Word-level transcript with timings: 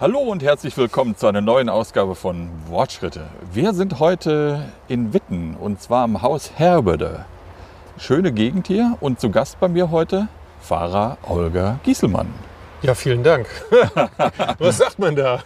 Hallo 0.00 0.18
und 0.18 0.42
herzlich 0.42 0.76
willkommen 0.76 1.16
zu 1.16 1.28
einer 1.28 1.40
neuen 1.40 1.68
Ausgabe 1.68 2.16
von 2.16 2.48
Wortschritte. 2.66 3.28
Wir 3.52 3.72
sind 3.74 4.00
heute 4.00 4.64
in 4.88 5.14
Witten 5.14 5.54
und 5.54 5.80
zwar 5.80 6.02
am 6.02 6.20
Haus 6.20 6.50
Herbede. 6.56 7.26
Schöne 7.96 8.32
Gegend 8.32 8.66
hier 8.66 8.96
und 8.98 9.20
zu 9.20 9.30
Gast 9.30 9.60
bei 9.60 9.68
mir 9.68 9.92
heute 9.92 10.26
Fahrer 10.60 11.16
Olga 11.22 11.78
Gieselmann. 11.84 12.26
Ja, 12.82 12.96
vielen 12.96 13.22
Dank. 13.22 13.46
Was 14.58 14.78
sagt 14.78 14.98
man 14.98 15.14
da? 15.14 15.38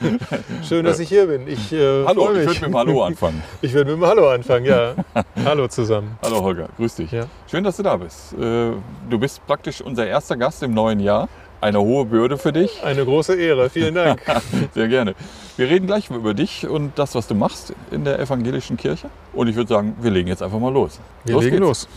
Schön, 0.67 0.87
dass 0.87 0.99
ich 0.99 1.11
hier 1.11 1.27
bin. 1.27 1.47
Ich, 1.47 1.71
äh, 1.71 2.07
Hallo, 2.07 2.31
ich 2.33 2.39
würde 2.39 2.47
mit 2.49 2.63
dem 2.63 2.77
Hallo 2.77 3.05
anfangen. 3.05 3.43
Ich 3.61 3.75
würde 3.75 3.93
mit 3.93 4.01
dem 4.03 4.09
Hallo 4.09 4.31
anfangen, 4.31 4.65
ja. 4.65 4.95
Hallo 5.45 5.69
zusammen. 5.69 6.19
Hallo 6.23 6.41
Holger, 6.43 6.71
grüß 6.79 6.95
dich. 6.97 7.13
Ja. 7.13 7.27
Schön, 7.51 7.65
dass 7.65 7.77
du 7.77 7.83
da 7.83 7.99
bist. 7.99 8.33
Äh, 8.33 8.73
Du 9.11 9.19
bist 9.19 9.47
praktisch 9.47 9.83
unser 9.83 10.07
erster 10.07 10.37
Gast 10.39 10.63
im 10.63 10.73
neuen 10.73 11.01
Jahr. 11.01 11.29
Eine 11.61 11.81
hohe 11.81 12.05
Bürde 12.05 12.39
für 12.39 12.53
dich. 12.53 12.85
Eine 12.85 13.05
große 13.05 13.35
Ehre. 13.35 13.69
Vielen 13.69 13.95
Dank. 13.97 14.21
Sehr 14.75 14.87
gerne. 14.87 15.15
Wir 15.57 15.69
reden 15.69 15.87
gleich 15.89 16.09
über 16.09 16.33
dich 16.33 16.69
und 16.69 16.97
das, 16.99 17.17
was 17.17 17.27
du 17.27 17.35
machst 17.35 17.75
in 17.91 18.05
der 18.05 18.21
evangelischen 18.21 18.77
Kirche. 18.77 19.11
Und 19.33 19.49
ich 19.49 19.57
würde 19.57 19.69
sagen, 19.69 19.97
wir 20.01 20.13
legen 20.13 20.29
jetzt 20.29 20.43
einfach 20.43 20.61
mal 20.61 20.73
los. 20.73 21.01
Wir 21.25 21.37
legen 21.41 21.57
geht's. 21.57 21.61
los. 21.61 21.89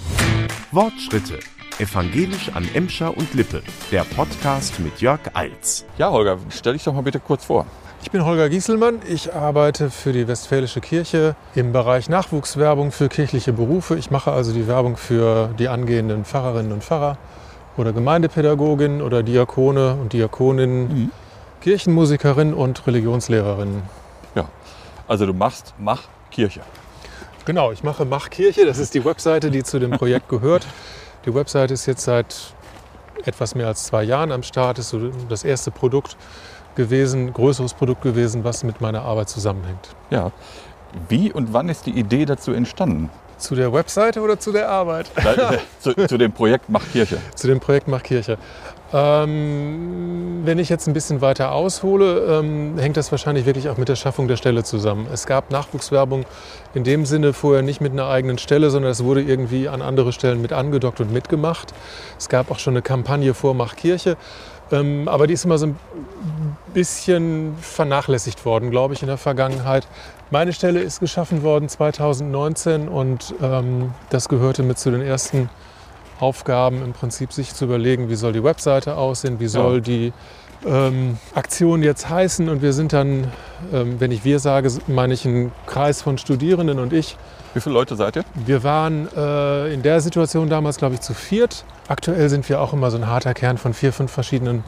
Wortschritte. 0.71 1.37
Evangelisch 1.77 2.49
an 2.55 2.67
Emscher 2.73 3.15
und 3.15 3.33
Lippe. 3.35 3.61
Der 3.91 4.03
Podcast 4.03 4.79
mit 4.79 4.99
Jörg 4.99 5.19
Eils. 5.33 5.85
Ja, 5.97 6.09
Holger, 6.09 6.37
stell 6.49 6.73
dich 6.73 6.83
doch 6.83 6.93
mal 6.93 7.01
bitte 7.01 7.19
kurz 7.19 7.45
vor. 7.45 7.67
Ich 8.03 8.09
bin 8.09 8.25
Holger 8.25 8.49
Gieselmann. 8.49 8.99
Ich 9.07 9.31
arbeite 9.33 9.91
für 9.91 10.11
die 10.11 10.27
Westfälische 10.27 10.81
Kirche 10.81 11.35
im 11.53 11.71
Bereich 11.71 12.09
Nachwuchswerbung 12.09 12.91
für 12.91 13.09
kirchliche 13.09 13.53
Berufe. 13.53 13.95
Ich 13.95 14.09
mache 14.09 14.31
also 14.31 14.53
die 14.53 14.67
Werbung 14.67 14.97
für 14.97 15.53
die 15.59 15.67
angehenden 15.67 16.25
Pfarrerinnen 16.25 16.71
und 16.71 16.83
Pfarrer 16.83 17.17
oder 17.77 17.93
Gemeindepädagoginnen 17.93 19.01
oder 19.01 19.23
Diakone 19.23 19.95
und 19.95 20.13
Diakoninnen, 20.13 21.11
Kirchenmusikerinnen 21.61 22.53
und 22.53 22.85
Religionslehrerinnen. 22.87 23.83
Ja, 24.35 24.49
also 25.07 25.25
du 25.25 25.33
machst 25.33 25.73
Mach 25.77 26.03
Kirche. 26.31 26.61
Genau, 27.45 27.71
ich 27.71 27.83
mache 27.83 28.05
Mach 28.05 28.29
Kirche. 28.29 28.65
Das 28.65 28.77
ist 28.77 28.93
die 28.93 29.03
Webseite, 29.03 29.51
die 29.51 29.63
zu 29.63 29.79
dem 29.79 29.91
Projekt 29.91 30.29
gehört. 30.29 30.65
Die 31.23 31.35
Webseite 31.35 31.75
ist 31.75 31.85
jetzt 31.85 32.01
seit 32.01 32.35
etwas 33.25 33.53
mehr 33.53 33.67
als 33.67 33.83
zwei 33.83 34.01
Jahren 34.03 34.31
am 34.31 34.41
Start. 34.41 34.79
Ist 34.79 34.89
so 34.89 35.11
das 35.29 35.43
erste 35.43 35.69
Produkt 35.69 36.17
gewesen, 36.73 37.31
größeres 37.31 37.75
Produkt 37.75 38.01
gewesen, 38.01 38.43
was 38.43 38.63
mit 38.63 38.81
meiner 38.81 39.03
Arbeit 39.03 39.29
zusammenhängt. 39.29 39.89
Ja. 40.09 40.31
Wie 41.09 41.31
und 41.31 41.53
wann 41.53 41.69
ist 41.69 41.85
die 41.85 41.91
Idee 41.91 42.25
dazu 42.25 42.53
entstanden? 42.53 43.11
Zu 43.41 43.55
der 43.55 43.73
Webseite 43.73 44.21
oder 44.21 44.39
zu 44.39 44.51
der 44.51 44.69
Arbeit? 44.69 45.09
Zu, 45.79 45.95
zu 45.95 46.17
dem 46.19 46.31
Projekt 46.31 46.69
Mach 46.69 46.83
Kirche. 46.91 47.17
zu 47.33 47.47
dem 47.47 47.59
Projekt 47.59 47.87
Mach 47.87 48.03
Kirche. 48.03 48.37
Ähm, 48.93 50.41
wenn 50.43 50.59
ich 50.59 50.69
jetzt 50.69 50.87
ein 50.87 50.93
bisschen 50.93 51.21
weiter 51.21 51.53
aushole, 51.53 52.39
ähm, 52.39 52.77
hängt 52.77 52.97
das 52.97 53.11
wahrscheinlich 53.11 53.47
wirklich 53.47 53.69
auch 53.69 53.77
mit 53.77 53.89
der 53.89 53.95
Schaffung 53.95 54.27
der 54.27 54.35
Stelle 54.35 54.63
zusammen. 54.63 55.07
Es 55.11 55.25
gab 55.25 55.49
Nachwuchswerbung 55.49 56.25
in 56.75 56.83
dem 56.83 57.05
Sinne 57.05 57.33
vorher 57.33 57.63
nicht 57.63 57.81
mit 57.81 57.93
einer 57.93 58.07
eigenen 58.09 58.37
Stelle, 58.37 58.69
sondern 58.69 58.91
es 58.91 59.03
wurde 59.03 59.23
irgendwie 59.23 59.67
an 59.67 59.81
andere 59.81 60.11
Stellen 60.13 60.41
mit 60.41 60.53
angedockt 60.53 60.99
und 60.99 61.11
mitgemacht. 61.11 61.73
Es 62.19 62.29
gab 62.29 62.51
auch 62.51 62.59
schon 62.59 62.73
eine 62.73 62.83
Kampagne 62.83 63.33
vor 63.33 63.55
Mach 63.55 63.75
Kirche, 63.75 64.17
ähm, 64.71 65.07
aber 65.07 65.25
die 65.25 65.33
ist 65.33 65.45
immer 65.45 65.57
so 65.57 65.67
ein 65.67 65.75
bisschen 66.73 67.55
vernachlässigt 67.61 68.45
worden, 68.45 68.71
glaube 68.71 68.93
ich, 68.93 69.01
in 69.01 69.07
der 69.07 69.17
Vergangenheit. 69.17 69.87
Meine 70.29 70.53
Stelle 70.53 70.79
ist 70.79 70.99
geschaffen 70.99 71.43
worden 71.43 71.69
2019 71.69 72.87
und 72.87 73.33
ähm, 73.41 73.93
das 74.09 74.29
gehörte 74.29 74.63
mit 74.63 74.79
zu 74.79 74.91
den 74.91 75.01
ersten 75.01 75.49
Aufgaben 76.19 76.83
im 76.83 76.93
Prinzip 76.93 77.33
sich 77.33 77.53
zu 77.53 77.65
überlegen, 77.65 78.09
wie 78.09 78.15
soll 78.15 78.31
die 78.31 78.43
Webseite 78.43 78.95
aussehen, 78.95 79.39
wie 79.39 79.47
soll 79.47 79.81
die 79.81 80.13
ähm, 80.65 81.17
Aktion 81.33 81.83
jetzt 81.83 82.09
heißen. 82.09 82.47
Und 82.47 82.61
wir 82.61 82.73
sind 82.73 82.93
dann, 82.93 83.31
ähm, 83.73 83.99
wenn 83.99 84.11
ich 84.11 84.23
wir 84.23 84.39
sage, 84.39 84.71
meine 84.87 85.13
ich 85.13 85.25
einen 85.25 85.51
Kreis 85.65 86.01
von 86.01 86.17
Studierenden 86.17 86.79
und 86.79 86.93
ich. 86.93 87.17
Wie 87.53 87.59
viele 87.59 87.73
Leute 87.73 87.95
seid 87.95 88.15
ihr? 88.15 88.23
Wir 88.45 88.63
waren 88.63 89.09
äh, 89.15 89.73
in 89.73 89.81
der 89.81 89.99
Situation 89.99 90.49
damals, 90.49 90.77
glaube 90.77 90.95
ich, 90.95 91.01
zu 91.01 91.13
viert. 91.13 91.65
Aktuell 91.87 92.29
sind 92.29 92.47
wir 92.47 92.61
auch 92.61 92.71
immer 92.71 92.91
so 92.91 92.97
ein 92.97 93.07
harter 93.07 93.33
Kern 93.33 93.57
von 93.57 93.73
vier, 93.73 93.91
fünf 93.91 94.11
verschiedenen 94.11 94.63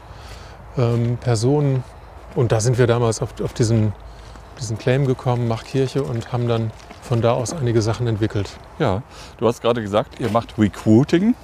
ähm, 0.78 1.18
Personen. 1.18 1.84
Und 2.36 2.52
da 2.52 2.60
sind 2.60 2.78
wir 2.78 2.88
damals 2.88 3.22
auf, 3.22 3.40
auf 3.42 3.54
diesen, 3.54 3.94
diesen 4.60 4.78
Claim 4.78 5.06
gekommen, 5.06 5.48
Mach 5.48 5.64
Kirche, 5.64 6.04
und 6.04 6.32
haben 6.32 6.48
dann 6.48 6.72
von 7.02 7.22
da 7.22 7.34
aus 7.34 7.54
einige 7.54 7.82
Sachen 7.82 8.08
entwickelt. 8.08 8.50
Ja. 8.80 9.04
Du 9.38 9.48
hast 9.48 9.62
gerade 9.62 9.82
gesagt, 9.82 10.20
ihr 10.20 10.30
macht 10.30 10.58
Recruiting. 10.58 11.36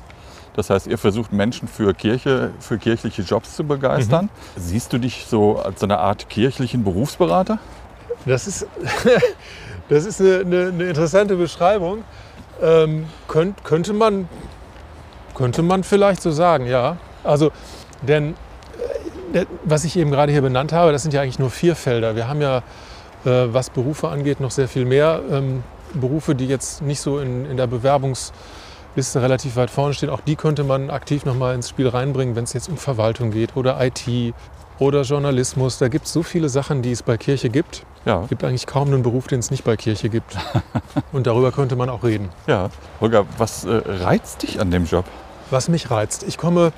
Das 0.55 0.69
heißt, 0.69 0.87
ihr 0.87 0.97
versucht 0.97 1.31
Menschen 1.31 1.67
für 1.67 1.93
Kirche, 1.93 2.51
für 2.59 2.77
kirchliche 2.77 3.21
Jobs 3.21 3.55
zu 3.55 3.63
begeistern. 3.63 4.29
Siehst 4.55 4.91
du 4.91 4.97
dich 4.97 5.25
so 5.25 5.57
als 5.57 5.79
so 5.79 5.85
eine 5.85 5.99
Art 5.99 6.29
kirchlichen 6.29 6.83
Berufsberater? 6.83 7.59
Das 8.25 8.47
ist, 8.47 8.67
das 9.89 10.05
ist 10.05 10.19
eine, 10.19 10.39
eine, 10.39 10.67
eine 10.67 10.83
interessante 10.85 11.35
Beschreibung. 11.35 12.03
Ähm, 12.61 13.05
könnt, 13.27 13.63
könnte, 13.63 13.93
man, 13.93 14.27
könnte 15.35 15.61
man 15.61 15.83
vielleicht 15.83 16.21
so 16.21 16.31
sagen, 16.31 16.65
ja. 16.65 16.97
Also, 17.23 17.51
denn 18.01 18.31
äh, 18.31 18.35
was 19.63 19.83
ich 19.83 19.97
eben 19.97 20.11
gerade 20.11 20.31
hier 20.31 20.41
benannt 20.41 20.73
habe, 20.73 20.91
das 20.91 21.03
sind 21.03 21.13
ja 21.13 21.21
eigentlich 21.21 21.39
nur 21.39 21.49
vier 21.49 21.75
Felder. 21.75 22.15
Wir 22.15 22.27
haben 22.27 22.41
ja, 22.41 22.57
äh, 23.25 23.47
was 23.51 23.69
Berufe 23.69 24.09
angeht, 24.09 24.39
noch 24.39 24.51
sehr 24.51 24.67
viel 24.67 24.85
mehr 24.85 25.21
ähm, 25.31 25.63
Berufe, 25.93 26.35
die 26.35 26.47
jetzt 26.47 26.81
nicht 26.81 27.01
so 27.01 27.19
in, 27.19 27.45
in 27.45 27.57
der 27.57 27.67
Bewerbungsliste 27.67 29.21
relativ 29.21 29.55
weit 29.55 29.69
vorne 29.69 29.93
stehen. 29.93 30.09
Auch 30.09 30.21
die 30.21 30.35
könnte 30.35 30.63
man 30.63 30.89
aktiv 30.89 31.25
nochmal 31.25 31.55
ins 31.55 31.69
Spiel 31.69 31.87
reinbringen, 31.87 32.35
wenn 32.35 32.43
es 32.43 32.53
jetzt 32.53 32.69
um 32.69 32.77
Verwaltung 32.77 33.31
geht 33.31 33.55
oder 33.55 33.77
IT 33.83 34.33
oder 34.79 35.01
Journalismus. 35.01 35.77
Da 35.77 35.87
gibt 35.87 36.05
es 36.05 36.13
so 36.13 36.23
viele 36.23 36.49
Sachen, 36.49 36.81
die 36.81 36.91
es 36.91 37.03
bei 37.03 37.17
Kirche 37.17 37.49
gibt. 37.49 37.85
Ja. 38.05 38.23
Es 38.23 38.29
gibt 38.29 38.43
eigentlich 38.43 38.65
kaum 38.65 38.87
einen 38.87 39.03
Beruf, 39.03 39.27
den 39.27 39.39
es 39.39 39.51
nicht 39.51 39.63
bei 39.63 39.75
Kirche 39.75 40.09
gibt. 40.09 40.37
Und 41.11 41.27
darüber 41.27 41.51
könnte 41.51 41.75
man 41.75 41.89
auch 41.89 42.03
reden. 42.03 42.29
Ja. 42.47 42.69
Holger, 43.01 43.25
was 43.37 43.65
äh, 43.65 43.81
reizt 43.85 44.43
dich 44.43 44.59
an 44.59 44.71
dem 44.71 44.85
Job? 44.85 45.05
Was 45.49 45.67
mich 45.67 45.91
reizt. 45.91 46.23
Ich 46.23 46.37
komme 46.37 46.71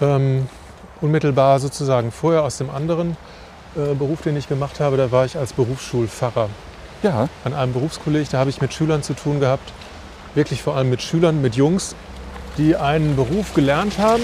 ähm, 0.00 0.48
unmittelbar 1.00 1.60
sozusagen 1.60 2.10
vorher 2.12 2.42
aus 2.42 2.58
dem 2.58 2.70
anderen 2.70 3.16
äh, 3.76 3.94
Beruf, 3.94 4.22
den 4.22 4.36
ich 4.36 4.48
gemacht 4.48 4.80
habe. 4.80 4.96
Da 4.96 5.10
war 5.12 5.24
ich 5.24 5.36
als 5.36 5.52
Berufsschulpfarrer 5.52 6.48
Ja. 7.02 7.28
an 7.44 7.54
einem 7.54 7.72
Berufskolleg. 7.72 8.28
Da 8.30 8.38
habe 8.38 8.50
ich 8.50 8.60
mit 8.60 8.72
Schülern 8.72 9.02
zu 9.02 9.14
tun 9.14 9.40
gehabt. 9.40 9.72
Wirklich 10.34 10.62
vor 10.62 10.76
allem 10.76 10.90
mit 10.90 11.02
Schülern, 11.02 11.40
mit 11.40 11.54
Jungs, 11.56 11.94
die 12.58 12.76
einen 12.76 13.16
Beruf 13.16 13.54
gelernt 13.54 13.98
haben 13.98 14.22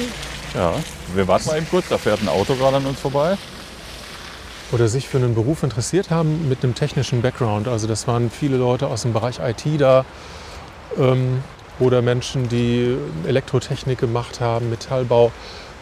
Ja. 0.55 0.73
Wir 1.15 1.27
warten 1.29 1.47
mal 1.49 1.57
eben 1.57 1.69
kurz, 1.69 1.89
da 1.89 1.99
fährt 1.99 2.23
ein 2.23 2.29
Auto 2.29 2.55
gerade 2.55 2.77
an 2.77 2.87
uns 2.87 2.99
vorbei. 3.01 3.37
oder 4.73 4.89
sich 4.89 5.09
für 5.09 5.19
einen 5.19 5.35
Beruf 5.35 5.63
interessiert 5.63 6.11
haben 6.11 6.49
mit 6.49 6.65
einem 6.65 6.75
technischen 6.75 7.23
Background. 7.23 7.69
Also 7.69 7.87
das 7.87 8.09
waren 8.09 8.29
viele 8.31 8.57
Leute 8.57 8.89
aus 8.89 9.03
dem 9.03 9.13
Bereich 9.13 9.39
IT 9.39 9.81
da 9.81 10.05
ähm, 10.99 11.43
oder 11.79 12.03
Menschen, 12.03 12.49
die 12.49 12.97
Elektrotechnik 13.27 13.99
gemacht 13.99 14.41
haben, 14.41 14.71
Metallbau. 14.71 15.31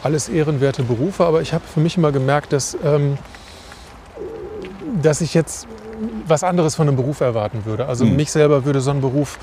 Alles 0.03 0.29
ehrenwerte 0.29 0.83
Berufe, 0.83 1.25
aber 1.25 1.43
ich 1.43 1.53
habe 1.55 1.65
für 1.67 1.81
mich 1.81 1.97
immer 1.97 2.13
gemerkt, 2.13 2.53
dass, 2.53 2.77
ähm, 2.85 3.19
dass 5.01 5.21
ich 5.21 5.35
jetzt 5.35 5.67
was 6.27 6.43
anderes 6.43 6.75
von 6.75 6.89
einem 6.89 6.97
Beruf 6.97 7.21
erwarten 7.21 7.65
würde. 7.65 7.87
Also 7.87 8.05
Mhm. 8.05 8.17
mich 8.17 8.33
selber 8.33 8.65
würde 8.65 8.81
so 8.81 8.91
ein 8.91 9.01
Beruf 9.01 9.39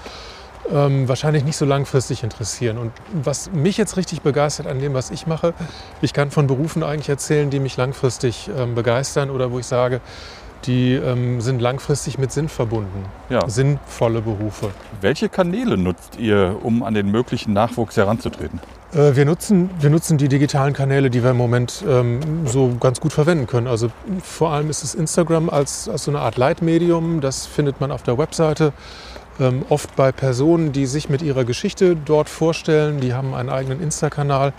ähm, 0.71 1.07
wahrscheinlich 1.07 1.43
nicht 1.45 1.55
so 1.57 1.65
langfristig 1.65 2.23
interessieren. 2.23 2.77
Und 2.77 2.91
was 3.11 3.51
mich 3.51 3.77
jetzt 3.77 3.97
richtig 3.97 4.21
begeistert 4.21 4.67
an 4.67 4.79
dem, 4.79 4.93
was 4.93 5.09
ich 5.09 5.25
mache, 5.25 5.53
ich 6.01 6.13
kann 6.13 6.29
von 6.29 6.45
Berufen 6.47 6.83
eigentlich 6.83 7.09
erzählen, 7.09 7.49
die 7.49 7.59
mich 7.59 7.75
langfristig 7.77 8.49
ähm, 8.55 8.75
begeistern 8.75 9.29
oder 9.31 9.51
wo 9.51 9.57
ich 9.59 9.65
sage, 9.65 10.01
die 10.65 10.93
ähm, 10.93 11.39
sind 11.41 11.61
langfristig 11.61 12.17
mit 12.19 12.31
Sinn 12.31 12.49
verbunden. 12.49 13.05
Ja. 13.29 13.47
Sinnvolle 13.49 14.21
Berufe. 14.21 14.69
Welche 15.01 15.29
Kanäle 15.29 15.77
nutzt 15.77 16.17
ihr, 16.19 16.57
um 16.61 16.83
an 16.83 16.93
den 16.93 17.09
möglichen 17.09 17.53
Nachwuchs 17.53 17.95
heranzutreten? 17.97 18.59
Äh, 18.93 19.15
wir, 19.15 19.25
nutzen, 19.25 19.69
wir 19.79 19.89
nutzen 19.89 20.17
die 20.17 20.27
digitalen 20.27 20.73
Kanäle, 20.73 21.09
die 21.09 21.23
wir 21.23 21.31
im 21.31 21.37
Moment 21.37 21.83
ähm, 21.87 22.47
so 22.47 22.75
ganz 22.79 22.99
gut 22.99 23.13
verwenden 23.13 23.47
können. 23.47 23.67
Also 23.67 23.89
vor 24.23 24.51
allem 24.51 24.69
ist 24.69 24.83
es 24.83 24.95
Instagram 24.95 25.49
als, 25.49 25.87
als 25.87 26.03
so 26.05 26.11
eine 26.11 26.19
Art 26.19 26.37
Leitmedium. 26.37 27.21
Das 27.21 27.45
findet 27.45 27.79
man 27.79 27.91
auf 27.91 28.03
der 28.03 28.17
Webseite. 28.17 28.73
Ähm, 29.39 29.63
oft 29.69 29.95
bei 29.95 30.11
Personen, 30.11 30.71
die 30.71 30.85
sich 30.85 31.09
mit 31.09 31.21
ihrer 31.21 31.45
Geschichte 31.45 31.95
dort 31.95 32.29
vorstellen. 32.29 32.99
Die 32.99 33.13
haben 33.13 33.33
einen 33.33 33.49
eigenen 33.49 33.81
Insta-Kanal. 33.81 34.53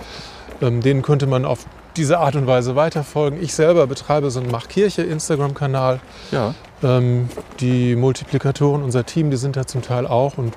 Ähm, 0.62 0.81
denen 0.81 1.03
könnte 1.03 1.27
man 1.27 1.44
auf 1.44 1.67
diese 1.97 2.19
Art 2.19 2.37
und 2.37 2.47
Weise 2.47 2.77
weiterfolgen. 2.77 3.43
Ich 3.43 3.55
selber 3.55 3.87
betreibe 3.87 4.31
so 4.31 4.41
einen 4.41 4.50
Machkirche 4.50 5.03
Instagram-Kanal. 5.03 6.00
Ja. 6.31 6.55
Ähm, 6.82 7.29
die 7.61 7.94
Multiplikatoren, 7.97 8.82
unser 8.82 9.05
Team, 9.05 9.31
die 9.31 9.37
sind 9.37 9.56
da 9.56 9.67
zum 9.67 9.82
Teil 9.82 10.06
auch. 10.06 10.38
Und 10.38 10.55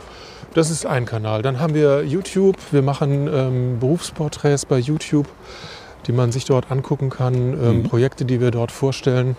das 0.53 0.69
ist 0.69 0.85
ein 0.85 1.05
Kanal. 1.05 1.41
Dann 1.41 1.59
haben 1.59 1.73
wir 1.73 2.03
YouTube. 2.05 2.55
Wir 2.71 2.81
machen 2.81 3.27
ähm, 3.33 3.79
Berufsporträts 3.79 4.65
bei 4.65 4.77
YouTube, 4.77 5.27
die 6.07 6.11
man 6.11 6.31
sich 6.31 6.45
dort 6.45 6.71
angucken 6.71 7.09
kann. 7.09 7.35
Ähm, 7.35 7.77
Mhm. 7.79 7.83
Projekte, 7.83 8.25
die 8.25 8.39
wir 8.39 8.51
dort 8.51 8.71
vorstellen. 8.71 9.35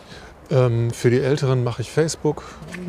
Ähm, 0.50 0.90
für 0.90 1.08
die 1.08 1.20
Älteren 1.20 1.64
mache 1.64 1.80
ich 1.80 1.90
Facebook. 1.90 2.44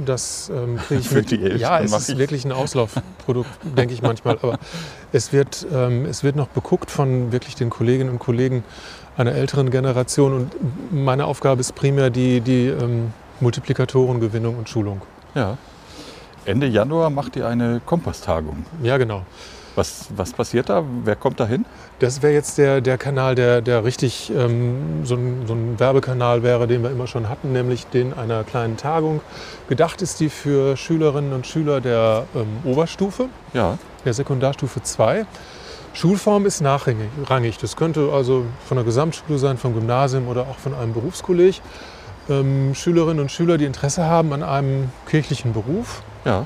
Das 0.06 0.51
ähm, 0.53 0.75
kriege 0.88 1.00
ich 1.00 1.07
Für 1.07 1.15
mit. 1.15 1.31
die 1.31 1.36
Älteren 1.42 1.59
ja, 1.62 1.80
es 1.80 1.94
ist 1.94 2.09
ich- 2.09 2.18
wirklich 2.18 2.44
ein 2.44 2.51
Auslaufprodukt, 2.51 3.50
denke 3.77 3.94
ich 3.94 4.01
manchmal. 4.01 4.38
Aber 4.42 4.59
es 5.13 5.31
wird, 5.31 5.65
ähm, 5.74 6.06
es 6.06 6.21
wird 6.24 6.36
noch 6.36 6.47
beguckt 6.50 6.92
von 6.92 7.31
wirklich 7.31 7.56
den 7.56 7.69
Kolleginnen 7.69 8.09
und 8.09 8.19
Kollegen 8.19 8.65
einer 9.15 9.31
älteren 9.31 9.69
Generation. 9.69 10.33
Und 10.33 10.51
meine 10.92 11.25
Aufgabe 11.27 11.62
ist 11.62 11.75
primär 11.75 12.09
die, 12.09 12.42
die 12.42 12.68
ähm, 12.68 13.13
Multiplikatorengewinnung 13.39 14.57
und 14.57 14.69
Schulung. 14.69 15.01
Ja. 15.33 15.57
Ende 16.45 16.67
Januar 16.67 17.09
macht 17.09 17.35
ihr 17.35 17.47
eine 17.47 17.81
Kompasstagung. 17.85 18.65
Ja, 18.83 18.97
genau. 18.97 19.23
Was, 19.75 20.07
was 20.15 20.31
passiert 20.31 20.69
da? 20.69 20.83
Wer 21.03 21.17
kommt 21.17 21.39
da 21.39 21.45
hin? 21.45 21.65
Das 21.99 22.21
wäre 22.21 22.31
jetzt 22.31 22.57
der, 22.57 22.79
der 22.79 22.97
Kanal, 22.97 23.35
der, 23.35 23.61
der 23.61 23.83
richtig 23.83 24.31
ähm, 24.33 25.01
so, 25.03 25.15
ein, 25.15 25.43
so 25.47 25.53
ein 25.53 25.77
Werbekanal 25.79 26.43
wäre, 26.43 26.65
den 26.65 26.81
wir 26.83 26.91
immer 26.91 27.07
schon 27.07 27.27
hatten, 27.27 27.51
nämlich 27.51 27.85
den 27.87 28.13
einer 28.13 28.45
kleinen 28.45 28.77
Tagung. 28.77 29.19
Gedacht 29.67 30.01
ist 30.01 30.21
die 30.21 30.29
für 30.29 30.77
Schülerinnen 30.77 31.33
und 31.33 31.45
Schüler 31.45 31.81
der 31.81 32.25
ähm, 32.35 32.47
Oberstufe, 32.63 33.27
Ja. 33.53 33.77
der 34.05 34.13
Sekundarstufe 34.13 34.81
2. 34.81 35.25
Schulform 35.93 36.45
ist 36.45 36.61
nachrangig. 36.61 37.09
rangig. 37.27 37.57
Das 37.57 37.75
könnte 37.75 38.11
also 38.13 38.45
von 38.65 38.75
der 38.77 38.85
Gesamtschule 38.85 39.37
sein, 39.39 39.57
vom 39.57 39.73
Gymnasium 39.73 40.27
oder 40.29 40.41
auch 40.43 40.57
von 40.57 40.73
einem 40.73 40.93
Berufskolleg. 40.93 41.61
Ähm, 42.30 42.74
Schülerinnen 42.74 43.19
und 43.19 43.31
Schüler, 43.31 43.57
die 43.57 43.66
Interesse 43.66 44.06
haben 44.06 44.33
an 44.33 44.44
einem 44.44 44.89
kirchlichen 45.07 45.54
Beruf, 45.54 46.01
Ja. 46.25 46.45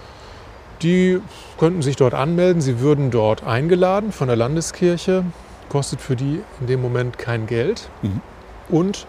die 0.82 1.22
könnten 1.58 1.82
sich 1.82 1.96
dort 1.96 2.14
anmelden. 2.14 2.62
Sie 2.62 2.80
würden 2.80 3.12
dort 3.12 3.44
eingeladen 3.46 4.12
von 4.12 4.28
der 4.28 4.38
Landeskirche. 4.38 5.24
Kostet 5.70 6.02
für 6.02 6.16
die 6.16 6.42
in 6.60 6.68
dem 6.68 6.82
Moment 6.82 7.18
kein 7.18 7.48
Geld. 7.48 7.90
Mhm. 8.02 8.22
Und 8.70 9.08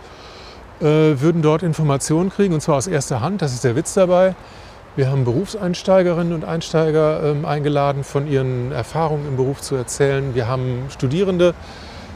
äh, 0.81 0.85
würden 1.21 1.43
dort 1.43 1.63
Informationen 1.63 2.31
kriegen, 2.31 2.55
und 2.55 2.61
zwar 2.61 2.77
aus 2.77 2.87
erster 2.87 3.21
Hand. 3.21 3.43
Das 3.43 3.53
ist 3.53 3.65
der 3.65 3.77
Witz 3.77 3.95
dabei. 3.95 4.35
Wir 4.97 5.11
haben 5.11 5.25
Berufseinsteigerinnen 5.25 6.33
und 6.33 6.45
Einsteiger 6.45 7.23
ähm, 7.23 7.45
eingeladen, 7.45 8.03
von 8.03 8.27
ihren 8.27 8.73
Erfahrungen 8.73 9.27
im 9.29 9.37
Beruf 9.37 9.61
zu 9.61 9.77
erzählen. 9.77 10.35
Wir 10.35 10.49
haben 10.49 10.87
Studierende 10.91 11.55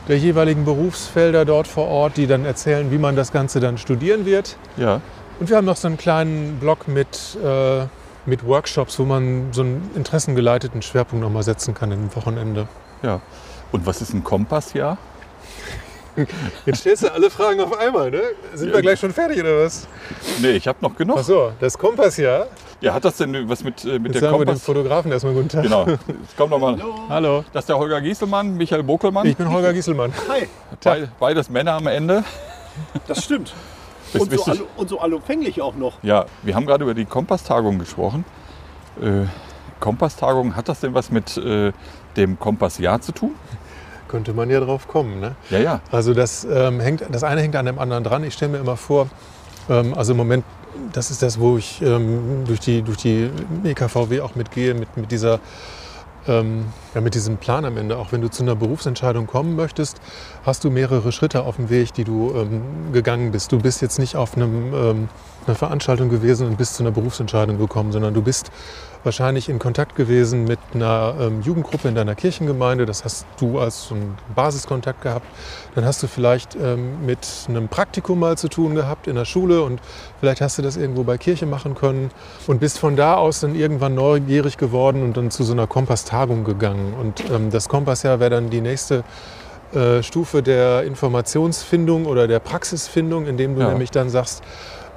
der 0.09 0.19
jeweiligen 0.19 0.65
Berufsfelder 0.65 1.45
dort 1.45 1.67
vor 1.67 1.89
Ort, 1.89 2.17
die 2.17 2.27
dann 2.27 2.45
erzählen, 2.45 2.91
wie 2.91 2.99
man 2.99 3.17
das 3.17 3.33
Ganze 3.33 3.61
dann 3.61 3.79
studieren 3.79 4.27
wird. 4.27 4.57
Ja. 4.77 5.01
Und 5.41 5.49
wir 5.49 5.57
haben 5.57 5.65
noch 5.65 5.77
so 5.77 5.89
einen 5.89 5.97
kleinen 5.97 6.59
Blog 6.61 6.87
mit, 6.87 7.37
äh, 7.43 7.87
mit 8.27 8.47
Workshops, 8.47 8.99
wo 8.99 9.05
man 9.05 9.53
so 9.53 9.63
einen 9.63 9.91
interessengeleiteten 9.95 10.83
Schwerpunkt 10.83 11.25
nochmal 11.25 11.43
setzen 11.43 11.75
kann 11.75 11.91
im 11.91 12.15
Wochenende. 12.15 12.69
Ja. 13.03 13.21
Und 13.73 13.87
was 13.87 14.01
ist 14.03 14.13
ein 14.15 14.23
Kompassjahr? 14.23 14.99
Jetzt 16.67 16.81
stellst 16.81 17.03
du 17.03 17.13
alle 17.13 17.29
Fragen 17.29 17.61
auf 17.61 17.77
einmal, 17.77 18.11
ne? 18.11 18.23
Sind 18.55 18.73
wir 18.73 18.81
gleich 18.81 19.01
schon 19.01 19.13
fertig 19.13 19.41
oder 19.41 19.65
was? 19.65 19.89
Nee, 20.41 20.53
ich 20.53 20.69
habe 20.69 20.79
noch 20.81 20.95
genug. 20.95 21.19
Achso, 21.19 21.53
das 21.59 21.77
Kompassjahr. 21.77 22.47
Ja, 22.85 22.93
hat 22.93 23.05
das 23.07 23.17
denn 23.17 23.49
was 23.49 23.65
mit, 23.65 23.83
äh, 23.87 23.99
mit 23.99 24.13
Jetzt 24.13 24.21
der 24.21 24.31
sagen 24.31 24.33
wir 24.35 24.45
dem 24.45 24.49
Kompass? 24.49 24.65
Fotografen 24.65 25.11
erstmal 25.11 25.33
guten 25.33 25.49
Tag. 25.49 25.63
Genau. 25.63 25.87
Jetzt 25.87 26.37
kommt 26.37 26.51
noch 26.51 26.59
mal. 26.59 26.77
Hallo, 27.09 27.43
Das 27.55 27.63
ist 27.63 27.71
der 27.71 27.79
Holger 27.79 27.99
Gieselmann, 28.03 28.59
Michael 28.59 28.83
Bokelmann. 28.83 29.27
ich 29.27 29.39
bin 29.39 29.51
Holger 29.51 29.73
Gieselmann. 29.73 30.13
Hi, 30.29 30.47
Be 30.83 31.09
beides 31.19 31.49
Männer 31.49 31.73
am 31.73 31.87
Ende. 31.87 32.25
das 33.09 33.25
stimmt. 33.25 33.55
Und 34.13 34.31
so, 34.31 34.53
und 34.77 34.89
so 34.91 35.01
allumfänglich 35.01 35.63
auch 35.63 35.75
noch. 35.77 35.95
Ja, 36.03 36.27
wir 36.43 36.55
haben 36.55 36.67
gerade 36.67 36.85
über 36.85 36.93
die 36.93 37.07
Kompasstagung 37.07 37.79
gesprochen. 37.79 38.27
Äh, 39.01 39.27
Kompasstagung, 39.81 40.55
hat 40.55 40.69
das 40.69 40.81
denn 40.81 40.93
was 40.93 41.11
mit 41.11 41.39
äh, 41.39 41.73
dem 42.19 42.39
Kompassjahr 42.39 43.01
zu 43.01 43.13
tun? 43.13 43.35
Könnte 44.09 44.35
man 44.35 44.51
ja 44.51 44.61
drauf 44.61 44.89
kommen, 44.89 45.21
ne? 45.21 45.37
Ja, 45.49 45.59
ja. 45.59 45.81
Also 45.91 46.13
das, 46.13 46.45
ähm, 46.45 46.81
hängt, 46.81 47.03
das 47.11 47.25
eine 47.25 47.41
hängt 47.41 47.57
an 47.57 47.65
dem 47.65 47.79
anderen 47.79 48.05
dran. 48.05 48.25
Ich 48.25 48.35
stelle 48.35 48.53
mir 48.53 48.59
immer 48.59 48.77
vor, 48.77 49.09
ähm, 49.71 49.95
also 49.95 50.13
im 50.13 50.19
Moment, 50.19 50.45
das 50.93 51.11
ist 51.11 51.23
das, 51.23 51.39
wo 51.39 51.57
ich 51.57 51.83
ähm, 51.83 52.45
durch, 52.47 52.61
die, 52.61 52.83
durch 52.83 52.99
die 52.99 53.31
EKVW 53.65 54.21
auch 54.21 54.35
mitgehe, 54.35 54.75
mit, 54.75 54.97
mit, 54.97 55.11
dieser, 55.11 55.41
ähm, 56.27 56.67
ja, 56.95 57.01
mit 57.01 57.15
diesem 57.15 57.37
Plan 57.37 57.65
am 57.65 57.77
Ende. 57.77 57.97
Auch 57.99 58.13
wenn 58.13 58.21
du 58.21 58.29
zu 58.29 58.43
einer 58.43 58.57
Berufsentscheidung 58.57 59.27
kommen 59.27 59.57
möchtest, 59.57 60.01
hast 60.45 60.65
du 60.65 60.71
mehrere 60.71 61.13
Schritte 61.13 61.43
auf 61.45 61.57
dem 61.57 61.71
Weg, 61.71 61.93
die 61.95 62.05
du 62.05 62.33
ähm, 62.35 62.93
gegangen 62.93 63.33
bist. 63.33 63.53
Du 63.53 63.59
bist 63.59 63.83
jetzt 63.83 63.99
nicht 63.99 64.17
auf 64.17 64.37
einem, 64.37 64.75
ähm, 64.75 65.09
einer 65.47 65.57
Veranstaltung 65.57 66.09
gewesen 66.09 66.47
und 66.47 66.57
bist 66.59 66.75
zu 66.77 66.83
einer 66.83 66.91
Berufsentscheidung 66.93 67.59
gekommen, 67.59 67.93
sondern 67.93 68.15
du 68.15 68.23
bist 68.23 68.51
wahrscheinlich 69.03 69.51
in 69.51 69.59
Kontakt 69.59 69.97
gewesen 69.97 70.45
mit 70.45 70.59
einer 70.75 71.15
ähm, 71.21 71.43
Jugendgruppe 71.43 71.89
in 71.89 71.95
deiner 71.95 72.15
Kirchengemeinde. 72.15 72.87
Das 72.87 73.05
hast 73.05 73.27
du 73.39 73.59
als 73.59 73.89
so 73.89 73.95
einen 73.95 74.17
Basiskontakt 74.35 75.03
gehabt. 75.03 75.27
Dann 75.75 75.85
hast 75.85 76.03
du 76.03 76.07
vielleicht 76.07 76.55
ähm, 76.57 77.05
mit 77.05 77.19
einem 77.49 77.69
Praktikum 77.69 78.19
mal 78.19 78.39
zu 78.39 78.49
tun 78.49 78.75
gehabt 78.75 79.07
in 79.07 79.17
der 79.17 79.27
Schule 79.27 79.63
und 79.63 79.81
vielleicht 80.21 80.41
hast 80.41 80.57
du 80.57 80.63
das 80.63 80.79
irgendwo 80.79 81.03
bei 81.05 81.19
Kirche 81.19 81.45
machen 81.45 81.75
können 81.75 82.11
und 82.47 82.61
bist 82.61 82.79
von 82.79 82.97
da 82.97 83.17
aus 83.17 83.41
dann 83.41 83.55
irgendwann 83.55 83.95
neugierig 83.95 84.57
geworden 84.57 85.03
und 85.03 85.17
dann 85.19 85.31
zu 85.31 85.45
so 85.45 85.53
einer 85.53 85.67
Kompasstagung 85.67 86.45
gegangen. 86.45 86.95
Und 86.99 87.23
ähm, 87.31 87.51
das 87.51 87.69
Kompassjahr 87.69 88.21
wäre 88.21 88.31
dann 88.31 88.49
die 88.49 88.63
nächste 88.63 89.05
äh, 89.75 90.03
Stufe 90.03 90.43
der 90.43 90.85
Informationsfindung 90.85 92.07
oder 92.07 92.27
der 92.27 92.39
Praxisfindung, 92.39 93.27
indem 93.27 93.55
du 93.55 93.61
Ja. 93.63 93.69
nämlich 93.69 93.91
dann 93.91 94.09
sagst, 94.09 94.43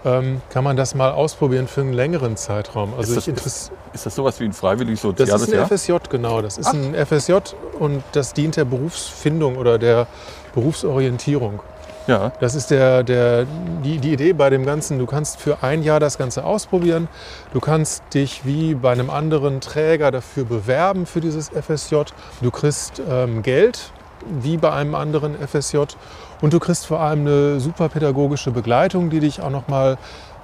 ähm, 0.07 0.41
kann 0.49 0.63
man 0.63 0.77
das 0.77 0.95
mal 0.95 1.11
ausprobieren 1.11 1.67
für 1.67 1.81
einen 1.81 1.93
längeren 1.93 2.37
Zeitraum. 2.37 2.93
Also 2.97 3.13
Ist 3.15 3.27
das- 3.27 3.27
interess- 3.27 3.71
Ist 3.93 4.05
das 4.05 4.15
sowas 4.15 4.39
wie 4.39 4.45
ein 4.45 4.53
freiwilliges 4.53 5.01
das 5.01 5.09
soziales 5.09 5.41
ist 5.47 5.53
ein? 5.53 5.65
FSJ, 5.67 5.93
genau. 6.09 6.41
Das 6.41 6.57
ist 6.57 6.67
ein 6.73 6.93
FSJ 6.95 7.33
und 7.79 8.03
das 8.13 8.33
dient 8.33 8.55
der 8.55 8.65
Berufsfindung 8.65 9.57
oder 9.57 9.77
der 9.77 10.07
Berufsorientierung. 10.53 11.59
Ja, 12.07 12.31
Das 12.39 12.55
ist 12.55 12.71
der, 12.71 13.03
der, 13.03 13.45
die, 13.83 13.97
die 13.97 14.13
Idee 14.13 14.31
bei 14.31 14.49
dem 14.49 14.65
Ganzen. 14.65 14.97
Du 14.97 15.05
kannst 15.05 15.41
für 15.41 15.61
ein 15.61 15.83
Jahr 15.83 15.99
das 15.99 16.17
Ganze 16.17 16.45
ausprobieren. 16.45 17.09
Du 17.53 17.59
kannst 17.59 18.01
dich 18.13 18.45
wie 18.45 18.75
bei 18.75 18.91
einem 18.93 19.09
anderen 19.09 19.59
Träger 19.59 20.09
dafür 20.11 20.45
bewerben 20.45 21.05
für 21.05 21.19
dieses 21.19 21.49
FSJ. 21.49 21.95
Du 22.41 22.49
kriegst 22.51 23.01
ähm, 23.09 23.41
Geld 23.43 23.91
wie 24.41 24.55
bei 24.57 24.71
einem 24.71 24.95
anderen 24.95 25.35
FSJ 25.35 25.79
und 26.41 26.53
du 26.53 26.59
kriegst 26.59 26.85
vor 26.85 26.99
allem 26.99 27.21
eine 27.21 27.59
super 27.59 27.89
pädagogische 27.89 28.51
Begleitung, 28.51 29.09
die 29.09 29.19
dich 29.19 29.41
auch 29.41 29.49
nochmal, 29.49 29.97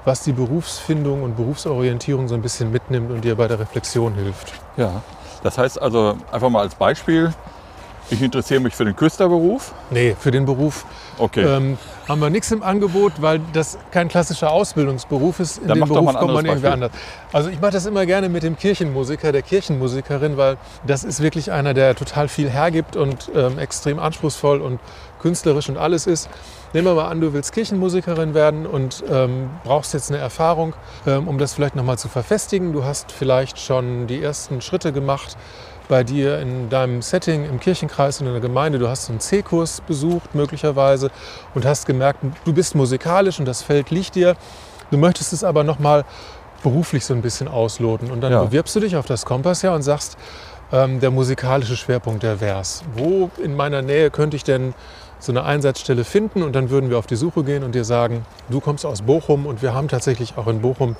was 0.05 0.23
die 0.23 0.33
Berufsfindung 0.33 1.23
und 1.23 1.37
Berufsorientierung 1.37 2.27
so 2.27 2.35
ein 2.35 2.41
bisschen 2.41 2.71
mitnimmt 2.71 3.11
und 3.11 3.23
dir 3.23 3.35
bei 3.35 3.47
der 3.47 3.59
Reflexion 3.59 4.13
hilft. 4.15 4.53
ja. 4.77 5.01
Das 5.43 5.57
heißt 5.57 5.81
also, 5.81 6.15
einfach 6.31 6.49
mal 6.49 6.61
als 6.61 6.73
Beispiel, 6.75 7.33
ich 8.09 8.21
interessiere 8.21 8.59
mich 8.61 8.75
für 8.75 8.85
den 8.85 8.95
Küsterberuf. 8.95 9.73
Nee, 9.91 10.15
für 10.17 10.31
den 10.31 10.45
Beruf 10.45 10.85
Okay. 11.17 11.43
ähm, 11.43 11.77
haben 12.07 12.19
wir 12.21 12.29
nichts 12.29 12.51
im 12.51 12.63
Angebot, 12.63 13.13
weil 13.21 13.39
das 13.53 13.77
kein 13.91 14.07
klassischer 14.07 14.51
Ausbildungsberuf 14.51 15.39
ist. 15.39 15.57
In 15.59 15.67
Dann 15.67 15.79
den 15.79 15.87
Beruf 15.87 16.15
kommt 16.15 16.33
man 16.33 16.45
irgendwie 16.45 16.67
anders. 16.67 16.91
Also 17.31 17.49
ich 17.49 17.59
mache 17.61 17.71
das 17.71 17.85
immer 17.85 18.05
gerne 18.05 18.29
mit 18.29 18.43
dem 18.43 18.57
Kirchenmusiker, 18.57 19.31
der 19.31 19.41
Kirchenmusikerin, 19.41 20.37
weil 20.37 20.57
das 20.85 21.03
ist 21.03 21.21
wirklich 21.21 21.51
einer, 21.51 21.73
der 21.73 21.95
total 21.95 22.27
viel 22.27 22.49
hergibt 22.49 22.95
und 22.95 23.29
ähm, 23.35 23.59
extrem 23.59 23.99
anspruchsvoll 23.99 24.61
und 24.61 24.79
künstlerisch 25.23 25.69
und 25.69 25.77
alles 25.77 26.05
ist. 26.05 26.29
Nehmen 26.73 26.85
wir 26.85 26.93
mal 26.93 27.07
an, 27.07 27.19
du 27.21 27.33
willst 27.33 27.53
Kirchenmusikerin 27.53 28.35
werden 28.35 28.67
und 28.67 29.03
ähm, 29.09 29.49
brauchst 29.63 29.93
jetzt 29.95 30.11
eine 30.11 30.19
Erfahrung, 30.19 30.75
ähm, 31.07 31.27
um 31.27 31.39
das 31.39 31.53
vielleicht 31.53 31.75
nochmal 31.75 31.97
zu 31.97 32.09
verfestigen. 32.09 32.73
Du 32.73 32.83
hast 32.83 33.11
vielleicht 33.11 33.57
schon 33.59 34.05
die 34.05 34.21
ersten 34.21 34.61
Schritte 34.61 34.91
gemacht 34.91 35.35
bei 35.87 36.03
dir 36.03 36.39
in 36.39 36.69
deinem 36.69 37.01
Setting 37.01 37.45
im 37.45 37.59
Kirchenkreis 37.59 38.21
und 38.21 38.27
in 38.27 38.33
der 38.33 38.41
Gemeinde. 38.41 38.79
Du 38.79 38.87
hast 38.87 39.05
so 39.05 39.13
einen 39.13 39.19
C-Kurs 39.19 39.81
besucht 39.87 40.35
möglicherweise 40.35 41.09
und 41.55 41.65
hast 41.65 41.85
gemerkt, 41.85 42.19
du 42.45 42.53
bist 42.53 42.75
musikalisch 42.75 43.39
und 43.39 43.45
das 43.45 43.61
Feld 43.61 43.89
liegt 43.89 44.15
dir. 44.15 44.35
Du 44.91 44.97
möchtest 44.97 45.33
es 45.33 45.43
aber 45.43 45.63
nochmal 45.63 46.05
beruflich 46.63 47.05
so 47.05 47.13
ein 47.13 47.21
bisschen 47.21 47.47
ausloten. 47.47 48.11
Und 48.11 48.21
dann 48.21 48.31
Ja. 48.31 48.43
bewirbst 48.43 48.75
du 48.75 48.79
dich 48.79 48.95
auf 48.95 49.05
das 49.05 49.25
Kompassjahr 49.25 49.75
und 49.75 49.81
sagst, 49.81 50.17
ähm, 50.71 50.99
der 50.99 51.11
musikalische 51.11 51.75
Schwerpunkt, 51.75 52.23
der 52.23 52.39
wär's. 52.41 52.83
Wo 52.95 53.29
in 53.43 53.55
meiner 53.55 53.81
Nähe 53.81 54.09
könnte 54.09 54.37
ich 54.37 54.43
denn 54.43 54.73
so 55.23 55.31
eine 55.31 55.43
Einsatzstelle 55.43 56.03
finden? 56.03 56.43
Und 56.43 56.53
dann 56.53 56.69
würden 56.69 56.89
wir 56.89 56.97
auf 56.99 57.07
die 57.07 57.15
Suche 57.15 57.43
gehen 57.43 57.63
und 57.63 57.73
dir 57.75 57.83
sagen, 57.85 58.25
du 58.49 58.59
kommst 58.59 58.85
aus 58.85 59.01
Bochum 59.01 59.45
und 59.45 59.61
wir 59.61 59.73
haben 59.73 59.87
tatsächlich 59.87 60.37
auch 60.37 60.47
in 60.47 60.61
Bochum 60.61 60.95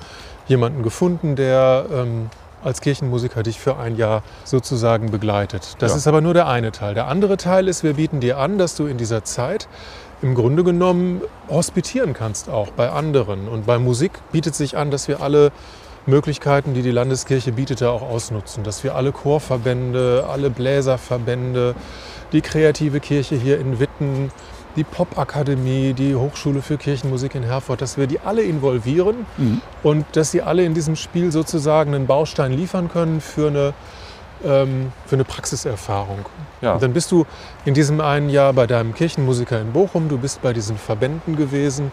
jemanden 0.48 0.82
gefunden, 0.82 1.36
der 1.36 1.86
ähm, 1.92 2.30
als 2.62 2.80
Kirchenmusiker 2.80 3.42
dich 3.42 3.60
für 3.60 3.76
ein 3.76 3.96
Jahr 3.96 4.22
sozusagen 4.44 5.10
begleitet. 5.10 5.76
Das 5.80 5.92
Ja. 5.92 5.98
ist 5.98 6.06
aber 6.06 6.22
nur 6.22 6.32
der 6.32 6.48
eine 6.48 6.72
Teil. 6.72 6.94
Der 6.94 7.08
andere 7.08 7.36
Teil 7.36 7.68
ist, 7.68 7.84
wir 7.84 7.94
bieten 7.94 8.20
dir 8.20 8.38
an, 8.38 8.56
dass 8.56 8.74
du 8.74 8.86
in 8.86 8.96
dieser 8.96 9.22
Zeit 9.24 9.68
im 10.22 10.34
Grunde 10.34 10.64
genommen 10.64 11.20
hospitieren 11.50 12.14
kannst 12.14 12.48
auch 12.48 12.70
bei 12.70 12.88
anderen. 12.88 13.48
Und 13.48 13.66
bei 13.66 13.78
Musik 13.78 14.12
bietet 14.32 14.54
sich 14.54 14.78
an, 14.78 14.90
dass 14.90 15.08
wir 15.08 15.20
alle 15.20 15.52
Möglichkeiten, 16.06 16.74
die 16.74 16.82
die 16.82 16.90
Landeskirche 16.90 17.52
bietet, 17.52 17.80
da 17.80 17.90
auch 17.90 18.02
ausnutzen. 18.02 18.64
Dass 18.64 18.84
wir 18.84 18.94
alle 18.94 19.12
Chorverbände, 19.12 20.26
alle 20.30 20.50
Bläserverbände, 20.50 21.74
die 22.32 22.40
kreative 22.40 23.00
Kirche 23.00 23.36
hier 23.36 23.58
in 23.58 23.78
Witten, 23.80 24.30
die 24.76 24.84
Popakademie, 24.84 25.92
die 25.92 26.14
Hochschule 26.16 26.60
für 26.60 26.76
Kirchenmusik 26.76 27.34
in 27.34 27.44
Herford, 27.44 27.80
dass 27.80 27.96
wir 27.96 28.06
die 28.06 28.20
alle 28.20 28.42
involvieren 28.42 29.26
Mhm. 29.38 29.60
und 29.82 30.04
dass 30.12 30.32
sie 30.32 30.42
alle 30.42 30.64
in 30.64 30.74
diesem 30.74 30.96
Spiel 30.96 31.30
sozusagen 31.30 31.94
einen 31.94 32.06
Baustein 32.06 32.52
liefern 32.52 32.88
können 32.88 33.20
für 33.20 33.46
eine, 33.48 33.72
ähm, 34.44 34.92
für 35.06 35.14
eine 35.14 35.24
Praxiserfahrung. 35.24 36.26
Ja. 36.60 36.74
Und 36.74 36.82
dann 36.82 36.92
bist 36.92 37.12
du 37.12 37.24
in 37.64 37.74
diesem 37.74 38.00
einen 38.00 38.30
Jahr 38.30 38.52
bei 38.52 38.66
deinem 38.66 38.94
Kirchenmusiker 38.94 39.60
in 39.60 39.72
Bochum, 39.72 40.08
du 40.08 40.18
bist 40.18 40.42
bei 40.42 40.52
diesen 40.52 40.76
Verbänden 40.76 41.36
gewesen, 41.36 41.92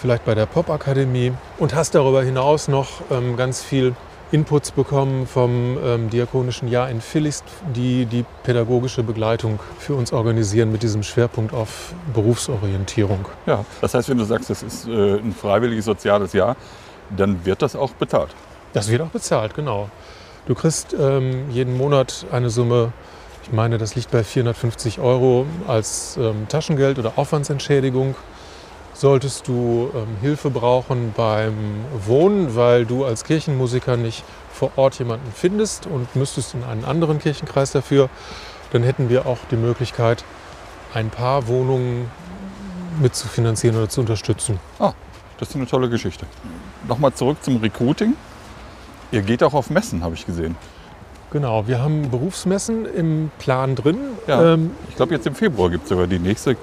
vielleicht 0.00 0.24
bei 0.24 0.34
der 0.34 0.46
Popakademie 0.46 1.32
und 1.58 1.74
hast 1.74 1.94
darüber 1.94 2.22
hinaus 2.22 2.68
noch 2.68 2.88
ähm, 3.10 3.36
ganz 3.36 3.62
viel 3.62 3.94
Inputs 4.32 4.70
bekommen 4.70 5.26
vom 5.26 5.76
ähm, 5.84 6.08
Diakonischen 6.08 6.68
Jahr 6.68 6.88
in 6.88 7.00
Philist, 7.00 7.44
die 7.74 8.06
die 8.06 8.24
pädagogische 8.44 9.02
Begleitung 9.02 9.58
für 9.78 9.94
uns 9.94 10.12
organisieren 10.12 10.70
mit 10.70 10.82
diesem 10.82 11.02
Schwerpunkt 11.02 11.52
auf 11.52 11.92
Berufsorientierung. 12.14 13.26
Ja, 13.46 13.64
das 13.80 13.94
heißt, 13.94 14.08
wenn 14.08 14.18
du 14.18 14.24
sagst, 14.24 14.48
das 14.48 14.62
ist 14.62 14.86
äh, 14.86 15.18
ein 15.18 15.32
freiwilliges 15.32 15.84
soziales 15.84 16.32
Jahr, 16.32 16.56
dann 17.16 17.44
wird 17.44 17.60
das 17.60 17.74
auch 17.74 17.90
bezahlt. 17.92 18.30
Das 18.72 18.88
wird 18.88 19.02
auch 19.02 19.08
bezahlt, 19.08 19.54
genau. 19.54 19.90
Du 20.46 20.54
kriegst 20.54 20.94
ähm, 20.98 21.50
jeden 21.50 21.76
Monat 21.76 22.24
eine 22.30 22.50
Summe, 22.50 22.92
ich 23.42 23.52
meine, 23.52 23.78
das 23.78 23.96
liegt 23.96 24.12
bei 24.12 24.22
450 24.22 25.00
Euro 25.00 25.44
als 25.66 26.16
ähm, 26.20 26.46
Taschengeld 26.48 27.00
oder 27.00 27.14
Aufwandsentschädigung. 27.16 28.14
Solltest 29.00 29.48
du 29.48 29.90
ähm, 29.94 30.18
Hilfe 30.20 30.50
brauchen 30.50 31.14
beim 31.16 31.54
Wohnen, 32.04 32.54
weil 32.54 32.84
du 32.84 33.06
als 33.06 33.24
Kirchenmusiker 33.24 33.96
nicht 33.96 34.24
vor 34.52 34.72
Ort 34.76 34.98
jemanden 34.98 35.32
findest 35.34 35.86
und 35.86 36.14
müsstest 36.16 36.52
in 36.52 36.62
einen 36.64 36.84
anderen 36.84 37.18
Kirchenkreis 37.18 37.72
dafür, 37.72 38.10
dann 38.72 38.82
hätten 38.82 39.08
wir 39.08 39.24
auch 39.24 39.38
die 39.50 39.56
Möglichkeit, 39.56 40.22
ein 40.92 41.08
paar 41.08 41.48
Wohnungen 41.48 42.10
mitzufinanzieren 43.00 43.78
oder 43.78 43.88
zu 43.88 44.02
unterstützen. 44.02 44.60
Ah, 44.78 44.92
das 45.38 45.48
ist 45.48 45.56
eine 45.56 45.66
tolle 45.66 45.88
Geschichte. 45.88 46.26
Nochmal 46.86 47.14
zurück 47.14 47.38
zum 47.40 47.56
Recruiting. 47.56 48.12
Ihr 49.12 49.22
geht 49.22 49.42
auch 49.42 49.54
auf 49.54 49.70
Messen, 49.70 50.04
habe 50.04 50.14
ich 50.14 50.26
gesehen. 50.26 50.56
Genau, 51.32 51.68
wir 51.68 51.80
haben 51.80 52.10
Berufsmessen 52.10 52.86
im 52.86 53.30
Plan 53.38 53.76
drin. 53.76 53.98
Ja. 54.26 54.54
Ähm, 54.54 54.72
Ich 54.88 54.96
glaube, 54.96 55.14
jetzt 55.14 55.26
im 55.26 55.34
Februar 55.34 55.70
gibt 55.70 55.84
es 55.84 55.90
sogar 55.90 56.06
die 56.06 56.18
nächste, 56.18 56.56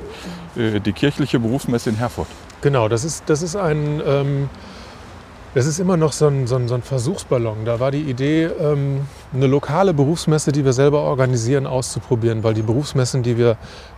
äh, 0.57 0.79
die 0.79 0.91
kirchliche 0.91 1.39
Berufsmesse 1.39 1.89
in 1.89 1.95
Herford. 1.95 2.27
Genau, 2.61 2.89
das 2.89 3.05
ist, 3.05 3.23
das 3.27 3.41
ist 3.41 3.55
ein, 3.55 4.01
ähm, 4.05 4.49
das 5.53 5.67
ist 5.67 5.79
immer 5.79 5.95
noch 5.95 6.11
so 6.11 6.27
ein, 6.27 6.47
so, 6.47 6.57
ein, 6.57 6.67
so 6.67 6.75
ein 6.75 6.81
Versuchsballon. 6.81 7.63
Da 7.63 7.79
war 7.79 7.91
die 7.91 8.01
Idee, 8.01 8.45
ähm, 8.45 9.07
eine 9.33 9.47
lokale 9.47 9.93
Berufsmesse, 9.93 10.51
die 10.51 10.65
wir 10.65 10.73
selber 10.73 11.01
organisieren, 11.01 11.65
auszuprobieren, 11.65 12.43
weil 12.43 12.53
die 12.53 12.61
Berufsmessen, 12.61 13.23
die 13.23 13.37
wir 13.37 13.55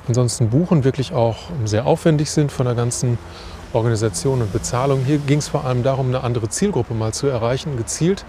ansonsten 0.08 0.50
buchen, 0.50 0.84
wirklich 0.84 1.14
auch 1.14 1.38
sehr 1.66 1.88
aufwendig 1.88 2.30
sind 2.30 2.52
von 2.52 2.66
der 2.68 2.76
ganzen 2.76 3.18
Organisation 3.74 4.42
und 4.42 4.54
Bezahlung. 4.54 5.02
Hier 5.06 5.18
ging 5.18 5.40
es 5.40 5.48
vor 5.48 5.66
allem 5.66 5.82
darum, 5.84 6.08
eine 6.08 6.24
andere 6.24 6.50
Zielgruppe 6.50 6.94
mal 6.94 7.14
zu 7.14 7.28
erreichen, 7.28 7.76
gezielt 7.78 8.24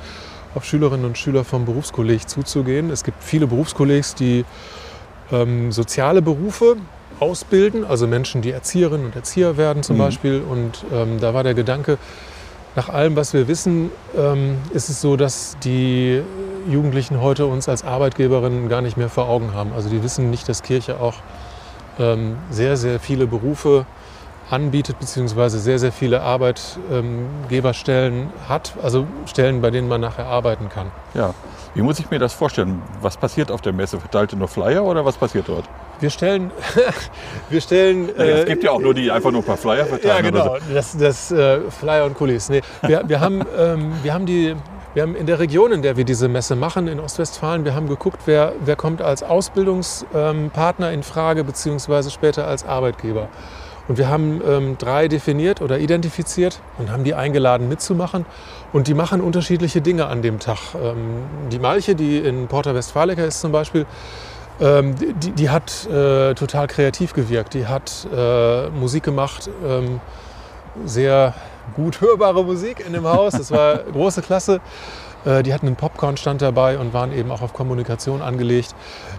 auf 0.54 0.64
Schülerinnen 0.64 1.06
und 1.06 1.18
Schüler 1.18 1.44
vom 1.44 1.64
Berufskolleg 1.64 2.28
zuzugehen. 2.28 2.90
Es 2.90 3.04
gibt 3.04 3.22
viele 3.22 3.46
Berufskollegs, 3.46 4.14
die 4.14 4.44
ähm, 5.32 5.70
soziale 5.72 6.22
Berufe 6.22 6.76
ausbilden, 7.20 7.84
also 7.84 8.06
Menschen, 8.06 8.42
die 8.42 8.50
Erzieherinnen 8.50 9.06
und 9.06 9.16
Erzieher 9.16 9.56
werden 9.56 9.82
zum 9.82 9.96
Mhm. 9.96 10.00
Beispiel. 10.00 10.42
Und 10.48 10.84
ähm, 10.92 11.20
da 11.20 11.34
war 11.34 11.44
der 11.44 11.54
Gedanke, 11.54 11.98
nach 12.76 12.88
allem, 12.88 13.16
was 13.16 13.34
wir 13.34 13.48
wissen, 13.48 13.90
ähm, 14.16 14.56
ist 14.72 14.88
es 14.88 15.00
so, 15.00 15.16
dass 15.16 15.56
die 15.64 16.22
Jugendlichen 16.68 17.20
heute 17.20 17.46
uns 17.46 17.68
als 17.68 17.84
Arbeitgeberinnen 17.84 18.68
gar 18.68 18.80
nicht 18.80 18.96
mehr 18.96 19.08
vor 19.08 19.28
Augen 19.28 19.54
haben. 19.54 19.72
Also 19.74 19.88
die 19.88 20.02
wissen 20.02 20.30
nicht, 20.30 20.48
dass 20.48 20.62
Kirche 20.62 21.00
auch 21.00 21.14
ähm, 21.98 22.36
sehr, 22.50 22.76
sehr 22.76 23.00
viele 23.00 23.26
anbietet, 24.50 24.98
beziehungsweise 24.98 25.58
sehr, 25.58 25.78
sehr 25.78 25.92
viele 25.92 26.22
Arbeitgeberstellen 26.22 28.30
hat, 28.48 28.74
also 28.82 29.06
Stellen, 29.26 29.62
bei 29.62 29.70
denen 29.70 29.88
man 29.88 30.00
nachher 30.00 30.26
arbeiten 30.26 30.68
kann. 30.68 30.90
Ja. 31.14 31.34
Wie 31.74 31.82
muss 31.82 32.00
ich 32.00 32.10
mir 32.10 32.18
das 32.18 32.32
vorstellen? 32.32 32.82
Was 33.00 33.16
passiert 33.16 33.52
auf 33.52 33.60
der 33.60 33.72
Messe? 33.72 34.00
Verteilt 34.00 34.32
ihr 34.32 34.38
nur 34.38 34.48
Flyer 34.48 34.84
oder 34.84 35.04
was 35.04 35.16
passiert 35.16 35.48
dort? 35.48 35.64
Wir 36.00 36.10
stellen, 36.10 36.50
wir 37.48 37.60
stellen. 37.60 38.08
es 38.16 38.42
äh, 38.42 38.44
gibt 38.46 38.64
ja 38.64 38.72
auch 38.72 38.80
nur 38.80 38.92
die 38.92 39.08
einfach 39.10 39.30
nur 39.30 39.42
ein 39.42 39.46
paar 39.46 39.56
Flyer 39.56 39.86
verteilen. 39.86 40.24
Ja, 40.24 40.30
genau. 40.30 40.50
Oder 40.54 40.60
Das, 40.72 40.96
das 40.96 41.30
äh, 41.30 41.60
Flyer 41.70 42.06
und 42.06 42.14
Kulis. 42.14 42.48
Nee, 42.48 42.62
wir, 42.82 43.02
wir, 43.06 43.20
haben, 43.20 43.42
ähm, 43.56 43.92
wir 44.02 44.14
haben 44.14 44.26
die. 44.26 44.56
Wir 44.92 45.04
haben 45.04 45.14
in 45.14 45.26
der 45.26 45.38
Region, 45.38 45.70
in 45.70 45.82
der 45.82 45.96
wir 45.96 46.04
diese 46.04 46.26
Messe 46.26 46.56
machen, 46.56 46.88
in 46.88 46.98
Ostwestfalen, 46.98 47.64
wir 47.64 47.76
haben 47.76 47.88
geguckt, 47.88 48.22
wer, 48.26 48.54
wer 48.64 48.74
kommt 48.74 49.00
als 49.00 49.22
Ausbildungspartner 49.22 50.90
in 50.90 51.04
Frage, 51.04 51.44
beziehungsweise 51.44 52.10
später 52.10 52.48
als 52.48 52.66
Arbeitgeber. 52.66 53.28
Und 53.90 53.98
wir 53.98 54.08
haben 54.08 54.40
ähm, 54.46 54.78
drei 54.78 55.08
definiert 55.08 55.60
oder 55.60 55.80
identifiziert 55.80 56.60
und 56.78 56.92
haben 56.92 57.02
die 57.02 57.14
eingeladen 57.14 57.68
mitzumachen. 57.68 58.24
Und 58.72 58.86
die 58.86 58.94
machen 58.94 59.20
unterschiedliche 59.20 59.80
Dinge 59.80 60.06
an 60.06 60.22
dem 60.22 60.38
Tag. 60.38 60.76
Ähm, 60.80 61.24
die 61.50 61.58
Malche, 61.58 61.96
die 61.96 62.18
in 62.18 62.46
Porta 62.46 62.72
Westfalica 62.72 63.24
ist 63.24 63.40
zum 63.40 63.50
Beispiel, 63.50 63.86
ähm, 64.60 64.94
die, 64.96 65.32
die 65.32 65.50
hat 65.50 65.88
äh, 65.88 66.34
total 66.34 66.68
kreativ 66.68 67.14
gewirkt. 67.14 67.54
Die 67.54 67.66
hat 67.66 68.06
äh, 68.16 68.68
Musik 68.68 69.02
gemacht, 69.02 69.50
ähm, 69.66 70.00
sehr 70.84 71.34
gut 71.74 72.00
hörbare 72.00 72.44
Musik 72.44 72.84
in 72.86 72.92
dem 72.92 73.08
Haus. 73.08 73.32
Das 73.32 73.50
war 73.50 73.78
große 73.92 74.22
Klasse. 74.22 74.60
Äh, 75.24 75.42
die 75.42 75.52
hatten 75.52 75.66
einen 75.66 75.74
Popcorn-Stand 75.74 76.42
dabei 76.42 76.78
und 76.78 76.94
waren 76.94 77.12
eben 77.12 77.32
auch 77.32 77.42
auf 77.42 77.52
Kommunikation 77.54 78.22
angelegt. 78.22 78.72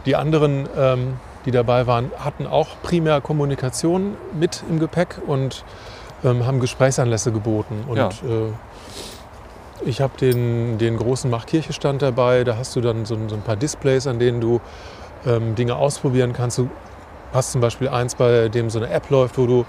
Die 0.06 0.16
anderen, 0.16 0.70
ähm, 0.78 1.16
die 1.46 1.52
dabei 1.52 1.88
waren, 1.88 2.12
hatten 2.18 2.46
auch 2.48 2.68
primär 2.84 3.22
Kommunikation 3.22 4.16
mit 4.34 4.64
im 4.70 4.80
Gepäck 4.80 5.18
und 5.26 5.64
ähm, 6.24 6.46
haben 6.46 6.60
Gesprächsanlässe 6.60 7.32
geboten. 7.32 7.84
Und 7.88 7.98
Ja. 7.98 8.08
äh, 8.10 8.52
ich 9.84 10.00
habe 10.02 10.14
den, 10.20 10.78
den 10.78 10.98
großen 10.98 11.30
Machkirche-Stand 11.32 12.02
dabei. 12.04 12.44
Da 12.44 12.58
hast 12.58 12.76
du 12.76 12.82
dann 12.82 13.06
so, 13.06 13.16
ein- 13.16 13.30
so 13.30 13.36
ein 13.36 13.42
paar 13.42 13.56
Displays, 13.56 14.06
an 14.08 14.20
denen 14.20 14.40
du 14.42 14.62
ähm, 15.26 15.56
Dinge 15.56 15.76
ausprobieren 15.76 16.34
kannst. 16.34 16.58
Du 16.60 16.70
hast 17.34 17.52
zum 17.52 17.62
Beispiel 17.62 17.90
eins, 17.90 18.16
bei 18.16 18.50
dem 18.50 18.70
so 18.70 18.80
eine 18.80 18.90
App 18.90 19.10
läuft, 19.10 19.38
wo 19.38 19.46
du 19.48 19.66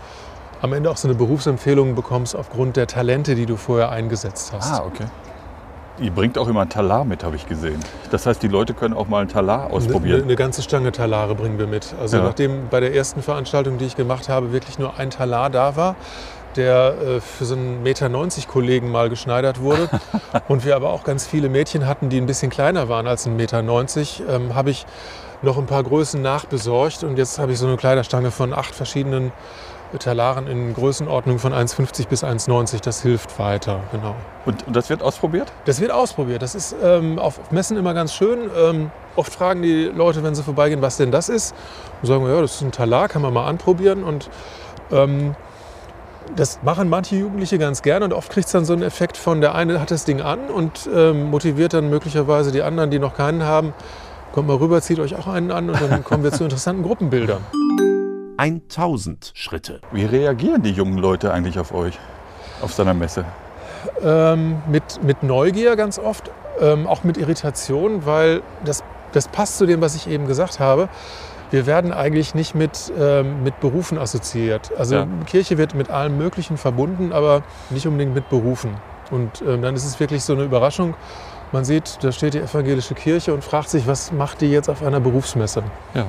am 0.60 0.72
Ende 0.74 0.90
auch 0.90 0.96
so 0.96 1.08
eine 1.08 1.16
Berufsempfehlung 1.16 1.94
bekommst 1.94 2.36
aufgrund 2.36 2.76
der 2.76 2.86
Talente, 2.86 3.34
die 3.34 3.46
du 3.46 3.56
vorher 3.56 3.90
eingesetzt 3.90 4.52
hast. 4.52 4.72
Ah, 4.80 4.84
okay. 4.86 5.06
Ihr 6.02 6.10
bringt 6.10 6.36
auch 6.36 6.48
immer 6.48 6.62
ein 6.62 6.68
Talar 6.68 7.04
mit, 7.04 7.22
habe 7.22 7.36
ich 7.36 7.46
gesehen. 7.46 7.78
Das 8.10 8.26
heißt, 8.26 8.42
die 8.42 8.48
Leute 8.48 8.74
können 8.74 8.92
auch 8.94 9.06
mal 9.06 9.22
ein 9.22 9.28
Talar 9.28 9.66
Eine, 9.66 9.74
ausprobieren. 9.74 10.22
eine 10.24 10.34
ganze 10.34 10.60
Stange 10.62 10.90
Talare 10.90 11.34
bringen 11.36 11.58
wir 11.58 11.68
mit. 11.68 11.94
Also 12.00 12.16
Ja. 12.16 12.24
nachdem 12.24 12.68
bei 12.70 12.80
der 12.80 12.92
ersten 12.94 13.22
Veranstaltung, 13.22 13.78
die 13.78 13.84
ich 13.84 13.94
gemacht 13.96 14.28
habe, 14.28 14.52
wirklich 14.52 14.78
nur 14.80 14.98
ein 14.98 15.10
Talar 15.10 15.48
da 15.48 15.76
war, 15.76 15.94
der 16.56 16.94
äh, 17.00 17.20
für 17.20 17.44
so 17.44 17.54
einen 17.54 17.82
Meter 17.84 18.08
90 18.08 18.48
Kollegen 18.48 18.90
mal 18.90 19.08
geschneidert 19.10 19.60
wurde 19.60 19.88
und 20.48 20.64
wir 20.64 20.74
aber 20.76 20.90
auch 20.90 21.04
ganz 21.04 21.24
viele 21.26 21.48
Mädchen 21.48 21.86
hatten, 21.86 22.08
die 22.08 22.20
ein 22.20 22.26
bisschen 22.26 22.50
kleiner 22.50 22.88
waren 22.88 23.06
als 23.06 23.26
ein 23.26 23.36
Meter 23.36 23.62
90, 23.62 24.24
ähm, 24.28 24.54
habe 24.56 24.70
ich 24.70 24.84
noch 25.40 25.56
ein 25.56 25.66
paar 25.66 25.82
Größen 25.84 26.20
nachbesorgt 26.20 27.04
und 27.04 27.16
jetzt 27.16 27.38
habe 27.38 27.52
ich 27.52 27.58
so 27.58 27.66
eine 27.66 27.76
Kleiderstange 27.76 28.30
von 28.32 28.52
acht 28.52 28.74
verschiedenen 28.74 29.32
Talaren 29.98 30.46
in 30.46 30.74
Größenordnung 30.74 31.38
von 31.38 31.52
1,50 31.52 32.08
bis 32.08 32.24
1,90. 32.24 32.82
Das 32.82 33.02
hilft 33.02 33.38
weiter, 33.38 33.80
genau. 33.92 34.14
Und, 34.44 34.66
und 34.66 34.74
das 34.74 34.90
wird 34.90 35.02
ausprobiert? 35.02 35.52
Das 35.64 35.80
wird 35.80 35.90
ausprobiert. 35.90 36.42
Das 36.42 36.54
ist 36.54 36.74
ähm, 36.82 37.18
auf 37.18 37.50
Messen 37.50 37.76
immer 37.76 37.94
ganz 37.94 38.14
schön. 38.14 38.50
Ähm, 38.56 38.90
oft 39.16 39.32
fragen 39.32 39.62
die 39.62 39.84
Leute, 39.84 40.22
wenn 40.22 40.34
sie 40.34 40.42
vorbeigehen, 40.42 40.82
was 40.82 40.96
denn 40.96 41.10
das 41.10 41.28
ist. 41.28 41.54
Und 42.00 42.08
sagen 42.08 42.24
wir, 42.24 42.34
ja, 42.34 42.40
das 42.40 42.54
ist 42.54 42.62
ein 42.62 42.72
Talar, 42.72 43.08
kann 43.08 43.22
man 43.22 43.32
mal 43.32 43.46
anprobieren. 43.46 44.04
Und 44.04 44.30
ähm, 44.90 45.34
das 46.36 46.60
machen 46.62 46.88
manche 46.88 47.16
Jugendliche 47.16 47.58
ganz 47.58 47.82
gerne 47.82 48.04
und 48.04 48.12
oft 48.12 48.30
kriegt 48.30 48.46
es 48.46 48.52
dann 48.52 48.64
so 48.64 48.72
einen 48.72 48.82
Effekt 48.82 49.16
von, 49.16 49.40
der 49.40 49.54
eine 49.54 49.80
hat 49.80 49.90
das 49.90 50.04
Ding 50.04 50.20
an 50.20 50.48
und 50.48 50.88
ähm, 50.94 51.30
motiviert 51.30 51.74
dann 51.74 51.90
möglicherweise 51.90 52.52
die 52.52 52.62
anderen, 52.62 52.90
die 52.90 52.98
noch 52.98 53.14
keinen 53.14 53.42
haben. 53.42 53.74
Kommt 54.32 54.48
mal 54.48 54.56
rüber, 54.56 54.80
zieht 54.80 54.98
euch 54.98 55.14
auch 55.14 55.26
einen 55.26 55.50
an 55.50 55.68
und 55.68 55.80
dann 55.80 56.04
kommen 56.04 56.24
wir 56.24 56.32
zu 56.32 56.44
interessanten 56.44 56.82
Gruppenbildern. 56.82 57.44
1000 58.42 59.30
Schritte. 59.34 59.80
Wie 59.92 60.04
reagieren 60.04 60.62
die 60.62 60.72
jungen 60.72 60.98
Leute 60.98 61.32
eigentlich 61.32 61.60
auf 61.60 61.72
euch, 61.72 61.96
auf 62.60 62.72
seiner 62.72 62.92
Messe? 62.92 63.24
ähm, 64.02 64.62
mit, 64.68 65.02
mit 65.02 65.22
Neugier 65.22 65.76
ganz 65.76 65.98
oft, 65.98 66.30
ähm, 66.60 66.86
auch 66.86 67.04
mit 67.04 67.16
Irritation, 67.16 68.04
weil 68.06 68.42
das, 68.64 68.82
das 69.12 69.28
passt 69.28 69.58
zu 69.58 69.66
dem, 69.66 69.80
was 69.80 69.94
ich 69.94 70.08
eben 70.08 70.26
gesagt 70.26 70.60
habe. 70.60 70.88
Wir 71.50 71.66
werden 71.66 71.92
eigentlich 71.92 72.34
nicht 72.34 72.54
mit, 72.54 72.92
ähm, 72.98 73.44
mit 73.44 73.60
Berufen 73.60 73.98
assoziiert. 73.98 74.72
Also 74.78 74.96
Ja. 74.96 75.06
Kirche 75.26 75.58
wird 75.58 75.74
mit 75.74 75.90
allem 75.90 76.16
Möglichen 76.16 76.56
verbunden, 76.56 77.12
aber 77.12 77.42
nicht 77.70 77.86
unbedingt 77.86 78.14
mit 78.14 78.28
Berufen. 78.30 78.76
Und 79.10 79.42
ähm, 79.46 79.62
dann 79.62 79.74
ist 79.74 79.84
es 79.84 80.00
wirklich 80.00 80.24
so 80.24 80.32
eine 80.32 80.44
Überraschung. 80.44 80.94
Man 81.52 81.64
sieht, 81.66 81.98
da 82.00 82.10
steht 82.10 82.32
die 82.34 82.38
evangelische 82.38 82.94
Kirche 82.94 83.34
und 83.34 83.44
fragt 83.44 83.68
sich, 83.68 83.86
was 83.86 84.10
macht 84.10 84.40
die 84.40 84.50
jetzt 84.50 84.70
auf 84.70 84.82
einer 84.82 85.00
Berufsmesse? 85.00 85.62
Ja. 85.94 86.06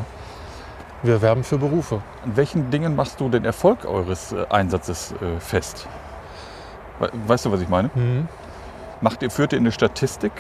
Wir 1.04 1.22
werben 1.22 1.44
für 1.44 1.58
Berufe. 1.58 2.02
An 2.24 2.36
welchen 2.36 2.70
Dingen 2.72 2.96
machst 2.96 3.20
du 3.20 3.30
den 3.30 3.44
Erfolg 3.46 3.86
eures 3.86 4.32
äh, 4.32 4.46
Einsatzes 4.50 5.12
äh, 5.14 5.40
fest? 5.40 5.88
We- 7.00 7.12
Weißt 7.28 7.46
du, 7.46 7.52
was 7.52 7.62
ich 7.62 7.70
meine? 7.70 7.90
Mhm. 7.94 8.28
Macht 9.02 9.22
ihr, 9.22 9.30
führt 9.30 9.52
ihr 9.54 9.60
eine 9.60 9.72
Statistik? 9.74 10.32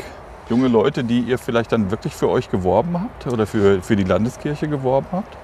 Junge 0.49 0.67
Leute, 0.69 1.03
die 1.03 1.19
ihr 1.19 1.37
vielleicht 1.37 1.71
dann 1.71 1.91
wirklich 1.91 2.15
für 2.15 2.29
euch 2.29 2.49
geworben 2.49 2.99
habt 2.99 3.27
oder 3.27 3.45
für, 3.45 3.81
für 3.81 3.95
die 3.95 4.03
Landeskirche 4.03 4.67
geworben 4.67 5.07
habt? 5.11 5.35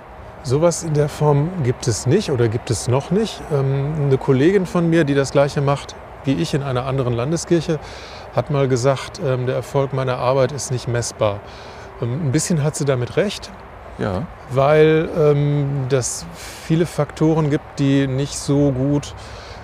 Sowas 0.43 0.83
in 0.83 0.93
der 0.93 1.09
Form 1.09 1.49
gibt 1.63 1.87
es 1.87 2.05
nicht 2.05 2.31
oder 2.31 2.47
gibt 2.47 2.69
es 2.71 2.87
noch 2.87 3.11
nicht. 3.11 3.41
Ähm, 3.51 3.93
eine 4.05 4.17
Kollegin 4.17 4.65
von 4.65 4.89
mir, 4.89 5.03
die 5.03 5.15
das 5.15 5.31
gleiche 5.31 5.61
macht 5.61 5.95
wie 6.25 6.33
ich 6.33 6.53
in 6.53 6.63
einer 6.63 6.85
anderen 6.85 7.13
Landeskirche, 7.13 7.79
hat 8.35 8.51
mal 8.51 8.67
gesagt, 8.67 9.21
ähm, 9.25 9.45
der 9.45 9.55
Erfolg 9.55 9.93
meiner 9.93 10.17
Arbeit 10.17 10.51
ist 10.51 10.69
nicht 10.69 10.89
messbar. 10.89 11.39
Ähm, 12.01 12.27
ein 12.27 12.31
bisschen 12.33 12.61
hat 12.61 12.75
sie 12.75 12.83
damit 12.83 13.15
recht, 13.15 13.49
Ja. 13.99 14.23
weil 14.49 15.09
ähm, 15.17 15.85
das 15.89 16.25
viele 16.33 16.85
Faktoren 16.85 17.49
gibt, 17.49 17.79
die 17.79 18.07
nicht 18.07 18.37
so 18.37 18.71
gut 18.71 19.13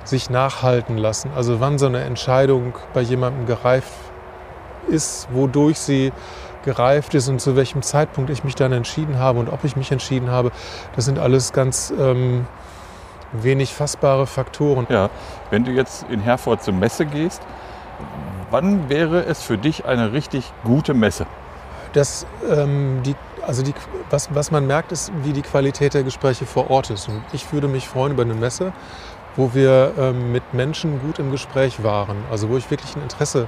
sich 0.03 0.29
nachhalten 0.29 0.97
lassen. 0.97 1.31
Also 1.35 1.59
wann 1.59 1.77
so 1.79 1.87
eine 1.87 2.01
Entscheidung 2.03 2.73
bei 2.93 3.01
jemandem 3.01 3.45
gereift 3.45 3.93
ist, 4.87 5.27
wodurch 5.31 5.79
sie 5.79 6.11
gereift 6.63 7.13
ist 7.13 7.29
und 7.29 7.39
zu 7.39 7.55
welchem 7.55 7.81
Zeitpunkt 7.81 8.29
ich 8.29 8.43
mich 8.43 8.55
dann 8.55 8.71
entschieden 8.71 9.19
habe 9.19 9.39
und 9.39 9.49
ob 9.49 9.63
ich 9.63 9.75
mich 9.75 9.91
entschieden 9.91 10.29
habe, 10.29 10.51
das 10.95 11.05
sind 11.05 11.19
alles 11.19 11.53
ganz 11.53 11.93
ähm, 11.97 12.45
wenig 13.31 13.73
fassbare 13.73 14.27
Faktoren. 14.27 14.87
Ja, 14.89 15.09
wenn 15.51 15.63
du 15.63 15.71
jetzt 15.71 16.05
in 16.09 16.19
Herford 16.19 16.63
zur 16.63 16.73
Messe 16.73 17.05
gehst, 17.05 17.41
wann 18.51 18.89
wäre 18.89 19.25
es 19.25 19.43
für 19.43 19.57
dich 19.57 19.85
eine 19.85 20.11
richtig 20.13 20.51
gute 20.63 20.93
Messe? 20.93 21.25
Das, 21.93 22.25
ähm, 22.49 23.01
die, 23.05 23.15
also 23.45 23.63
die, 23.63 23.73
was, 24.09 24.33
was 24.33 24.51
man 24.51 24.67
merkt, 24.67 24.91
ist, 24.91 25.11
wie 25.23 25.33
die 25.33 25.41
Qualität 25.41 25.93
der 25.93 26.03
Gespräche 26.03 26.45
vor 26.45 26.69
Ort 26.69 26.89
ist. 26.89 27.07
Und 27.07 27.21
ich 27.33 27.51
würde 27.53 27.67
mich 27.67 27.87
freuen 27.87 28.13
über 28.13 28.23
eine 28.23 28.33
Messe, 28.33 28.73
wo 29.35 29.53
wir 29.53 29.93
ähm, 29.97 30.31
mit 30.31 30.53
Menschen 30.53 31.01
gut 31.01 31.19
im 31.19 31.31
Gespräch 31.31 31.83
waren. 31.83 32.17
Also 32.31 32.49
wo 32.49 32.57
ich 32.57 32.69
wirklich 32.71 32.95
ein 32.95 33.03
Interesse 33.03 33.47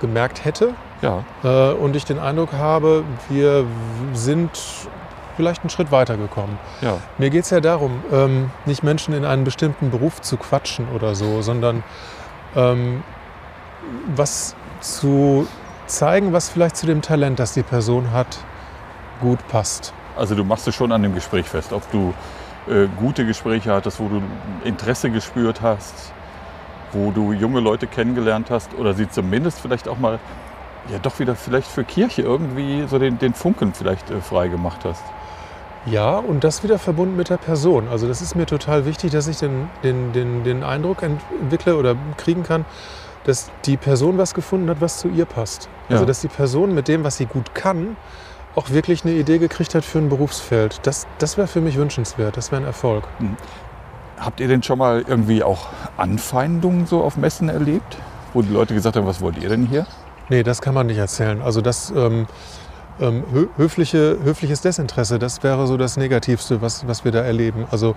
gemerkt 0.00 0.44
hätte 0.44 0.74
Ja, 1.02 1.24
äh, 1.42 1.72
und 1.72 1.96
ich 1.96 2.04
den 2.04 2.18
Eindruck 2.18 2.52
habe, 2.52 3.04
wir 3.28 3.66
sind 4.14 4.50
vielleicht 5.36 5.62
einen 5.62 5.70
Schritt 5.70 5.92
weitergekommen. 5.92 6.58
ja, 6.80 6.98
Mir 7.18 7.30
geht 7.30 7.44
es 7.44 7.50
ja 7.50 7.60
darum, 7.60 8.02
ähm, 8.12 8.50
nicht 8.64 8.82
Menschen 8.82 9.14
in 9.14 9.24
einen 9.24 9.44
bestimmten 9.44 9.90
Beruf 9.90 10.20
zu 10.20 10.36
quatschen 10.36 10.88
oder 10.94 11.14
so, 11.14 11.42
sondern 11.42 11.84
ähm, 12.56 13.02
was 14.14 14.54
zu 14.80 15.46
zeigen, 15.86 16.32
was 16.32 16.48
vielleicht 16.48 16.76
zu 16.76 16.86
dem 16.86 17.02
Talent, 17.02 17.38
das 17.38 17.54
die 17.54 17.62
Person 17.62 18.12
hat, 18.12 18.38
gut 19.20 19.38
passt. 19.48 19.92
also 20.16 20.34
du 20.34 20.44
machst 20.44 20.66
es 20.68 20.74
schon 20.74 20.92
an 20.92 21.02
dem 21.02 21.14
Gespräch 21.14 21.46
fest, 21.46 21.72
ob 21.72 21.82
du 21.92 22.12
äh, 22.68 22.86
gute 22.98 23.24
Gespräche 23.24 23.72
hattest, 23.72 24.00
wo 24.00 24.08
du 24.08 24.22
Interesse 24.64 25.10
gespürt 25.10 25.60
hast, 25.62 26.12
wo 26.92 27.10
du 27.10 27.32
junge 27.32 27.60
Leute 27.60 27.86
kennengelernt 27.86 28.50
hast 28.50 28.74
oder 28.78 28.94
sie 28.94 29.08
zumindest 29.08 29.60
vielleicht 29.60 29.88
auch 29.88 29.98
mal 29.98 30.18
ja 30.92 30.98
doch 30.98 31.18
wieder 31.18 31.34
vielleicht 31.34 31.68
für 31.68 31.84
Kirche 31.84 32.22
irgendwie 32.22 32.86
so 32.88 32.98
den, 32.98 33.18
den 33.18 33.34
Funken 33.34 33.74
vielleicht 33.74 34.10
äh, 34.10 34.20
frei 34.20 34.48
gemacht 34.48 34.80
hast. 34.84 35.02
Ja, 35.86 36.16
und 36.16 36.44
das 36.44 36.62
wieder 36.62 36.78
verbunden 36.78 37.16
mit 37.16 37.30
der 37.30 37.36
Person. 37.36 37.88
Also 37.88 38.08
das 38.08 38.20
ist 38.20 38.34
mir 38.34 38.46
total 38.46 38.84
wichtig, 38.84 39.12
dass 39.12 39.28
ich 39.28 39.38
den, 39.38 39.70
den, 39.82 40.12
den, 40.12 40.44
den 40.44 40.62
Eindruck 40.64 41.02
entwickle 41.02 41.76
oder 41.76 41.94
kriegen 42.16 42.42
kann, 42.42 42.64
dass 43.24 43.50
die 43.64 43.76
Person 43.76 44.18
was 44.18 44.34
gefunden 44.34 44.68
hat, 44.68 44.80
was 44.80 44.98
zu 44.98 45.08
ihr 45.08 45.24
passt. 45.24 45.68
Also 45.88 46.02
Ja. 46.02 46.06
dass 46.06 46.20
die 46.20 46.28
Person 46.28 46.74
mit 46.74 46.88
dem, 46.88 47.04
was 47.04 47.16
sie 47.16 47.26
gut 47.26 47.54
kann, 47.54 47.96
auch 48.54 48.70
wirklich 48.70 49.04
eine 49.04 49.14
Idee 49.14 49.38
gekriegt 49.38 49.74
hat 49.74 49.84
für 49.84 49.98
ein 49.98 50.08
Berufsfeld. 50.08 50.80
Das, 50.82 51.06
das 51.18 51.36
wäre 51.36 51.46
für 51.46 51.60
mich 51.60 51.76
wünschenswert, 51.76 52.36
das 52.36 52.50
wäre 52.50 52.62
ein 52.62 52.66
Erfolg. 52.66 53.04
Habt 54.18 54.40
ihr 54.40 54.48
denn 54.48 54.62
schon 54.62 54.78
mal 54.78 55.04
irgendwie 55.06 55.42
auch 55.42 55.68
Anfeindungen 55.96 56.86
so 56.86 57.02
auf 57.02 57.16
Messen 57.16 57.48
erlebt? 57.48 57.96
Wo 58.34 58.42
die 58.42 58.52
Leute 58.52 58.74
gesagt 58.74 58.96
haben, 58.96 59.06
was 59.06 59.20
wollt 59.20 59.38
ihr 59.38 59.48
denn 59.48 59.66
hier? 59.66 59.86
Nee, 60.28 60.42
das 60.42 60.60
kann 60.60 60.74
man 60.74 60.86
nicht 60.86 60.98
erzählen. 60.98 61.40
Also 61.40 61.60
das 61.60 61.90
ähm, 61.90 62.26
ähm, 63.00 63.24
hö 63.32 63.46
höfliche, 63.56 64.18
höfliches 64.22 64.60
Desinteresse, 64.60 65.18
das 65.18 65.42
wäre 65.42 65.66
so 65.66 65.76
das 65.76 65.96
Negativste, 65.96 66.60
was, 66.60 66.86
was 66.86 67.04
wir 67.04 67.12
da 67.12 67.20
erleben. 67.20 67.66
Also 67.70 67.94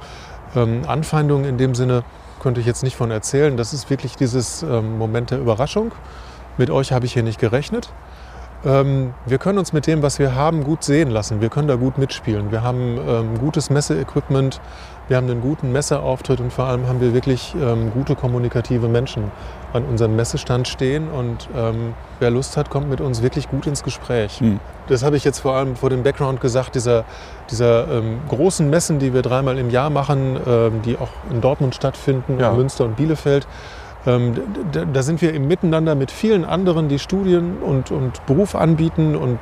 ähm, 0.55 0.84
Anfeindungen 0.88 1.46
in 1.46 1.58
dem 1.58 1.75
Sinne 1.75 2.03
könnte 2.39 2.60
ich 2.60 2.67
jetzt 2.67 2.84
nicht 2.84 2.96
von 2.96 3.12
erzählen. 3.12 3.58
Das 3.58 3.74
ist 3.74 3.89
wirklich 3.89 4.15
dieses 4.15 4.63
ähm, 4.63 4.98
Moment 4.98 5.31
der 5.31 5.39
Überraschung. 5.39 5.91
Mit 6.58 6.70
euch 6.70 6.91
habe 6.91 7.05
ich 7.05 7.13
hier 7.13 7.24
nicht 7.24 7.39
gerechnet. 7.39 7.93
Ähm, 8.63 9.13
wir 9.25 9.38
können 9.38 9.58
uns 9.58 9.74
mit 9.74 9.88
dem, 9.88 10.01
was 10.03 10.20
wir 10.20 10.36
haben, 10.36 10.63
gut 10.63 10.84
sehen 10.84 11.10
lassen. 11.10 11.41
Wir 11.41 11.50
können 11.50 11.68
da 11.68 11.75
gut 11.75 11.98
mitspielen. 11.98 12.51
Wir 12.51 12.62
haben 12.62 13.00
ähm, 13.08 13.39
gutes 13.39 13.70
Messeequipment, 13.70 14.62
wir 15.08 15.18
haben 15.18 15.30
einen 15.30 15.41
guten 15.41 15.72
Messeauftritt 15.72 16.39
und 16.39 16.53
vor 16.53 16.65
allem 16.65 16.88
haben 16.88 17.01
wir 17.01 17.13
wirklich 17.13 17.56
ähm, 17.60 17.91
gute 17.91 18.15
kommunikative 18.15 18.88
Menschen 18.88 19.32
an 19.74 19.84
unserem 19.86 20.15
Messestand 20.15 20.68
stehen. 20.68 21.10
Und 21.10 21.50
ähm, 21.58 21.94
wer 22.20 22.30
Lust 22.30 22.56
hat, 22.56 22.70
kommt 22.70 22.89
mit 22.89 23.01
uns 23.01 23.22
wirklich 23.22 23.50
gut 23.50 23.65
ins 23.68 23.84
Gespräch. 23.84 24.39
Hm. 24.39 24.60
Das 24.88 25.03
habe 25.03 25.18
ich 25.18 25.24
jetzt 25.24 25.39
vor 25.39 25.56
allem 25.56 25.75
vor 25.75 25.89
dem 25.89 26.03
Background 26.03 26.39
gesagt, 26.39 26.75
dieser, 26.75 27.03
dieser 27.50 27.89
ähm, 27.91 28.20
großen 28.30 28.70
Messen, 28.70 29.00
die 29.00 29.13
wir 29.13 29.22
dreimal 29.22 29.58
im 29.58 29.70
Jahr 29.70 29.89
machen, 29.89 30.38
ähm, 30.48 30.82
die 30.84 30.98
auch 30.98 31.10
in 31.30 31.41
Dortmund 31.41 31.75
stattfinden, 31.75 32.39
Ja. 32.39 32.51
in 32.51 32.58
Münster 32.58 32.86
und 32.86 32.96
Bielefeld. 32.96 33.48
Ähm, 34.08 34.34
da 34.93 35.03
sind 35.03 35.22
wir 35.22 35.34
im 35.34 35.48
Miteinander 35.48 35.93
mit 35.93 36.10
vielen 36.10 36.43
anderen, 36.43 36.89
die 36.89 36.98
Studien 36.98 37.57
und, 37.59 37.92
und 37.92 38.25
Beruf 38.25 38.55
anbieten 38.55 39.16
und 39.16 39.40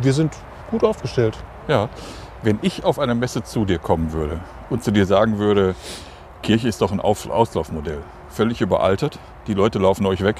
wir 0.00 0.12
sind 0.12 0.32
gut 0.70 0.82
aufgestellt. 0.82 1.36
Ja, 1.66 1.88
wenn 2.42 2.58
ich 2.62 2.84
auf 2.84 2.98
einer 2.98 3.14
Messe 3.14 3.42
zu 3.42 3.64
dir 3.64 3.78
kommen 3.78 4.12
würde 4.12 4.40
und 4.70 4.82
zu 4.82 4.92
dir 4.92 5.04
sagen 5.04 5.38
würde, 5.38 5.74
Kirche 6.42 6.68
ist 6.68 6.80
doch 6.80 6.92
ein 6.92 7.00
auf 7.00 7.28
Auslaufmodell, 7.28 7.98
völlig 8.28 8.60
überaltet, 8.60 9.18
die 9.46 9.54
Leute 9.54 9.78
laufen 9.78 10.06
euch 10.06 10.22
weg, 10.22 10.36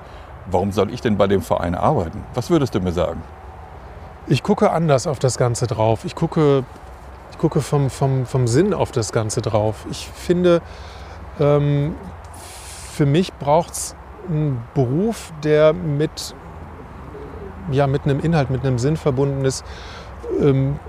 warum 0.50 0.72
soll 0.72 0.92
ich 0.92 1.02
denn 1.02 1.18
bei 1.18 1.26
dem 1.26 1.42
Verein 1.42 1.74
arbeiten? 1.74 2.24
Was 2.34 2.48
würdest 2.48 2.74
du 2.74 2.80
mir 2.80 2.92
sagen? 2.92 3.22
Ich 4.26 4.42
gucke 4.42 4.70
anders 4.70 5.06
auf 5.06 5.18
das 5.18 5.38
Ganze 5.38 5.66
drauf. 5.66 6.04
Ich 6.04 6.14
gucke, 6.14 6.64
ich 7.30 7.38
gucke 7.38 7.60
vom, 7.60 7.90
vom, 7.90 8.26
vom 8.26 8.46
Sinn 8.46 8.74
auf 8.74 8.92
das 8.92 9.12
Ganze 9.12 9.40
drauf. 9.40 9.86
Ich 9.90 10.06
finde, 10.06 10.60
ähm, 11.40 11.94
für 12.98 13.06
mich 13.06 13.32
braucht 13.34 13.74
es 13.74 13.94
einen 14.28 14.60
Beruf, 14.74 15.32
der 15.44 15.72
mit, 15.72 16.34
ja, 17.70 17.86
mit 17.86 18.02
einem 18.02 18.18
Inhalt, 18.18 18.50
mit 18.50 18.66
einem 18.66 18.80
Sinn 18.80 18.96
verbunden 18.96 19.44
ist, 19.44 19.64
ähm, 20.40 20.80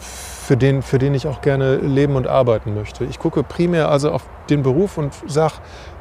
für, 0.00 0.56
den, 0.56 0.82
für 0.82 0.98
den 0.98 1.14
ich 1.14 1.28
auch 1.28 1.40
gerne 1.40 1.76
leben 1.76 2.16
und 2.16 2.26
arbeiten 2.26 2.74
möchte. 2.74 3.04
Ich 3.04 3.20
gucke 3.20 3.44
primär 3.44 3.88
also 3.88 4.10
auf 4.10 4.24
den 4.50 4.64
Beruf 4.64 4.98
und 4.98 5.14
sage, 5.28 5.54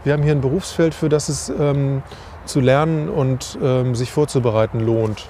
wir 0.03 0.13
haben 0.13 0.23
hier 0.23 0.31
ein 0.31 0.41
Berufsfeld, 0.41 0.95
für 0.95 1.07
das 1.07 1.29
es 1.29 1.49
ähm, 1.49 2.01
zu 2.45 2.59
lernen 2.59 3.07
und 3.07 3.59
ähm, 3.61 3.93
sich 3.93 4.11
vorzubereiten 4.11 4.79
lohnt 4.79 5.27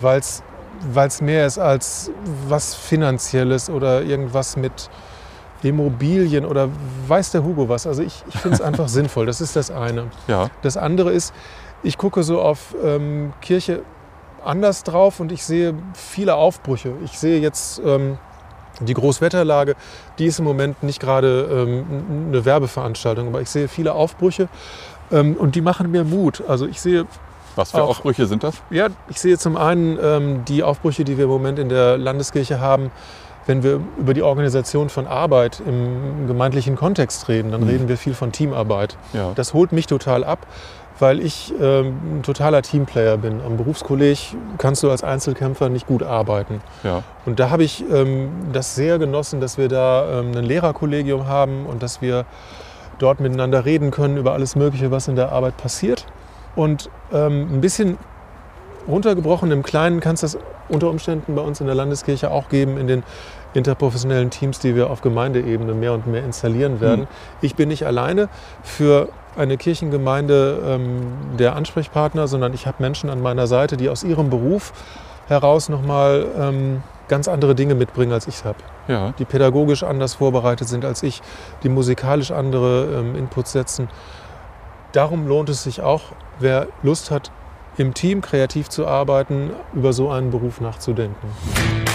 weil 0.00 0.18
es 0.18 1.20
mehr 1.20 1.46
ist 1.46 1.58
als 1.58 2.10
was 2.48 2.74
Finanzielles 2.74 3.70
oder 3.70 4.02
irgendwas 4.02 4.56
mit 4.56 4.90
Immobilien 5.62 6.44
oder 6.44 6.68
weiß 7.08 7.30
der 7.32 7.42
Hugo 7.44 7.68
was. 7.68 7.86
Also 7.86 8.02
ich, 8.02 8.22
ich 8.28 8.38
finde 8.38 8.56
es 8.56 8.60
einfach 8.62 8.88
sinnvoll. 8.88 9.26
Das 9.26 9.40
ist 9.40 9.56
das 9.56 9.70
eine. 9.70 10.04
Ja, 10.28 10.50
Das 10.62 10.76
andere 10.76 11.12
ist, 11.12 11.32
ich 11.82 11.98
gucke 11.98 12.22
so 12.22 12.40
auf 12.40 12.74
ähm, 12.82 13.32
Kirche 13.40 13.82
anders 14.44 14.84
drauf 14.84 15.20
und 15.20 15.32
ich 15.32 15.44
sehe 15.44 15.74
viele 15.94 16.34
Aufbrüche. 16.36 16.92
Ich 17.04 17.18
sehe 17.18 17.40
jetzt 17.40 17.80
ähm, 17.84 18.18
die 18.80 18.94
Großwetterlage, 18.94 19.74
die 20.18 20.26
ist 20.26 20.38
im 20.38 20.44
Moment 20.44 20.82
nicht 20.82 21.00
gerade 21.00 21.48
ähm, 21.66 21.84
eine 22.28 22.44
Werbeveranstaltung, 22.44 23.28
aber 23.28 23.40
ich 23.40 23.50
sehe 23.50 23.68
viele 23.68 23.94
Aufbrüche 23.94 24.48
ähm, 25.10 25.34
und 25.36 25.54
die 25.54 25.60
machen 25.62 25.90
mir 25.90 26.04
Mut. 26.04 26.42
Also 26.46 26.66
ich 26.66 26.80
sehe 26.80 27.06
was 27.56 27.70
für 27.70 27.82
Auch- 27.82 27.88
Aufbrüche 27.88 28.26
sind 28.26 28.44
das? 28.44 28.56
ja, 28.68 28.88
ich 29.08 29.18
sehe 29.18 29.38
zum 29.38 29.56
einen 29.56 29.98
ähm, 30.02 30.44
die 30.44 30.62
Aufbrüche, 30.62 31.04
die 31.04 31.16
wir 31.16 31.24
im 31.24 31.30
Moment 31.30 31.58
in 31.58 31.70
der 31.70 31.96
Landeskirche 31.96 32.60
haben. 32.60 32.90
Wenn 33.46 33.62
wir 33.62 33.80
über 33.98 34.12
die 34.14 34.22
Organisation 34.22 34.88
von 34.88 35.06
Arbeit 35.06 35.62
im 35.64 36.26
gemeindlichen 36.26 36.74
Kontext 36.76 37.28
reden, 37.28 37.52
dann 37.52 37.62
Mhm. 37.62 37.68
reden 37.68 37.88
wir 37.88 37.96
viel 37.96 38.14
von 38.14 38.32
Teamarbeit. 38.32 38.96
Ja, 39.12 39.32
Das 39.34 39.54
holt 39.54 39.70
mich 39.72 39.86
total 39.86 40.24
ab, 40.24 40.46
weil 40.98 41.20
ich 41.20 41.52
ähm, 41.60 42.18
ein 42.18 42.22
totaler 42.22 42.62
Teamplayer 42.62 43.18
bin. 43.18 43.40
Am 43.44 43.56
Berufskolleg 43.56 44.18
kannst 44.58 44.82
du 44.82 44.90
als 44.90 45.04
Einzelkämpfer 45.04 45.68
nicht 45.68 45.86
gut 45.86 46.02
arbeiten. 46.02 46.60
ja, 46.82 47.02
Und 47.24 47.38
da 47.38 47.50
habe 47.50 47.62
ich 47.64 47.84
ähm, 47.92 48.30
das 48.52 48.74
sehr 48.74 48.98
genossen, 48.98 49.40
dass 49.40 49.58
wir 49.58 49.68
da 49.68 50.20
ähm, 50.20 50.32
ein 50.36 50.44
Lehrerkollegium 50.44 51.26
haben 51.28 51.66
und 51.66 51.82
dass 51.82 52.00
wir 52.02 52.24
dort 52.98 53.20
miteinander 53.20 53.64
reden 53.66 53.90
können 53.90 54.16
über 54.16 54.32
alles 54.32 54.56
Mögliche, 54.56 54.90
was 54.90 55.06
in 55.06 55.16
der 55.16 55.30
Arbeit 55.32 55.56
passiert. 55.58 56.06
Und 56.56 56.88
ähm, 57.12 57.46
ein 57.52 57.60
bisschen 57.60 57.98
runtergebrochen 58.88 59.50
im 59.50 59.62
Kleinen 59.62 60.00
kann 60.00 60.14
es 60.14 60.22
das 60.22 60.38
unter 60.68 60.90
Umständen 60.90 61.34
bei 61.34 61.42
uns 61.42 61.60
in 61.60 61.66
der 61.66 61.74
Landeskirche 61.74 62.30
auch 62.30 62.48
geben, 62.48 62.76
in 62.78 62.86
den 62.86 63.02
interprofessionellen 63.54 64.30
Teams, 64.30 64.58
die 64.58 64.74
wir 64.74 64.90
auf 64.90 65.00
Gemeindeebene 65.00 65.72
mehr 65.74 65.92
und 65.92 66.06
mehr 66.06 66.24
installieren 66.24 66.80
werden. 66.80 67.02
Hm. 67.02 67.08
Ich 67.40 67.54
bin 67.54 67.68
nicht 67.68 67.86
alleine 67.86 68.28
für 68.62 69.08
eine 69.36 69.56
Kirchengemeinde 69.56 70.62
ähm, 70.66 71.36
der 71.38 71.56
Ansprechpartner, 71.56 72.28
sondern 72.28 72.54
ich 72.54 72.66
habe 72.66 72.82
Menschen 72.82 73.10
an 73.10 73.20
meiner 73.20 73.46
Seite, 73.46 73.76
die 73.76 73.88
aus 73.88 74.02
ihrem 74.02 74.30
Beruf 74.30 74.72
heraus 75.28 75.68
nochmal 75.68 76.26
ähm, 76.38 76.82
ganz 77.08 77.28
andere 77.28 77.54
Dinge 77.54 77.74
mitbringen, 77.74 78.12
als 78.12 78.26
ich 78.26 78.36
es 78.36 78.44
habe. 78.44 78.58
ja. 78.88 79.12
Die 79.18 79.24
pädagogisch 79.24 79.82
anders 79.82 80.14
vorbereitet 80.14 80.68
sind 80.68 80.84
als 80.84 81.02
ich, 81.02 81.22
die 81.62 81.68
musikalisch 81.68 82.30
andere 82.30 82.86
ähm, 82.98 83.16
Inputs 83.16 83.52
setzen. 83.52 83.88
Darum 84.92 85.26
lohnt 85.26 85.48
es 85.48 85.62
sich 85.62 85.82
auch, 85.82 86.02
wer 86.38 86.68
Lust 86.82 87.10
hat, 87.10 87.30
im 87.78 87.94
Team 87.94 88.20
kreativ 88.20 88.68
zu 88.68 88.86
arbeiten, 88.86 89.50
über 89.74 89.92
so 89.92 90.10
einen 90.10 90.30
Beruf 90.30 90.60
nachzudenken. 90.60 91.85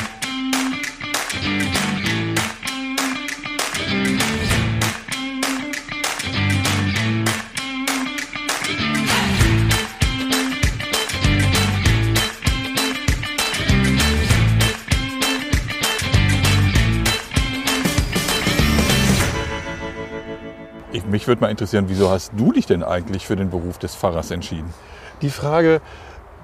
Mich 21.21 21.27
würde 21.27 21.41
mal 21.41 21.51
interessieren, 21.51 21.85
wieso 21.87 22.09
hast 22.09 22.31
du 22.35 22.51
dich 22.51 22.65
denn 22.65 22.83
eigentlich 22.83 23.27
für 23.27 23.35
den 23.35 23.51
Beruf 23.51 23.77
des 23.77 23.95
Pfarrers 23.95 24.31
entschieden? 24.31 24.73
Die 25.21 25.29
Frage, 25.29 25.79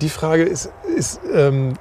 die 0.01 0.09
Frage 0.09 0.43
ist, 0.43 0.71
ist 0.95 1.19
ähm, 1.33 1.73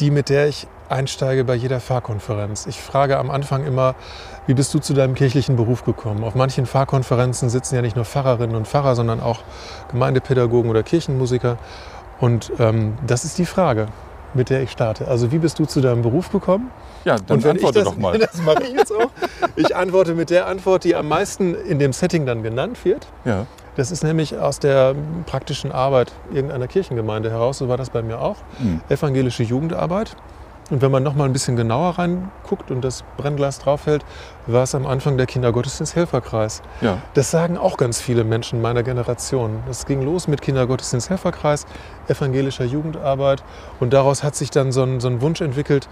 die, 0.00 0.10
mit 0.10 0.28
der 0.28 0.48
ich 0.48 0.66
einsteige 0.88 1.44
bei 1.44 1.54
jeder 1.54 1.78
Fahrkonferenz. 1.78 2.66
Ich 2.66 2.80
frage 2.80 3.16
am 3.18 3.30
Anfang 3.30 3.64
immer, 3.64 3.94
wie 4.48 4.54
bist 4.54 4.74
du 4.74 4.80
zu 4.80 4.92
deinem 4.92 5.14
kirchlichen 5.14 5.54
Beruf 5.54 5.84
gekommen? 5.84 6.24
Auf 6.24 6.34
manchen 6.34 6.66
Fahrkonferenzen 6.66 7.48
sitzen 7.48 7.76
ja 7.76 7.82
nicht 7.82 7.94
nur 7.94 8.04
Pfarrerinnen 8.04 8.56
und 8.56 8.66
Pfarrer, 8.66 8.96
sondern 8.96 9.20
auch 9.20 9.42
Gemeindepädagogen 9.92 10.68
oder 10.68 10.82
Kirchenmusiker. 10.82 11.58
Und 12.18 12.50
ähm, 12.58 12.98
das 13.06 13.24
ist 13.24 13.38
die 13.38 13.46
Frage, 13.46 13.86
mit 14.34 14.50
der 14.50 14.64
ich 14.64 14.72
starte. 14.72 15.06
Also 15.06 15.30
wie 15.30 15.38
bist 15.38 15.60
du 15.60 15.64
zu 15.64 15.80
deinem 15.80 16.02
Beruf 16.02 16.32
gekommen? 16.32 16.72
Ja, 17.04 17.16
dann 17.16 17.38
Und 17.38 17.44
wenn 17.44 17.56
ich 17.56 17.64
antworte 17.64 17.78
das, 17.80 17.88
doch 17.88 17.96
mal. 17.96 18.18
Das 18.18 18.42
mache 18.42 18.62
ich 18.64 18.72
jetzt 18.72 18.92
auch. 18.92 19.10
Ich 19.56 19.74
antworte 19.74 20.14
mit 20.14 20.30
der 20.30 20.46
Antwort, 20.46 20.84
die 20.84 20.94
am 20.94 21.08
meisten 21.08 21.54
in 21.54 21.78
dem 21.78 21.92
Setting 21.92 22.26
dann 22.26 22.42
genannt 22.42 22.84
wird. 22.84 23.06
Ja. 23.24 23.46
Das 23.76 23.90
ist 23.90 24.04
nämlich 24.04 24.36
aus 24.36 24.58
der 24.58 24.94
praktischen 25.26 25.72
Arbeit 25.72 26.12
irgendeiner 26.32 26.68
Kirchengemeinde 26.68 27.30
heraus, 27.30 27.58
so 27.58 27.68
war 27.68 27.78
das 27.78 27.90
bei 27.90 28.02
mir 28.02 28.20
auch. 28.20 28.36
Hm. 28.58 28.82
Evangelische 28.88 29.42
Jugendarbeit. 29.42 30.14
Und 30.70 30.80
wenn 30.80 30.90
man 30.90 31.02
noch 31.02 31.14
mal 31.14 31.24
ein 31.24 31.34
bisschen 31.34 31.56
genauer 31.56 31.98
reinguckt 31.98 32.70
und 32.70 32.82
das 32.82 33.04
Brennglas 33.18 33.58
draufhält, 33.58 34.04
war 34.46 34.62
es 34.62 34.74
am 34.74 34.86
Anfang 34.86 35.18
der 35.18 35.26
Kindergottesdienst-Helferkreis. 35.26 36.62
Ja. 36.80 36.98
Das 37.12 37.30
sagen 37.30 37.58
auch 37.58 37.76
ganz 37.76 38.00
viele 38.00 38.24
Menschen 38.24 38.62
meiner 38.62 38.82
Generation. 38.82 39.62
Das 39.66 39.84
ging 39.84 40.02
los 40.02 40.28
mit 40.28 40.40
Kindergottesdienst-Helferkreis, 40.40 41.66
evangelischer 42.08 42.64
Jugendarbeit. 42.64 43.44
Und 43.80 43.92
daraus 43.92 44.22
hat 44.22 44.34
sich 44.34 44.50
dann 44.50 44.72
so 44.72 44.82
ein, 44.82 45.00
so 45.00 45.08
ein 45.08 45.20
Wunsch 45.20 45.42
entwickelt, 45.42 45.88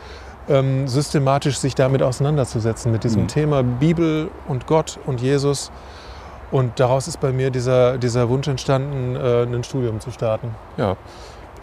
ähm, 0.48 0.88
systematisch 0.88 1.58
sich 1.58 1.74
damit 1.74 2.02
auseinanderzusetzen, 2.02 2.90
mit 2.92 3.04
diesem 3.04 3.22
Mhm. 3.22 3.28
Thema 3.28 3.62
Bibel 3.62 4.30
und 4.48 4.66
Gott 4.66 4.98
und 5.06 5.20
Jesus. 5.20 5.70
Und 6.50 6.80
daraus 6.80 7.06
ist 7.06 7.20
bei 7.20 7.30
mir 7.32 7.50
dieser, 7.50 7.96
dieser 7.98 8.28
Wunsch 8.28 8.48
entstanden, 8.48 9.14
äh, 9.16 9.42
ein 9.44 9.62
Studium 9.64 10.00
zu 10.00 10.10
starten. 10.10 10.54
ja. 10.76 10.96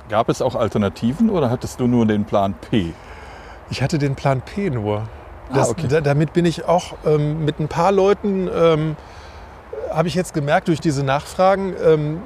Gab 0.10 0.30
es 0.30 0.42
auch 0.42 0.56
Alternativen 0.56 1.30
oder 1.30 1.50
hattest 1.50 1.82
du 1.82 1.88
nur 1.88 2.06
den 2.06 2.24
Plan 2.24 2.54
P? 2.54 2.94
Ich 3.70 3.82
hatte 3.82 3.98
den 3.98 4.16
Plan 4.16 4.40
P 4.40 4.70
nur. 4.70 5.00
Ah, 5.00 5.56
Das, 5.56 5.70
okay. 5.70 5.88
da, 5.90 6.00
damit 6.00 6.32
bin 6.32 6.46
ich 6.46 6.64
auch 6.64 6.94
ähm, 7.06 7.44
mit 7.44 7.60
ein 7.60 7.68
paar 7.68 7.92
Leuten, 7.92 8.48
ähm, 8.56 8.96
habe 9.90 10.08
ich 10.08 10.16
jetzt 10.16 10.34
gemerkt, 10.34 10.68
durch 10.68 10.80
diese 10.80 11.04
Nachfragen, 11.04 11.74
ähm, 11.84 12.20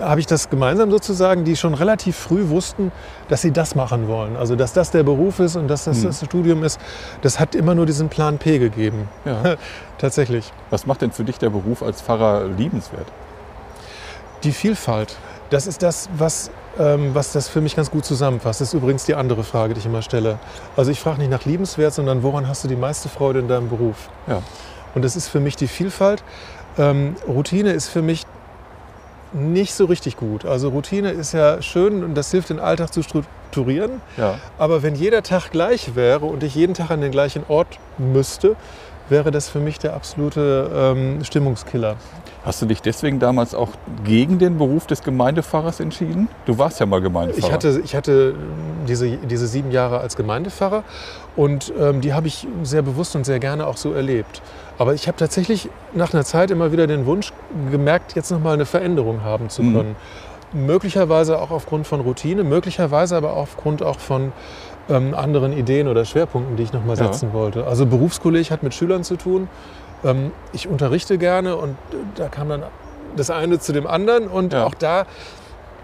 habe 0.00 0.20
ich 0.20 0.26
das 0.26 0.50
gemeinsam 0.50 0.90
sozusagen, 0.90 1.44
die 1.44 1.56
schon 1.56 1.74
relativ 1.74 2.16
früh 2.16 2.48
wussten, 2.48 2.92
dass 3.28 3.42
sie 3.42 3.52
das 3.52 3.74
machen 3.74 4.08
wollen. 4.08 4.36
Also, 4.36 4.56
dass 4.56 4.72
das 4.72 4.90
der 4.90 5.02
Beruf 5.02 5.38
ist 5.38 5.56
und 5.56 5.68
dass 5.68 5.84
das 5.84 5.98
Hm. 5.98 6.04
das 6.04 6.24
Studium 6.24 6.64
ist. 6.64 6.80
Das 7.22 7.38
hat 7.40 7.54
immer 7.54 7.74
nur 7.74 7.86
diesen 7.86 8.08
Plan 8.08 8.38
P 8.38 8.58
gegeben. 8.58 9.08
Ja. 9.24 9.56
Tatsächlich. 9.98 10.52
Was 10.70 10.86
macht 10.86 11.02
denn 11.02 11.12
für 11.12 11.24
dich 11.24 11.38
der 11.38 11.50
Beruf 11.50 11.82
als 11.82 12.02
Pfarrer 12.02 12.46
liebenswert? 12.46 13.06
Die 14.42 14.52
Vielfalt. 14.52 15.16
Das 15.50 15.66
ist 15.66 15.82
das, 15.82 16.08
was, 16.16 16.50
ähm, 16.78 17.14
was 17.14 17.32
das 17.32 17.48
für 17.48 17.60
mich 17.60 17.76
ganz 17.76 17.90
gut 17.90 18.04
zusammenfasst. 18.04 18.60
Das 18.60 18.68
ist 18.68 18.74
übrigens 18.74 19.04
die 19.04 19.14
andere 19.14 19.44
Frage, 19.44 19.74
die 19.74 19.80
ich 19.80 19.86
immer 19.86 20.02
stelle. 20.02 20.38
Also 20.76 20.90
ich 20.90 21.00
frage 21.00 21.18
nicht 21.18 21.30
nach 21.30 21.44
liebenswert, 21.44 21.94
sondern 21.94 22.22
woran 22.22 22.48
hast 22.48 22.64
du 22.64 22.68
die 22.68 22.76
meiste 22.76 23.08
Freude 23.08 23.38
in 23.38 23.48
deinem 23.48 23.68
Beruf? 23.68 24.08
Ja. 24.26 24.42
Und 24.94 25.02
das 25.04 25.16
ist 25.16 25.28
für 25.28 25.40
mich 25.40 25.56
die 25.56 25.66
Vielfalt. 25.66 26.22
Ähm, 26.78 27.16
Routine 27.26 27.72
ist 27.72 27.88
für 27.88 28.02
mich 28.02 28.26
nicht 29.32 29.74
so 29.74 29.86
richtig 29.86 30.16
gut. 30.16 30.44
Also 30.44 30.68
Routine 30.68 31.10
ist 31.10 31.32
ja 31.32 31.60
schön 31.60 32.04
und 32.04 32.14
das 32.14 32.30
hilft, 32.30 32.50
den 32.50 32.60
Alltag 32.60 32.92
zu 32.92 33.02
strukturieren. 33.02 34.00
Ja. 34.16 34.38
Aber 34.58 34.82
wenn 34.82 34.94
jeder 34.94 35.22
Tag 35.22 35.50
gleich 35.50 35.96
wäre 35.96 36.24
und 36.24 36.42
ich 36.42 36.54
jeden 36.54 36.74
Tag 36.74 36.90
an 36.90 37.00
den 37.00 37.10
gleichen 37.10 37.44
Ort 37.48 37.78
müsste, 37.98 38.56
wäre 39.08 39.30
das 39.30 39.48
für 39.48 39.58
mich 39.58 39.78
der 39.78 39.94
absolute 39.94 40.70
ähm, 40.74 41.24
Stimmungskiller. 41.24 41.96
Hast 42.44 42.60
du 42.60 42.66
dich 42.66 42.82
deswegen 42.82 43.18
damals 43.20 43.54
auch 43.54 43.70
gegen 44.04 44.38
den 44.38 44.58
Beruf 44.58 44.86
des 44.86 45.02
Gemeindepfarrers 45.02 45.80
entschieden? 45.80 46.28
Du 46.44 46.58
warst 46.58 46.78
ja 46.78 46.84
mal 46.84 47.00
Gemeindepfarrer. 47.00 47.46
Ich 47.48 47.52
hatte, 47.52 47.80
ich 47.82 47.96
hatte 47.96 48.34
diese, 48.86 49.08
diese 49.16 49.46
sieben 49.46 49.70
Jahre 49.70 50.00
als 50.00 50.14
Gemeindepfarrer 50.14 50.84
und 51.36 51.72
ähm, 51.80 52.02
die 52.02 52.12
habe 52.12 52.26
ich 52.26 52.46
sehr 52.62 52.82
bewusst 52.82 53.16
und 53.16 53.24
sehr 53.24 53.38
gerne 53.40 53.66
auch 53.66 53.78
so 53.78 53.92
erlebt. 53.94 54.42
Aber 54.76 54.92
ich 54.92 55.08
habe 55.08 55.16
tatsächlich 55.16 55.70
nach 55.94 56.12
einer 56.12 56.24
Zeit 56.24 56.50
immer 56.50 56.70
wieder 56.70 56.86
den 56.86 57.06
Wunsch 57.06 57.32
gemerkt, 57.70 58.14
jetzt 58.14 58.30
nochmal 58.30 58.54
eine 58.54 58.66
Veränderung 58.66 59.22
haben 59.22 59.48
zu 59.48 59.62
Mhm. 59.62 59.74
können. 59.74 59.96
Möglicherweise 60.52 61.40
auch 61.40 61.50
aufgrund 61.50 61.86
von 61.86 62.00
Routine, 62.00 62.44
möglicherweise 62.44 63.16
aber 63.16 63.32
aufgrund 63.34 63.82
auch 63.82 63.98
von 63.98 64.32
ähm, 64.90 65.14
anderen 65.14 65.52
Ideen 65.56 65.88
oder 65.88 66.04
Schwerpunkten, 66.04 66.56
die 66.56 66.62
ich 66.64 66.72
nochmal 66.74 66.98
Ja. 66.98 67.06
setzen 67.06 67.32
wollte. 67.32 67.66
Also 67.66 67.86
Berufskolleg 67.86 68.50
hat 68.50 68.62
mit 68.62 68.74
Schülern 68.74 69.02
zu 69.02 69.16
tun. 69.16 69.48
Ähm, 70.04 70.32
ich 70.52 70.68
unterrichte 70.68 71.18
gerne 71.18 71.56
und 71.56 71.70
äh, 71.70 71.96
da 72.16 72.28
kam 72.28 72.48
dann 72.48 72.62
das 73.16 73.30
eine 73.30 73.58
zu 73.58 73.72
dem 73.72 73.86
anderen 73.86 74.26
und 74.28 74.52
Ja. 74.52 74.64
auch 74.64 74.74
da 74.74 75.06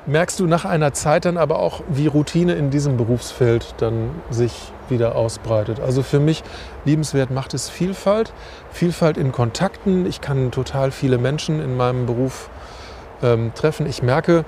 merkst 0.06 0.40
du 0.40 0.46
nach 0.46 0.64
einer 0.64 0.92
Zeit 0.92 1.24
dann 1.26 1.36
aber 1.36 1.58
auch, 1.58 1.82
wie 1.88 2.06
Routine 2.06 2.54
in 2.54 2.70
diesem 2.70 2.96
Berufsfeld 2.96 3.74
dann 3.78 4.10
sich 4.30 4.72
wieder 4.88 5.14
ausbreitet. 5.14 5.78
Also 5.78 6.02
für 6.02 6.18
mich 6.18 6.42
liebenswert 6.84 7.30
macht 7.30 7.54
es 7.54 7.68
Vielfalt, 7.68 8.32
Vielfalt 8.72 9.16
in 9.18 9.30
Kontakten. 9.30 10.06
Ich 10.06 10.20
kann 10.20 10.50
total 10.50 10.90
viele 10.90 11.18
Menschen 11.18 11.62
in 11.62 11.76
meinem 11.76 12.06
Beruf 12.06 12.48
ähm, 13.22 13.52
treffen. 13.54 13.86
Ich 13.86 14.02
merke, 14.02 14.44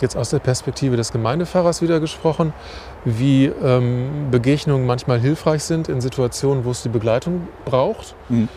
jetzt 0.00 0.16
aus 0.16 0.30
der 0.30 0.38
Perspektive 0.40 0.96
des 0.96 1.12
Gemeindepfarrers 1.12 1.82
wieder 1.82 2.00
gesprochen, 2.00 2.52
wie 3.04 3.46
ähm, 3.46 4.28
Begegnungen 4.30 4.86
manchmal 4.86 5.20
hilfreich 5.20 5.62
sind 5.62 5.88
in 5.88 6.00
Situationen, 6.00 6.64
wo 6.64 6.70
es 6.70 6.82
die 6.82 6.88
Begleitung 6.88 7.46
braucht. 7.64 8.14
Mhm. 8.28 8.48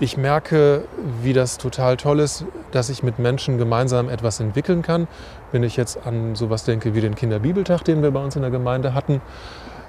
Ich 0.00 0.16
merke, 0.16 0.84
wie 1.22 1.32
das 1.32 1.58
total 1.58 1.96
toll 1.96 2.20
ist, 2.20 2.44
dass 2.70 2.88
ich 2.88 3.02
mit 3.02 3.18
Menschen 3.18 3.58
gemeinsam 3.58 4.08
etwas 4.08 4.38
entwickeln 4.38 4.82
kann. 4.82 5.08
Wenn 5.50 5.64
ich 5.64 5.76
jetzt 5.76 6.06
an 6.06 6.36
sowas 6.36 6.64
denke 6.64 6.94
wie 6.94 7.00
den 7.00 7.16
Kinderbibeltag, 7.16 7.82
den 7.84 8.02
wir 8.02 8.12
bei 8.12 8.22
uns 8.22 8.36
in 8.36 8.42
der 8.42 8.52
Gemeinde 8.52 8.94
hatten, 8.94 9.20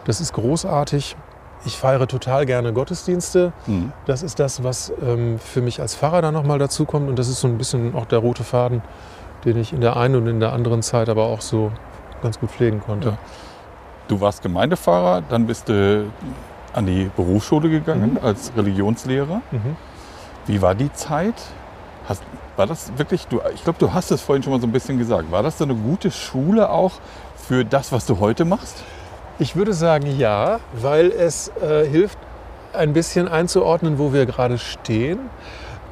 das 0.05 0.19
ist 0.19 0.33
großartig. 0.33 1.15
Ich 1.65 1.77
feiere 1.77 2.07
total 2.07 2.45
gerne 2.47 2.73
Gottesdienste. 2.73 3.53
Mhm. 3.67 3.91
Das 4.07 4.23
ist 4.23 4.39
das, 4.39 4.63
was 4.63 4.91
ähm, 5.05 5.37
für 5.37 5.61
mich 5.61 5.79
als 5.79 5.95
Pfarrer 5.95 6.21
dann 6.23 6.33
nochmal 6.33 6.57
dazukommt. 6.57 7.07
Und 7.07 7.19
das 7.19 7.27
ist 7.27 7.41
so 7.41 7.47
ein 7.47 7.57
bisschen 7.59 7.93
auch 7.93 8.05
der 8.05 8.19
rote 8.19 8.43
Faden, 8.43 8.81
den 9.45 9.57
ich 9.57 9.73
in 9.73 9.81
der 9.81 9.95
einen 9.97 10.15
und 10.15 10.25
in 10.27 10.39
der 10.39 10.53
anderen 10.53 10.81
Zeit 10.81 11.09
aber 11.09 11.25
auch 11.25 11.41
so 11.41 11.71
ganz 12.23 12.39
gut 12.39 12.49
pflegen 12.49 12.79
konnte. 12.81 13.09
Ja. 13.09 13.17
Du 14.07 14.19
warst 14.21 14.41
Gemeindepfarrer, 14.41 15.21
dann 15.29 15.45
bist 15.45 15.69
du 15.69 16.05
an 16.73 16.85
die 16.87 17.11
Berufsschule 17.15 17.69
gegangen 17.69 18.13
Mhm. 18.13 18.19
als 18.23 18.51
Religionslehrer. 18.57 19.41
Mhm. 19.51 19.75
Wie 20.49 20.63
war 20.63 20.73
die 20.73 20.91
Zeit? 20.93 21.35
Hast, 22.07 22.23
war 22.57 22.65
das 22.65 22.91
wirklich, 22.97 23.27
du, 23.27 23.39
ich 23.53 23.63
glaube, 23.63 23.77
du 23.77 23.93
hast 23.93 24.09
es 24.09 24.19
vorhin 24.19 24.41
schon 24.41 24.51
mal 24.51 24.59
so 24.59 24.65
ein 24.65 24.71
bisschen 24.71 24.97
gesagt. 24.97 25.31
War 25.31 25.43
das 25.43 25.59
so 25.59 25.63
eine 25.63 25.75
gute 25.75 26.09
Schule 26.09 26.71
auch 26.71 26.93
für 27.37 27.63
das, 27.63 27.91
was 27.91 28.07
du 28.07 28.19
heute 28.19 28.45
machst? 28.45 28.83
Ich 29.37 29.55
würde 29.55 29.73
sagen 29.73 30.17
ja, 30.17 30.59
weil 30.73 31.11
es 31.11 31.51
äh, 31.61 31.85
hilft, 31.85 32.17
ein 32.73 32.93
bisschen 32.93 33.27
einzuordnen, 33.27 33.99
wo 33.99 34.11
wir 34.11 34.25
gerade 34.25 34.57
stehen. 34.57 35.19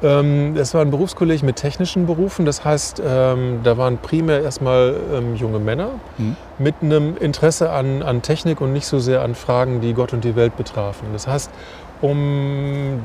Ähm, 0.02 0.56
es 0.56 0.74
war 0.74 0.82
ein 0.82 0.90
Berufskolleg 0.90 1.42
mit 1.44 1.54
technischen 1.56 2.06
Berufen, 2.06 2.44
das 2.44 2.64
heißt, 2.64 3.00
ähm, 3.04 3.60
da 3.64 3.76
waren 3.78 3.98
primär 3.98 4.42
erstmal 4.42 4.94
ähm, 5.12 5.34
junge 5.36 5.58
Männer 5.60 5.90
Mhm. 6.18 6.36
mit 6.58 6.74
einem 6.82 7.16
Interesse 7.16 7.70
an, 7.70 8.02
an 8.02 8.22
Technik 8.22 8.60
und 8.60 8.72
nicht 8.72 8.86
so 8.86 8.98
sehr 8.98 9.22
an 9.22 9.34
Fragen, 9.36 9.80
die 9.80 9.94
Gott 9.94 10.12
und 10.12 10.22
die 10.24 10.34
Welt 10.36 10.56
betrafen. 10.56 11.06
Das 11.12 11.26
heißt, 11.28 11.50
um 12.00 13.00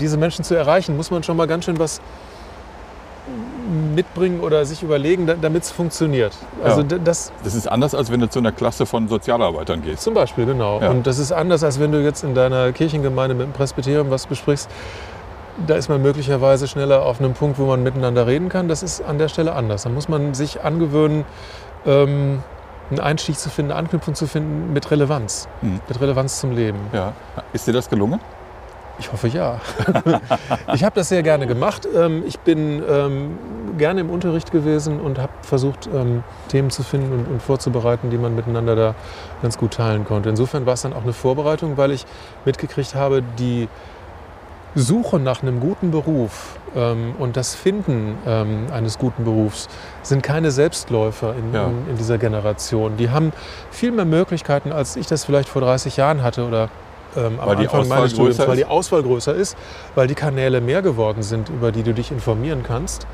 diese 0.00 0.16
Menschen 0.16 0.44
zu 0.44 0.54
erreichen, 0.54 0.96
muss 0.96 1.10
man 1.10 1.22
schon 1.22 1.36
mal 1.36 1.46
ganz 1.46 1.64
schön 1.64 1.78
was 1.78 2.00
mitbringen 3.94 4.40
oder 4.40 4.64
sich 4.64 4.82
überlegen, 4.82 5.26
da- 5.26 5.34
damit 5.40 5.64
es 5.64 5.70
funktioniert. 5.70 6.32
Also 6.64 6.80
Ja. 6.80 6.98
das, 7.04 7.32
Das 7.44 7.54
ist 7.54 7.66
anders, 7.70 7.94
als 7.94 8.10
wenn 8.10 8.20
du 8.20 8.28
zu 8.28 8.38
einer 8.38 8.52
Klasse 8.52 8.86
von 8.86 9.08
Sozialarbeitern 9.08 9.82
gehst. 9.82 10.02
zum 10.02 10.14
Beispiel, 10.14 10.46
genau. 10.46 10.80
Ja. 10.80 10.90
Und 10.90 11.06
das 11.06 11.18
ist 11.18 11.32
anders, 11.32 11.62
als 11.62 11.78
wenn 11.78 11.92
du 11.92 12.02
jetzt 12.02 12.24
in 12.24 12.34
deiner 12.34 12.72
Kirchengemeinde 12.72 13.34
mit 13.34 13.46
dem 13.46 13.52
Presbyterium 13.52 14.10
was 14.10 14.26
besprichst. 14.26 14.70
Da 15.66 15.74
ist 15.74 15.88
man 15.88 16.00
möglicherweise 16.00 16.68
schneller 16.68 17.04
auf 17.04 17.20
einem 17.20 17.34
Punkt, 17.34 17.58
wo 17.58 17.66
man 17.66 17.82
miteinander 17.82 18.26
reden 18.26 18.48
kann. 18.48 18.68
Das 18.68 18.82
ist 18.82 19.02
an 19.04 19.18
der 19.18 19.28
Stelle 19.28 19.52
anders. 19.54 19.82
Da 19.82 19.90
muss 19.90 20.08
man 20.08 20.32
sich 20.32 20.62
angewöhnen, 20.62 21.24
ähm, 21.84 22.42
einen 22.90 23.00
Einstieg 23.00 23.38
zu 23.38 23.50
finden, 23.50 23.72
eine 23.72 23.80
Anknüpfung 23.80 24.14
zu 24.14 24.26
finden 24.26 24.72
mit 24.72 24.90
Relevanz. 24.90 25.48
Mhm. 25.62 25.80
Mit 25.88 26.00
Relevanz 26.00 26.40
zum 26.40 26.52
Leben. 26.52 26.78
Ja. 26.92 27.12
Ist 27.52 27.66
dir 27.66 27.72
das 27.72 27.88
gelungen? 27.88 28.20
Ich 29.00 29.12
hoffe 29.12 29.28
ja. 29.28 29.60
ich 30.74 30.82
habe 30.82 30.96
das 30.96 31.08
sehr 31.08 31.22
gerne 31.22 31.46
gemacht. 31.46 31.86
Ähm, 31.94 32.24
Ich 32.26 32.38
bin 32.40 32.82
ähm, 32.88 33.38
gerne 33.78 34.00
im 34.00 34.10
Unterricht 34.10 34.50
gewesen 34.50 35.00
und 35.00 35.18
habe 35.18 35.32
versucht, 35.42 35.88
ähm, 35.94 36.24
Themen 36.48 36.70
zu 36.70 36.82
finden 36.82 37.12
und, 37.12 37.28
und 37.28 37.42
vorzubereiten, 37.42 38.10
die 38.10 38.18
man 38.18 38.34
miteinander 38.34 38.74
da 38.74 38.94
ganz 39.40 39.56
gut 39.56 39.74
teilen 39.74 40.04
konnte. 40.04 40.28
Insofern 40.28 40.66
war 40.66 40.74
es 40.74 40.82
dann 40.82 40.92
auch 40.92 41.04
eine 41.04 41.12
Vorbereitung, 41.12 41.76
weil 41.76 41.92
ich 41.92 42.06
mitgekriegt 42.44 42.96
habe, 42.96 43.22
die 43.38 43.68
Suche 44.74 45.18
nach 45.18 45.42
einem 45.42 45.60
guten 45.60 45.90
Beruf 45.90 46.56
ähm, 46.76 47.14
und 47.18 47.36
das 47.36 47.54
Finden 47.54 48.16
ähm, 48.26 48.66
eines 48.72 48.98
guten 48.98 49.24
Berufs 49.24 49.68
sind 50.02 50.22
keine 50.22 50.50
Selbstläufer 50.50 51.34
in, 51.34 51.54
Ja. 51.54 51.66
in, 51.66 51.90
in 51.90 51.96
dieser 51.96 52.18
Generation. 52.18 52.96
Die 52.96 53.10
haben 53.10 53.32
viel 53.70 53.90
mehr 53.92 54.04
Möglichkeiten, 54.04 54.70
als 54.72 54.96
ich 54.96 55.06
das 55.06 55.24
vielleicht 55.24 55.48
vor 55.48 55.62
30 55.62 55.96
Jahren 55.96 56.22
hatte 56.22 56.46
oder 56.46 56.68
ähm, 57.16 57.40
am 57.40 57.48
Weil 57.48 57.56
die 57.56 57.64
Anfang 57.64 57.88
meines 57.88 58.12
Studiums, 58.12 58.38
weil 58.38 58.56
die? 58.56 58.64
Auswahl 58.66 59.02
größer 59.02 59.34
ist, 59.34 59.56
weil 59.94 60.06
die 60.06 60.14
Kanäle 60.14 60.60
mehr 60.60 60.82
geworden 60.82 61.22
sind, 61.22 61.48
über 61.48 61.72
die 61.72 61.82
du 61.82 61.94
dich 61.94 62.10
informieren 62.10 62.62
kannst. 62.62 63.06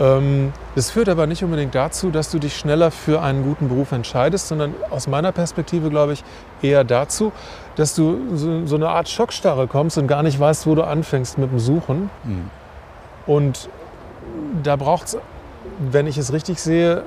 Ähm, 0.00 0.52
das 0.74 0.90
führt 0.90 1.08
aber 1.08 1.26
nicht 1.26 1.44
unbedingt 1.44 1.74
dazu, 1.74 2.10
dass 2.10 2.30
du 2.30 2.38
dich 2.38 2.56
schneller 2.56 2.90
für 2.90 3.20
einen 3.20 3.44
guten 3.44 3.68
Beruf 3.68 3.92
entscheidest, 3.92 4.48
sondern 4.48 4.74
aus 4.90 5.06
meiner 5.06 5.30
Perspektive 5.30 5.90
glaube 5.90 6.14
ich 6.14 6.24
eher 6.62 6.84
dazu, 6.84 7.32
dass 7.76 7.94
du 7.94 8.18
so, 8.66 8.76
eine 8.76 8.88
Art 8.88 9.08
Schockstarre 9.08 9.66
kommst 9.66 9.98
und 9.98 10.06
gar 10.06 10.22
nicht 10.22 10.40
weißt, 10.40 10.66
wo 10.66 10.74
du 10.74 10.82
anfängst 10.82 11.38
mit 11.38 11.52
dem 11.52 11.58
Suchen. 11.58 12.10
Hm. 12.24 12.50
Und 13.26 13.68
da 14.62 14.76
braucht 14.76 15.08
es, 15.08 15.18
wenn 15.78 16.06
ich 16.06 16.18
es 16.18 16.32
richtig 16.32 16.60
sehe, 16.60 17.04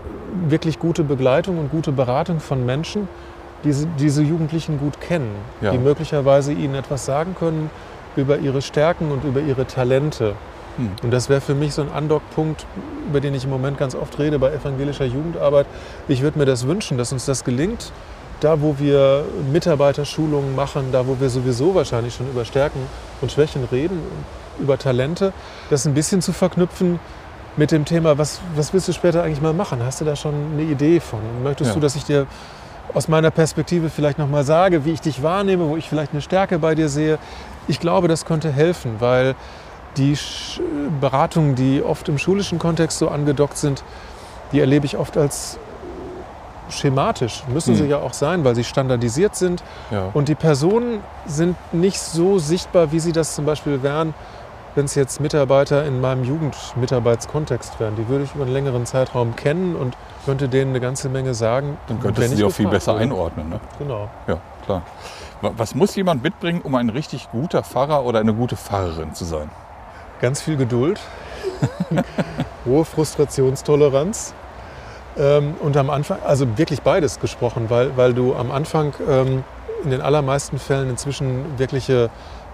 wirklich 0.47 0.79
gute 0.79 1.03
Begleitung 1.03 1.57
und 1.57 1.71
gute 1.71 1.91
Beratung 1.91 2.39
von 2.39 2.65
Menschen, 2.65 3.07
die 3.63 3.73
diese 3.97 4.21
Jugendlichen 4.21 4.79
gut 4.79 4.99
kennen, 4.99 5.31
Ja. 5.61 5.71
die 5.71 5.77
möglicherweise 5.77 6.51
ihnen 6.53 6.75
etwas 6.75 7.05
sagen 7.05 7.35
können 7.37 7.69
über 8.15 8.37
ihre 8.37 8.61
Stärken 8.61 9.11
und 9.11 9.23
über 9.23 9.39
ihre 9.39 9.65
Talente. 9.65 10.35
Hm. 10.77 10.89
Und 11.03 11.11
das 11.11 11.29
wäre 11.29 11.41
für 11.41 11.55
mich 11.55 11.73
so 11.73 11.81
ein 11.81 11.91
Andockpunkt, 11.91 12.65
über 13.07 13.19
den 13.21 13.33
ich 13.33 13.43
im 13.43 13.49
Moment 13.49 13.77
ganz 13.77 13.95
oft 13.95 14.17
rede 14.19 14.39
bei 14.39 14.51
evangelischer 14.51 15.05
Jugendarbeit. 15.05 15.67
Ich 16.07 16.21
würde 16.21 16.39
mir 16.39 16.45
das 16.45 16.67
wünschen, 16.67 16.97
dass 16.97 17.11
uns 17.11 17.25
das 17.25 17.43
gelingt, 17.43 17.91
da 18.39 18.61
wo 18.61 18.75
wir 18.79 19.23
Mitarbeiterschulungen 19.51 20.55
machen, 20.55 20.91
da 20.91 21.07
wo 21.07 21.19
wir 21.19 21.29
sowieso 21.29 21.75
wahrscheinlich 21.75 22.15
schon 22.15 22.29
über 22.29 22.43
Stärken 22.45 22.79
und 23.21 23.31
Schwächen 23.31 23.63
reden, 23.71 23.99
über 24.59 24.77
Talente, 24.77 25.33
das 25.69 25.85
ein 25.85 25.93
bisschen 25.93 26.21
zu 26.21 26.33
verknüpfen 26.33 26.99
mit 27.55 27.71
dem 27.71 27.85
Thema, 27.85 28.17
was, 28.17 28.39
was 28.55 28.73
willst 28.73 28.87
du 28.87 28.93
später 28.93 29.23
eigentlich 29.23 29.41
mal 29.41 29.53
machen? 29.53 29.79
Hast 29.85 30.01
du 30.01 30.05
da 30.05 30.15
schon 30.15 30.33
eine 30.53 30.63
Idee 30.63 30.99
von? 30.99 31.19
Möchtest 31.43 31.69
Ja. 31.69 31.73
du, 31.75 31.79
dass 31.79 31.95
ich 31.95 32.03
dir 32.03 32.25
aus 32.93 33.07
meiner 33.07 33.31
Perspektive 33.31 33.89
vielleicht 33.89 34.17
nochmal 34.17 34.43
sage, 34.43 34.85
wie 34.85 34.91
ich 34.91 35.01
dich 35.01 35.23
wahrnehme, 35.23 35.69
wo 35.69 35.77
ich 35.77 35.87
vielleicht 35.87 36.13
eine 36.13 36.21
Stärke 36.21 36.59
bei 36.59 36.75
dir 36.75 36.89
sehe? 36.89 37.17
Ich 37.67 37.79
glaube, 37.79 38.07
das 38.07 38.25
könnte 38.25 38.51
helfen, 38.51 38.95
weil 38.99 39.35
die 39.97 40.17
Beratungen, 40.99 41.55
die 41.55 41.81
oft 41.83 42.09
im 42.09 42.17
schulischen 42.17 42.59
Kontext 42.59 42.97
so 42.99 43.09
angedockt 43.09 43.57
sind, 43.57 43.83
die 44.51 44.59
erlebe 44.59 44.85
ich 44.85 44.97
oft 44.97 45.17
als 45.17 45.57
schematisch. 46.69 47.43
Müssen 47.47 47.75
sie 47.75 47.83
Hm. 47.83 47.89
ja 47.89 47.97
auch 47.99 48.13
sein, 48.13 48.43
weil 48.43 48.55
sie 48.55 48.63
standardisiert 48.63 49.35
sind. 49.35 49.63
Ja. 49.91 50.09
Und 50.13 50.27
die 50.29 50.35
Personen 50.35 51.01
sind 51.25 51.55
nicht 51.73 51.99
so 51.99 52.39
sichtbar, 52.39 52.91
wie 52.91 52.99
sie 52.99 53.11
das 53.11 53.35
zum 53.35 53.45
Beispiel 53.45 53.83
wären, 53.83 54.13
wenn 54.75 54.85
es 54.85 54.95
jetzt 54.95 55.19
Mitarbeiter 55.21 55.85
in 55.85 56.01
meinem 56.01 56.23
Jugendmitarbeitskontext 56.23 57.79
wären. 57.79 57.95
Die 57.95 58.07
würde 58.07 58.23
ich 58.23 58.33
über 58.33 58.45
einen 58.45 58.53
längeren 58.53 58.85
Zeitraum 58.87 59.35
kennen 59.35 59.75
und 59.75 59.95
könnte 60.25 60.49
denen 60.49 60.71
eine 60.71 60.79
ganze 60.79 61.09
Menge 61.09 61.33
sagen. 61.35 61.77
Dann 61.87 61.97
wenn 61.97 62.03
könntest 62.13 62.29
du 62.29 62.33
ich 62.33 62.37
sie 62.39 62.43
auch 62.45 62.51
viel 62.51 62.67
besser 62.67 62.93
würde. 62.93 63.03
einordnen. 63.03 63.49
Ne? 63.49 63.59
Genau. 63.77 64.09
Ja, 64.27 64.37
klar. 64.65 64.81
Wa- 65.41 65.51
Was 65.57 65.75
muss 65.75 65.95
jemand 65.95 66.23
mitbringen, 66.23 66.61
um 66.63 66.73
ein 66.75 66.89
richtig 66.89 67.29
guter 67.31 67.61
Pfarrer 67.61 68.03
oder 68.03 68.19
eine 68.19 68.33
gute 68.33 68.55
Pfarrerin 68.55 69.13
zu 69.13 69.25
sein? 69.25 69.51
Ganz 70.23 70.41
viel 70.41 70.55
Geduld, 70.55 71.01
hohe 72.65 72.85
Frustrationstoleranz. 72.85 74.33
Ähm, 75.17 75.55
und 75.59 75.75
am 75.75 75.89
Anfang, 75.89 76.19
also 76.25 76.57
wirklich 76.57 76.81
beides 76.81 77.19
gesprochen, 77.19 77.65
weil, 77.67 77.97
weil 77.97 78.13
du 78.13 78.33
am 78.33 78.49
Anfang 78.49 78.93
ähm, 79.05 79.43
in 79.83 79.89
den 79.89 79.99
allermeisten 79.99 80.59
Fällen 80.59 80.89
inzwischen 80.89 81.59
wirkliche 81.59 82.09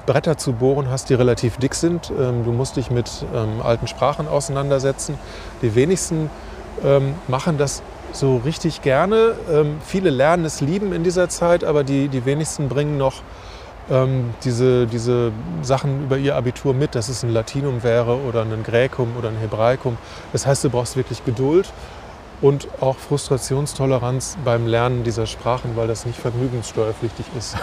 Bretter 0.08 0.36
zu 0.36 0.54
bohren 0.54 0.90
hast, 0.90 1.12
die 1.12 1.14
relativ 1.14 1.58
dick 1.58 1.76
sind. 1.76 2.12
Ähm, 2.20 2.44
du 2.44 2.54
musst 2.54 2.76
dich 2.76 2.90
mit 2.90 3.24
ähm, 3.36 3.62
alten 3.64 3.86
Sprachen 3.86 4.28
auseinandersetzen. 4.28 5.20
Die 5.62 5.76
wenigsten 5.76 6.32
ähm, 6.84 7.14
machen 7.28 7.60
das 7.60 7.84
so 8.14 8.38
richtig 8.38 8.82
gerne. 8.82 9.36
Ähm, 9.48 9.78
viele 9.86 10.10
lernen 10.10 10.44
es 10.44 10.60
lieben 10.60 10.92
in 10.92 11.04
dieser 11.04 11.30
Zeit, 11.30 11.64
aber 11.64 11.84
die, 11.84 12.08
die 12.08 12.26
wenigsten 12.26 12.68
bringen 12.68 12.98
noch 12.98 13.22
ähm, 13.90 14.34
diese, 14.44 14.88
diese 14.88 15.32
Sachen 15.62 16.04
über 16.04 16.18
ihr 16.18 16.36
Abitur 16.36 16.74
mit, 16.74 16.96
dass 16.96 17.10
es 17.10 17.24
ein 17.24 17.30
Latinum 17.30 17.84
wäre 17.84 18.18
oder 18.18 18.42
ein 18.42 18.64
Gräkum 18.64 19.16
oder 19.18 19.30
ein 19.30 19.38
Hebraikum. 19.38 19.98
Das 20.32 20.46
heißt, 20.46 20.64
du 20.64 20.70
brauchst 20.70 20.96
wirklich 20.96 21.26
Geduld 21.26 21.72
und 22.42 22.68
auch 22.80 22.98
Frustrationstoleranz 22.98 24.38
beim 24.46 24.68
Lernen 24.68 25.04
dieser 25.04 25.26
Sprachen, 25.26 25.72
weil 25.76 25.88
das 25.88 26.06
nicht 26.06 26.20
vergnügungssteuerpflichtig 26.20 27.26
ist. 27.38 27.58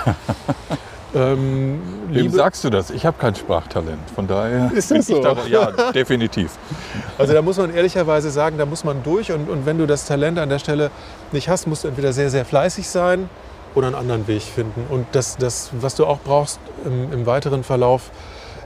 ähm, 1.14 1.80
Wem 2.08 2.30
sagst 2.30 2.62
du 2.64 2.70
das? 2.70 2.90
Ich 2.90 3.06
habe 3.06 3.16
kein 3.18 3.34
Sprachtalent. 3.34 4.10
Von 4.14 4.26
daher 4.26 4.70
Ist 4.74 4.90
das 4.90 5.08
ich 5.08 5.16
so? 5.16 5.22
da, 5.22 5.36
ja, 5.48 5.70
definitiv. 5.92 6.52
also 7.16 7.32
da 7.32 7.40
muss 7.40 7.56
man 7.56 7.72
ehrlicherweise 7.72 8.30
sagen, 8.30 8.58
da 8.58 8.66
muss 8.66 8.84
man 8.84 9.02
durch 9.02 9.32
und, 9.32 9.48
und 9.48 9.64
wenn 9.64 9.78
du 9.78 9.86
das 9.86 10.06
Talent 10.06 10.38
an 10.38 10.48
der 10.48 10.58
Stelle 10.58 10.90
nicht 11.32 11.48
hast, 11.48 11.66
musst 11.66 11.84
du 11.84 11.88
entweder 11.88 12.12
sehr, 12.12 12.30
sehr 12.30 12.44
fleißig 12.44 12.88
sein 12.88 13.30
oder 13.76 13.86
einen 13.86 13.96
anderen 13.96 14.26
Weg 14.26 14.42
finden. 14.42 14.86
Und 14.88 15.06
das, 15.12 15.36
das 15.36 15.70
was 15.80 15.94
du 15.94 16.06
auch 16.06 16.18
brauchst 16.18 16.58
im, 16.84 17.12
im 17.12 17.26
weiteren 17.26 17.62
Verlauf, 17.62 18.10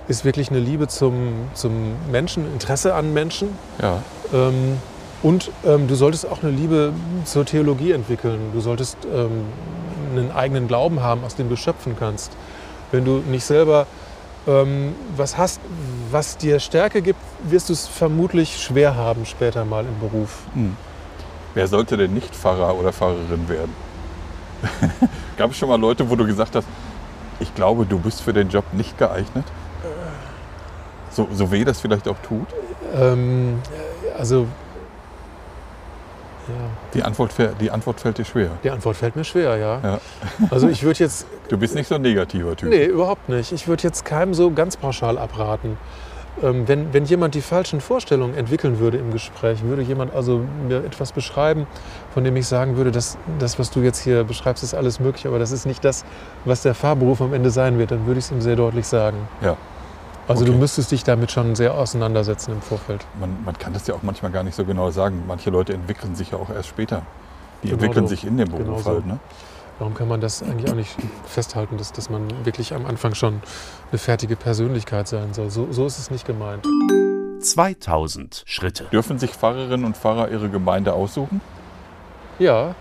ist 0.09 0.25
wirklich 0.25 0.51
eine 0.51 0.61
Liebe 0.61 0.89
zum, 0.89 1.51
zum 1.53 1.95
Menschen, 2.11 2.51
Interesse 2.53 2.95
an 2.95 3.13
Menschen. 3.13 3.51
Ja, 3.83 4.03
Ähm, 4.33 4.79
und 5.23 5.51
ähm, 5.67 5.87
du 5.87 5.95
solltest 5.97 6.27
auch 6.27 6.43
eine 6.43 6.51
Liebe 6.51 6.93
zur 7.25 7.45
Theologie 7.45 7.93
entwickeln. 7.93 8.39
Du 8.55 8.61
solltest 8.61 8.97
ähm, 9.13 9.45
einen 10.13 10.33
eigenen 10.33 10.67
Glauben 10.67 11.03
haben, 11.03 11.25
aus 11.25 11.35
dem 11.35 11.49
du 11.49 11.57
schöpfen 11.57 11.95
kannst. 11.99 12.33
Wenn 12.91 13.05
du 13.05 13.23
nicht 13.29 13.45
selber 13.45 13.87
ähm, 14.47 14.95
was 15.17 15.37
hast, 15.37 15.61
was 16.11 16.39
dir 16.39 16.59
Stärke 16.59 17.03
gibt, 17.03 17.21
wirst 17.43 17.69
du 17.69 17.75
es 17.75 17.87
vermutlich 17.87 18.59
schwer 18.63 18.97
haben 18.97 19.27
später 19.27 19.65
mal 19.65 19.85
im 19.85 19.99
Beruf. 20.01 20.39
wer 21.55 21.69
sollte 21.69 21.97
denn 21.97 22.15
nicht 22.15 22.35
Pfarrer 22.35 22.75
oder 22.75 22.93
Pfarrerin 22.93 23.49
werden? 23.49 23.75
Gab 25.37 25.51
es 25.51 25.57
schon 25.59 25.69
mal 25.69 25.81
Leute, 25.81 26.09
wo 26.09 26.17
du 26.17 26.27
gesagt 26.27 26.55
hast, 26.57 26.67
ich 27.39 27.55
glaube, 27.55 27.87
du 27.87 27.99
bist 27.99 28.21
für 28.21 28.33
den 28.33 28.49
Job 28.49 28.65
nicht 28.73 28.99
geeignet? 28.99 29.45
So, 31.11 31.27
so 31.33 31.51
weh 31.51 31.65
das 31.65 31.81
vielleicht 31.81 32.07
auch 32.07 32.19
tut? 32.23 32.47
Ähm, 32.95 33.59
also, 34.19 34.47
ja, 36.49 36.55
Die 36.95 37.03
Antwort, 37.03 37.33
die 37.61 37.71
Antwort 37.71 38.01
fällt 38.01 38.19
dir 38.19 38.25
schwer. 38.25 38.51
die 38.63 38.71
Antwort 38.71 38.97
fällt 38.97 39.17
mir 39.17 39.25
schwer, 39.25 39.57
ja. 39.57 39.81
Ja. 39.83 40.01
Also 40.51 40.69
ich 40.69 40.83
würde 40.83 41.01
jetzt 41.01 41.27
Du 41.49 41.59
bist 41.59 41.75
nicht 41.75 41.89
so 41.89 41.97
ein 41.97 42.03
negativer 42.03 42.55
Typ. 42.57 42.69
Nee, 42.69 42.85
überhaupt 42.85 43.29
nicht. 43.29 43.51
Ich 43.53 43.67
würde 43.67 43.83
jetzt 43.83 44.05
keinem 44.05 44.35
so 44.35 44.51
ganz 44.53 44.77
pauschal 44.77 45.19
abraten. 45.19 45.77
Ähm, 46.43 46.67
wenn, 46.67 46.93
wenn 46.95 47.05
jemand 47.05 47.35
die 47.35 47.43
falschen 47.43 47.81
Vorstellungen 47.81 48.35
entwickeln 48.35 48.79
würde 48.79 48.97
im 48.99 49.13
Gespräch, 49.13 49.63
würde 49.63 49.83
jemand 49.83 50.15
also 50.15 50.41
mir 50.67 50.85
etwas 50.85 51.13
beschreiben, 51.13 51.67
von 52.15 52.25
dem 52.25 52.35
ich 52.37 52.47
sagen 52.47 52.77
würde, 52.77 52.91
dass 52.91 53.19
das, 53.39 53.59
was 53.59 53.71
du 53.71 53.81
jetzt 53.81 53.99
hier 53.99 54.25
beschreibst, 54.25 54.63
ist 54.65 54.75
alles 54.75 55.01
möglich, 55.01 55.27
aber 55.27 55.39
das 55.39 55.53
ist 55.53 55.67
nicht 55.67 55.85
das, 55.85 56.05
was 56.45 56.63
der 56.63 56.75
Fahrberuf 56.75 57.21
am 57.21 57.35
Ende 57.35 57.51
sein 57.51 57.79
wird, 57.79 57.91
dann 57.91 58.07
würde 58.07 58.19
ich 58.19 58.25
es 58.27 58.31
ihm 58.31 58.41
sehr 58.41 58.57
deutlich 58.57 58.87
sagen. 58.87 59.19
Ja. 59.43 59.57
Also 60.29 60.45
Okay. 60.45 60.53
du 60.53 60.59
müsstest 60.59 60.93
dich 60.93 61.03
damit 61.05 61.31
schon 61.33 61.55
sehr 61.57 61.75
auseinandersetzen 61.75 62.53
im 62.53 62.63
Vorfeld. 62.63 63.05
Man, 63.19 63.37
man 63.45 63.59
kann 63.59 63.73
das 63.73 63.87
ja 63.87 63.95
auch 63.95 64.03
manchmal 64.03 64.31
gar 64.31 64.45
nicht 64.45 64.55
so 64.55 64.65
genau 64.65 64.91
sagen. 64.91 65.25
Manche 65.27 65.51
Leute 65.51 65.73
entwickeln 65.75 66.15
sich 66.15 66.31
ja 66.31 66.39
auch 66.39 66.51
erst 66.51 66.69
später. 66.69 67.03
Die 67.63 67.69
Genau 67.69 67.83
entwickeln 67.83 68.07
so. 68.07 68.11
sich 68.11 68.25
in 68.27 68.37
dem 68.39 68.49
Beruf 68.49 68.65
Genau 68.65 68.79
so. 68.79 68.91
halt. 68.91 69.07
Ne? 69.07 69.19
Warum 69.81 69.95
kann 69.95 70.09
man 70.09 70.21
das 70.21 70.43
eigentlich 70.43 70.71
auch 70.71 70.77
nicht 70.77 70.95
festhalten, 71.27 71.79
dass, 71.79 71.91
dass 71.91 72.11
man 72.11 72.29
wirklich 72.45 72.75
am 72.75 72.85
Anfang 72.85 73.15
schon 73.15 73.41
eine 73.91 73.99
fertige 73.99 74.37
Persönlichkeit 74.37 75.09
sein 75.09 75.33
soll? 75.33 75.49
So, 75.49 75.69
so 75.71 75.87
ist 75.87 75.99
es 75.99 76.11
nicht 76.11 76.27
gemeint. 76.27 76.67
2000 77.41 78.43
Schritte. 78.45 78.85
Dürfen 78.93 79.19
sich 79.19 79.31
Pfarrerinnen 79.31 79.87
und 79.87 79.97
Pfarrer 79.97 80.31
ihre 80.31 80.51
Gemeinde 80.51 80.93
aussuchen? 80.93 81.41
Ja, 82.39 82.75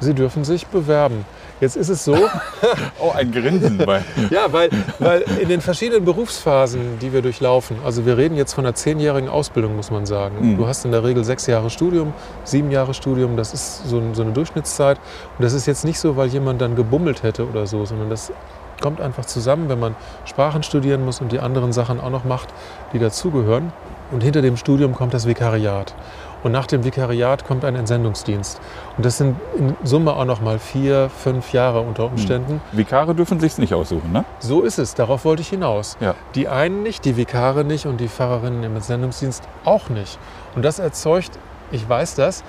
sie 0.00 0.14
dürfen 0.14 0.42
sich 0.44 0.66
bewerben. 0.68 1.26
Jetzt 1.62 1.76
ist 1.76 1.90
es 1.90 2.04
so, 2.04 2.16
Oh, 3.00 3.12
ein 3.14 3.30
Grinsen. 3.30 3.78
bei, 3.78 4.02
Ja, 4.30 4.52
weil, 4.52 4.68
weil 4.98 5.22
in 5.40 5.48
den 5.48 5.60
verschiedenen 5.60 6.04
Berufsphasen, 6.04 6.98
die 7.00 7.12
wir 7.12 7.22
durchlaufen, 7.22 7.76
also 7.84 8.04
wir 8.04 8.18
reden 8.18 8.36
jetzt 8.36 8.52
von 8.52 8.66
einer 8.66 8.74
zehnjährigen 8.74 9.28
Ausbildung, 9.28 9.76
muss 9.76 9.92
man 9.92 10.04
sagen. 10.04 10.34
Mhm. 10.40 10.56
Du 10.56 10.66
hast 10.66 10.84
in 10.84 10.90
der 10.90 11.04
Regel 11.04 11.22
sechs 11.22 11.46
Jahre 11.46 11.70
Studium, 11.70 12.14
sieben 12.42 12.72
Jahre 12.72 12.94
Studium, 12.94 13.36
das 13.36 13.54
ist 13.54 13.88
so, 13.88 14.02
so 14.12 14.22
eine 14.22 14.32
Durchschnittszeit. 14.32 14.98
Und 15.38 15.44
das 15.44 15.52
ist 15.52 15.66
jetzt 15.66 15.84
nicht 15.84 16.00
so, 16.00 16.16
weil 16.16 16.26
jemand 16.30 16.60
dann 16.60 16.74
gebummelt 16.74 17.22
hätte 17.22 17.48
oder 17.48 17.64
so, 17.68 17.84
sondern 17.84 18.10
das 18.10 18.32
kommt 18.80 19.00
einfach 19.00 19.24
zusammen, 19.24 19.68
wenn 19.68 19.78
man 19.78 19.94
Sprachen 20.24 20.64
studieren 20.64 21.04
muss 21.04 21.20
und 21.20 21.30
die 21.30 21.38
anderen 21.38 21.72
Sachen 21.72 22.00
auch 22.00 22.10
noch 22.10 22.24
macht, 22.24 22.48
die 22.92 22.98
dazugehören. 22.98 23.72
Und 24.10 24.24
hinter 24.24 24.42
dem 24.42 24.56
Studium 24.56 24.96
kommt 24.96 25.14
das 25.14 25.28
Vikariat. 25.28 25.94
Und 26.42 26.52
nach 26.52 26.66
dem 26.66 26.84
Vikariat 26.84 27.46
kommt 27.46 27.64
ein 27.64 27.76
Entsendungsdienst. 27.76 28.60
Und 28.96 29.06
das 29.06 29.18
sind 29.18 29.36
in 29.56 29.76
Summe 29.84 30.14
auch 30.14 30.24
noch 30.24 30.40
mal 30.40 30.58
vier, 30.58 31.08
fünf 31.10 31.52
Jahre 31.52 31.80
unter 31.80 32.06
Umständen. 32.06 32.60
Vikare 32.72 33.14
dürfen 33.14 33.38
sich 33.40 33.58
nicht 33.58 33.74
aussuchen, 33.74 34.12
ne? 34.12 34.24
So 34.40 34.62
ist 34.62 34.78
es, 34.78 34.94
darauf 34.94 35.24
wollte 35.24 35.42
ich 35.42 35.48
hinaus. 35.48 35.96
Ja. 36.00 36.14
Die 36.34 36.48
einen 36.48 36.82
nicht, 36.82 37.04
die 37.04 37.16
Vikare 37.16 37.64
nicht 37.64 37.86
und 37.86 37.98
die 38.00 38.08
Pfarrerinnen 38.08 38.64
im 38.64 38.80
Sendungsdienst 38.80 39.44
auch 39.64 39.88
nicht. 39.88 40.18
Und 40.56 40.64
das 40.64 40.78
erzeugt, 40.78 41.38
ich 41.70 41.88
weiß 41.88 42.16
das, 42.16 42.42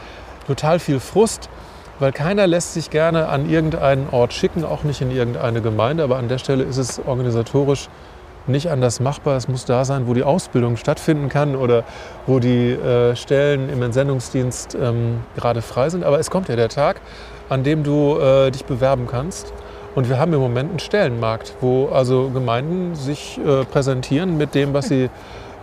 total 0.48 0.80
viel 0.80 1.00
Frust, 1.00 1.50
weil 2.00 2.12
keiner 2.12 2.48
lässt 2.48 2.74
sich 2.74 2.90
gerne 2.90 3.30
an 3.30 3.50
irgendeinen 3.50 4.10
Ort 4.10 4.34
schicken, 4.34 4.66
auch 4.66 4.84
nicht 4.84 5.02
in 5.02 5.12
irgendeine 5.12 5.62
Gemeinde, 5.62 6.04
aber 6.04 6.18
an 6.18 6.28
der 6.28 6.38
Stelle 6.38 6.64
ist 6.64 6.78
es 6.78 7.00
organisatorisch 7.00 7.88
nicht 8.48 8.70
anders 8.70 9.00
machbar. 9.00 9.38
Es 9.38 9.48
muss 9.48 9.66
da 9.66 9.86
sein, 9.86 10.08
wo 10.08 10.14
die 10.14 10.24
Ausbildung 10.24 10.78
stattfinden 10.78 11.30
kann 11.30 11.56
oder 11.56 11.84
wo 12.28 12.40
die 12.40 12.72
äh, 12.72 13.16
Stellen 13.16 13.70
im 13.70 13.82
Entsendungsdienst 13.82 14.76
ähm, 14.80 15.22
gerade 15.36 15.62
frei 15.62 15.90
sind. 15.90 16.04
Aber 16.04 16.20
es 16.20 16.30
kommt 16.30 16.50
ja 16.50 16.56
der 16.56 16.70
Tag, 16.70 17.02
an 17.50 17.64
dem 17.64 17.84
du 17.84 18.20
äh, 18.20 18.52
dich 18.52 18.66
bewerben 18.66 19.08
kannst. 19.08 19.54
Und 19.96 20.10
wir 20.10 20.18
haben 20.18 20.34
im 20.34 20.40
Moment 20.40 20.72
einen 20.72 20.80
Stellenmarkt, 20.80 21.56
wo 21.62 21.88
also 21.88 22.30
Gemeinden 22.30 22.96
sich 22.96 23.40
äh, 23.46 23.64
präsentieren 23.64 24.38
mit 24.38 24.56
dem, 24.56 24.74
was 24.74 24.88
sie, 24.88 25.10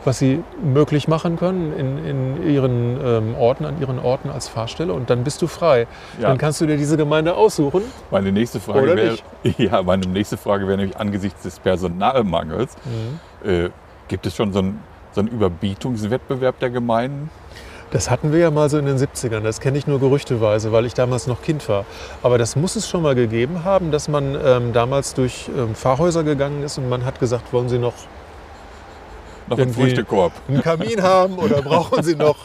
was 0.05 0.19
sie 0.19 0.43
möglich 0.63 1.09
machen 1.09 1.37
können 1.39 1.73
in, 1.77 2.05
in 2.07 2.51
ihren 2.51 2.99
ähm, 3.05 3.35
Orten, 3.39 3.65
an 3.65 3.81
ihren 3.81 3.99
Orten 3.99 4.31
als 4.31 4.49
Fahrstelle. 4.49 4.93
Und 4.93 5.11
dann 5.11 5.25
bist 5.25 5.43
du 5.43 5.47
frei. 5.47 5.87
Ja. 6.21 6.29
Dann 6.29 6.39
kannst 6.39 6.61
du 6.61 6.67
dir 6.67 6.77
diese 6.77 6.97
Gemeinde 6.97 7.35
aussuchen. 7.35 7.83
Meine 8.11 8.33
nächste 8.33 8.61
Frage 8.61 8.97
wäre, 8.97 9.19
ja, 9.59 9.83
meine 9.83 10.07
nächste 10.07 10.37
Frage 10.37 10.67
wäre 10.67 10.79
nämlich 10.79 10.97
angesichts 10.97 11.43
des 11.43 11.59
Personalmangels, 11.61 12.77
Mhm. 12.85 13.49
äh, 13.51 13.71
gibt 14.09 14.27
es 14.27 14.35
schon 14.35 14.53
so 14.53 14.61
einen, 14.61 14.81
so 15.13 15.21
einen 15.21 15.29
Überbietungswettbewerb 15.29 16.59
der 16.59 16.71
Gemeinden? 16.71 17.31
Das 17.93 18.09
hatten 18.09 18.33
wir 18.33 18.39
ja 18.39 18.51
mal 18.53 18.71
so 18.71 18.79
in 18.79 18.87
den 18.87 18.99
70ern. 18.99 19.41
Das 19.41 19.61
kenne 19.61 19.77
ich 19.77 19.87
nur 19.89 19.99
gerüchteweise, 19.99 20.71
weil 20.71 20.87
ich 20.87 20.95
damals 20.95 21.27
noch 21.27 21.43
Kind 21.43 21.69
war. 21.69 21.85
Aber 22.23 22.39
das 22.39 22.55
muss 22.55 22.77
es 22.77 22.89
schon 22.89 23.03
mal 23.03 23.17
gegeben 23.17 23.65
haben, 23.65 23.91
dass 23.91 24.07
man 24.09 24.37
ähm, 24.45 24.73
damals 24.73 25.15
durch 25.15 25.51
ähm, 25.59 25.75
Pfarrhäuser 25.75 26.23
gegangen 26.23 26.63
ist 26.63 26.79
und 26.79 26.89
man 26.89 27.05
hat 27.05 27.19
gesagt, 27.19 27.53
wollen 27.53 27.69
Sie 27.69 27.79
noch 27.81 27.95
Noch 29.51 29.59
einen 29.59 29.75
Früchtekorb. 29.75 30.33
einen 30.49 30.63
Kamin 30.63 31.03
haben 31.03 31.39
oder 31.39 31.61
brauchen 31.61 32.03
Sie 32.03 32.15
noch 32.15 32.37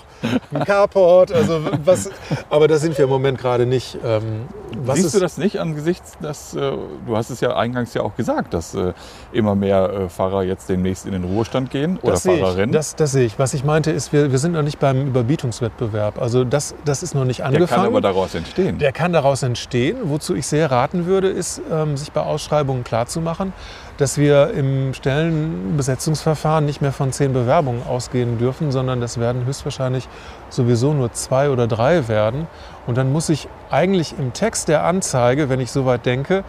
einen 0.51 0.65
Carport? 0.65 1.31
Also 1.31 1.61
was, 1.83 2.09
aber 2.49 2.67
da 2.67 2.77
sind 2.77 2.97
wir 2.97 3.05
im 3.05 3.11
Moment 3.11 3.37
gerade 3.37 3.65
nicht. 3.65 3.97
Ähm, 4.03 4.47
Siehst 4.93 5.05
ist, 5.05 5.15
du 5.15 5.19
das 5.19 5.37
nicht 5.37 5.59
angesichts, 5.59 6.13
dass 6.21 6.55
äh, 6.55 6.59
du 7.05 7.15
hast 7.15 7.29
es 7.29 7.41
ja 7.41 7.55
eingangs 7.55 7.93
ja 7.93 8.01
auch 8.01 8.15
gesagt, 8.15 8.53
dass 8.53 8.73
äh, 8.75 8.93
immer 9.31 9.55
mehr 9.55 9.89
äh, 9.89 10.09
Fahrer 10.09 10.43
jetzt 10.43 10.67
demnächst 10.69 11.05
in 11.05 11.11
den 11.11 11.23
Ruhestand 11.23 11.69
gehen 11.69 11.97
oder. 12.01 12.17
Fahrerinnen? 12.17 12.71
Das, 12.71 12.95
das 12.95 13.11
sehe 13.11 13.25
ich. 13.25 13.37
Was 13.39 13.53
ich 13.53 13.63
meinte 13.63 13.91
ist, 13.91 14.11
wir, 14.11 14.31
wir 14.31 14.39
sind 14.39 14.53
noch 14.53 14.63
nicht 14.63 14.79
beim 14.79 15.07
Überbietungswettbewerb. 15.07 16.19
Also 16.19 16.43
das, 16.43 16.75
das 16.85 17.03
ist 17.03 17.13
noch 17.13 17.25
nicht 17.25 17.39
der 17.39 17.47
angefangen. 17.47 17.83
kann 17.83 17.85
aber 17.85 18.01
daraus 18.01 18.35
entstehen. 18.35 18.79
Der 18.79 18.91
kann 18.91 19.13
daraus 19.13 19.43
entstehen. 19.43 19.97
Wozu 20.03 20.35
ich 20.35 20.47
sehr 20.47 20.71
raten 20.71 21.05
würde, 21.05 21.29
ist, 21.29 21.61
ähm, 21.71 21.97
sich 21.97 22.11
bei 22.11 22.21
Ausschreibungen 22.21 22.83
klarzumachen, 22.83 23.53
dass 23.97 24.17
wir 24.17 24.51
im 24.51 24.93
Stellenbesetzungsverfahren 24.93 26.65
nicht 26.65 26.81
mehr 26.81 26.91
von 26.91 27.11
zehn 27.11 27.33
Bewerbungen 27.33 27.83
ausgehen 27.87 28.37
dürfen, 28.37 28.71
sondern 28.71 29.01
das 29.01 29.19
werden 29.19 29.45
höchstwahrscheinlich 29.45 30.07
sowieso 30.49 30.93
nur 30.93 31.13
zwei 31.13 31.49
oder 31.49 31.67
drei 31.67 32.07
werden. 32.07 32.47
Und 32.87 32.97
dann 32.97 33.11
muss 33.11 33.29
ich 33.29 33.47
eigentlich 33.71 34.15
im 34.19 34.33
Text 34.33 34.67
der 34.67 34.83
Anzeige, 34.83 35.49
wenn 35.49 35.59
ich 35.59 35.71
soweit 35.71 36.05
denke, 36.05 36.43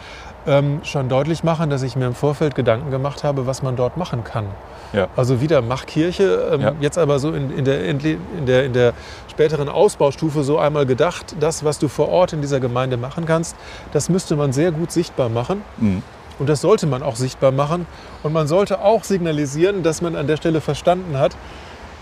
ähm, 0.47 0.81
schon 0.85 1.09
deutlich 1.09 1.43
machen, 1.45 1.71
dass 1.71 1.83
ich 1.83 1.97
mir 1.97 2.07
im 2.07 2.15
Vorfeld 2.15 2.55
Gedanken 2.55 2.91
gemacht 2.91 3.25
habe, 3.25 3.47
was 3.47 3.63
man 3.63 3.75
dort 3.77 3.97
machen 3.97 4.23
kann. 4.23 4.47
Ja. 4.93 5.09
Also 5.17 5.41
wieder 5.41 5.61
Machkirche, 5.63 6.51
ähm, 6.53 6.61
Ja. 6.61 6.73
jetzt 6.81 6.99
aber 6.99 7.19
so 7.19 7.33
in, 7.33 7.51
in, 7.57 7.65
der, 7.65 7.85
in, 7.85 7.99
der, 8.47 8.65
in 8.65 8.73
der 8.73 8.93
späteren 9.29 9.69
Ausbaustufe 9.69 10.45
so 10.45 10.59
einmal 10.59 10.87
gedacht, 10.87 11.35
das, 11.41 11.65
was 11.65 11.79
du 11.79 11.89
vor 11.89 12.09
Ort 12.09 12.33
in 12.33 12.41
dieser 12.43 12.61
Gemeinde 12.61 12.97
machen 12.97 13.27
kannst, 13.27 13.57
das 13.93 14.09
müsste 14.09 14.37
man 14.37 14.53
sehr 14.53 14.71
gut 14.71 14.93
sichtbar 14.93 15.29
machen. 15.29 15.63
Mhm. 15.79 16.03
Und 16.39 16.49
das 16.49 16.61
sollte 16.61 16.87
man 16.87 17.03
auch 17.03 17.17
sichtbar 17.17 17.53
machen. 17.53 17.87
Und 18.23 18.33
man 18.33 18.47
sollte 18.47 18.81
auch 18.81 19.05
signalisieren, 19.05 19.83
dass 19.83 20.03
man 20.03 20.17
an 20.17 20.27
der 20.27 20.37
Stelle 20.37 20.61
verstanden 20.61 21.19
hat, 21.19 21.37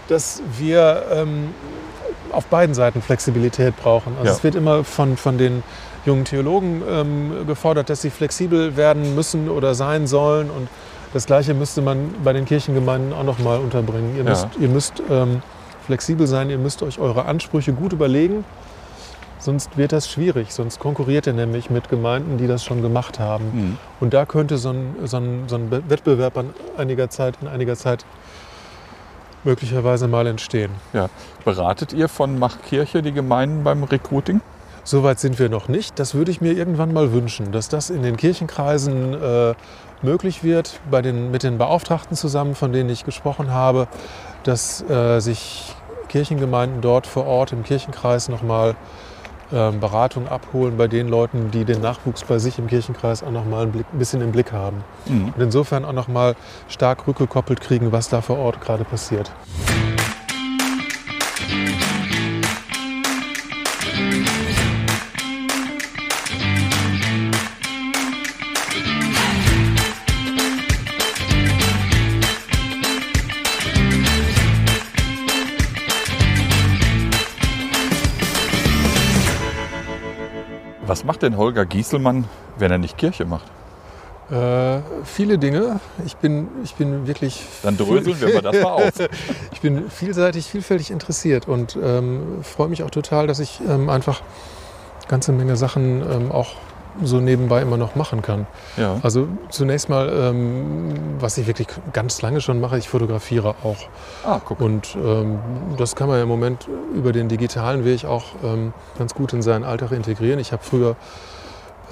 dass 0.08 0.42
wir 0.58 1.04
ähm, 1.12 1.54
auf 2.32 2.46
beiden 2.46 2.74
Seiten 2.74 3.00
Flexibilität 3.00 3.76
brauchen. 3.76 4.12
Also 4.18 4.26
Ja. 4.30 4.36
es 4.36 4.44
wird 4.44 4.54
immer 4.56 4.84
von, 4.84 5.16
von 5.16 5.38
den 5.38 5.62
jungen 6.04 6.24
Theologen 6.24 6.82
ähm, 6.88 7.46
gefordert, 7.46 7.88
dass 7.90 8.02
sie 8.02 8.10
flexibel 8.10 8.76
werden 8.76 9.14
müssen 9.14 9.48
oder 9.48 9.74
sein 9.74 10.06
sollen. 10.06 10.50
Und 10.50 10.68
das 11.14 11.26
Gleiche 11.26 11.54
müsste 11.54 11.80
man 11.80 12.12
bei 12.24 12.32
den 12.32 12.44
Kirchengemeinden 12.44 13.12
auch 13.12 13.22
noch 13.22 13.38
mal 13.38 13.58
unterbringen. 13.58 14.16
Ihr 14.16 14.24
Ja. 14.24 14.30
müsst, 14.30 14.48
ihr 14.58 14.68
müsst 14.68 15.02
ähm, 15.10 15.42
flexibel 15.86 16.26
sein, 16.26 16.50
ihr 16.50 16.58
müsst 16.58 16.82
euch 16.82 16.98
eure 16.98 17.24
Ansprüche 17.26 17.72
gut 17.72 17.92
überlegen. 17.92 18.44
Sonst 19.44 19.76
wird 19.76 19.92
das 19.92 20.08
schwierig, 20.08 20.54
sonst 20.54 20.78
konkurriert 20.78 21.26
ihr 21.26 21.34
nämlich 21.34 21.68
mit 21.68 21.90
Gemeinden, 21.90 22.38
die 22.38 22.46
das 22.46 22.64
schon 22.64 22.80
gemacht 22.80 23.18
haben. 23.18 23.44
Mhm. 23.52 23.78
Und 24.00 24.14
da 24.14 24.24
könnte 24.24 24.56
so 24.56 24.70
ein, 24.70 24.96
so 25.04 25.18
ein, 25.18 25.42
so 25.48 25.56
ein 25.56 25.70
Wettbewerb 25.70 26.38
an 26.38 26.54
einiger 26.78 27.10
Zeit, 27.10 27.34
in 27.42 27.48
einiger 27.48 27.76
Zeit 27.76 28.06
möglicherweise 29.44 30.08
mal 30.08 30.26
entstehen. 30.26 30.70
Ja. 30.94 31.10
Beratet 31.44 31.92
ihr 31.92 32.08
von 32.08 32.38
Machkirche 32.38 33.02
die 33.02 33.12
Gemeinden 33.12 33.64
beim 33.64 33.84
Recruiting? 33.84 34.40
Soweit 34.82 35.20
sind 35.20 35.38
wir 35.38 35.50
noch 35.50 35.68
nicht. 35.68 35.98
Das 35.98 36.14
würde 36.14 36.30
ich 36.30 36.40
mir 36.40 36.52
irgendwann 36.52 36.94
mal 36.94 37.12
wünschen, 37.12 37.52
dass 37.52 37.68
das 37.68 37.90
in 37.90 38.02
den 38.02 38.16
Kirchenkreisen 38.16 39.12
äh, 39.12 39.54
möglich 40.00 40.42
wird, 40.42 40.80
bei 40.90 41.02
den, 41.02 41.30
mit 41.30 41.42
den 41.42 41.58
Beauftragten 41.58 42.16
zusammen, 42.16 42.54
von 42.54 42.72
denen 42.72 42.88
ich 42.88 43.04
gesprochen 43.04 43.50
habe, 43.50 43.88
dass 44.42 44.80
äh, 44.88 45.20
sich 45.20 45.74
Kirchengemeinden 46.08 46.80
dort 46.80 47.06
vor 47.06 47.26
Ort 47.26 47.52
im 47.52 47.62
Kirchenkreis 47.62 48.30
nochmal 48.30 48.70
ähm, 48.70 48.76
Beratung 49.54 50.28
abholen 50.28 50.76
bei 50.76 50.88
den 50.88 51.08
Leuten, 51.08 51.50
die 51.50 51.64
den 51.64 51.80
Nachwuchs 51.80 52.24
bei 52.24 52.38
sich 52.38 52.58
im 52.58 52.66
Kirchenkreis 52.66 53.22
auch 53.22 53.30
noch 53.30 53.44
mal 53.44 53.62
ein, 53.62 53.72
Blick, 53.72 53.86
ein 53.92 53.98
bisschen 53.98 54.20
im 54.20 54.32
Blick 54.32 54.52
haben. 54.52 54.82
Mhm. 55.06 55.32
Und 55.34 55.40
insofern 55.40 55.84
auch 55.84 55.92
noch 55.92 56.08
mal 56.08 56.34
stark 56.68 57.06
rückgekoppelt 57.06 57.60
kriegen, 57.60 57.92
was 57.92 58.08
da 58.08 58.20
vor 58.20 58.38
Ort 58.38 58.60
gerade 58.60 58.84
passiert. 58.84 59.30
Was 81.04 81.08
macht 81.08 81.22
denn 81.22 81.36
Holger 81.36 81.66
Gieselmann, 81.66 82.24
wenn 82.56 82.70
er 82.70 82.78
nicht 82.78 82.96
Kirche 82.96 83.26
macht? 83.26 83.44
Äh, 84.30 84.80
viele 85.04 85.36
Dinge. 85.36 85.78
Ich 86.06 86.16
bin, 86.16 86.48
ich 86.62 86.76
bin 86.76 87.06
wirklich. 87.06 87.44
Dann 87.62 87.76
dröseln 87.76 88.18
wir 88.22 88.32
mal 88.32 88.40
das 88.40 88.62
mal 88.62 88.70
auf. 88.70 88.92
Ich 89.52 89.60
bin 89.60 89.90
vielseitig, 89.90 90.46
vielfältig 90.46 90.90
interessiert 90.90 91.46
und 91.46 91.76
ähm, 91.76 92.42
freue 92.42 92.68
mich 92.68 92.84
auch 92.84 92.90
total, 92.90 93.26
dass 93.26 93.38
ich 93.38 93.60
ähm, 93.68 93.90
einfach 93.90 94.22
ganze 95.06 95.32
Menge 95.32 95.56
Sachen 95.56 96.00
ähm, 96.10 96.32
auch 96.32 96.52
so 97.02 97.20
nebenbei 97.20 97.62
immer 97.62 97.76
noch 97.76 97.94
machen 97.94 98.22
kann. 98.22 98.46
Ja. 98.76 98.98
Also 99.02 99.28
zunächst 99.50 99.88
mal, 99.88 100.08
ähm, 100.08 100.94
was 101.18 101.38
ich 101.38 101.46
wirklich 101.46 101.68
ganz 101.92 102.22
lange 102.22 102.40
schon 102.40 102.60
mache, 102.60 102.78
ich 102.78 102.88
fotografiere 102.88 103.54
auch. 103.62 103.76
Ah, 104.24 104.40
guck. 104.44 104.60
Und 104.60 104.96
ähm, 104.96 105.38
das 105.76 105.96
kann 105.96 106.08
man 106.08 106.16
ja 106.18 106.22
im 106.22 106.28
Moment 106.28 106.68
über 106.94 107.12
den 107.12 107.28
digitalen 107.28 107.84
Weg 107.84 108.04
auch 108.04 108.24
ähm, 108.44 108.72
ganz 108.98 109.14
gut 109.14 109.32
in 109.32 109.42
seinen 109.42 109.64
Alltag 109.64 109.92
integrieren. 109.92 110.38
Ich 110.38 110.52
habe 110.52 110.62
früher 110.62 110.96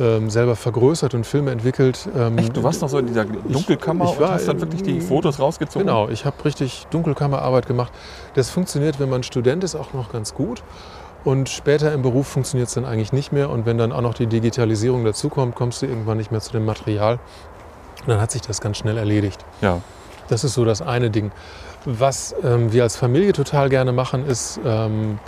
ähm, 0.00 0.30
selber 0.30 0.56
vergrößert 0.56 1.14
und 1.14 1.26
Filme 1.26 1.50
entwickelt. 1.50 2.08
Ähm, 2.16 2.38
Echt, 2.38 2.56
du 2.56 2.62
warst 2.62 2.80
noch 2.82 2.88
so 2.88 2.98
in 2.98 3.06
dieser 3.06 3.24
Dunkelkammer 3.24 4.06
ich 4.06 4.20
war 4.20 4.28
und 4.28 4.34
hast 4.34 4.48
dann 4.48 4.60
wirklich 4.60 4.82
die 4.82 5.00
Fotos 5.00 5.38
rausgezogen? 5.38 5.86
Genau, 5.86 6.08
ich 6.08 6.24
habe 6.24 6.42
richtig 6.44 6.86
Dunkelkammerarbeit 6.90 7.66
gemacht. 7.66 7.92
Das 8.34 8.50
funktioniert, 8.50 9.00
wenn 9.00 9.10
man 9.10 9.22
Student 9.22 9.64
ist, 9.64 9.74
auch 9.74 9.92
noch 9.92 10.10
ganz 10.12 10.34
gut. 10.34 10.62
Und 11.24 11.48
später 11.48 11.92
im 11.92 12.02
Beruf 12.02 12.26
funktioniert 12.26 12.68
es 12.68 12.74
dann 12.74 12.84
eigentlich 12.84 13.12
nicht 13.12 13.32
mehr. 13.32 13.50
Und 13.50 13.64
wenn 13.64 13.78
dann 13.78 13.92
auch 13.92 14.00
noch 14.00 14.14
die 14.14 14.26
Digitalisierung 14.26 15.04
dazukommt, 15.04 15.54
kommst 15.54 15.82
du 15.82 15.86
irgendwann 15.86 16.16
nicht 16.16 16.32
mehr 16.32 16.40
zu 16.40 16.52
dem 16.52 16.64
Material. 16.64 17.20
Und 18.00 18.08
dann 18.08 18.20
hat 18.20 18.32
sich 18.32 18.42
das 18.42 18.60
ganz 18.60 18.78
schnell 18.78 18.98
erledigt. 18.98 19.44
Ja. 19.60 19.80
Das 20.28 20.44
ist 20.44 20.54
so 20.54 20.64
das 20.64 20.82
eine 20.82 21.10
Ding. 21.10 21.30
Was 21.84 22.34
ähm, 22.42 22.72
wir 22.72 22.82
als 22.82 22.96
Familie 22.96 23.32
total 23.32 23.68
gerne 23.68 23.92
machen, 23.92 24.26
ist 24.26 24.60
ähm, 24.64 25.18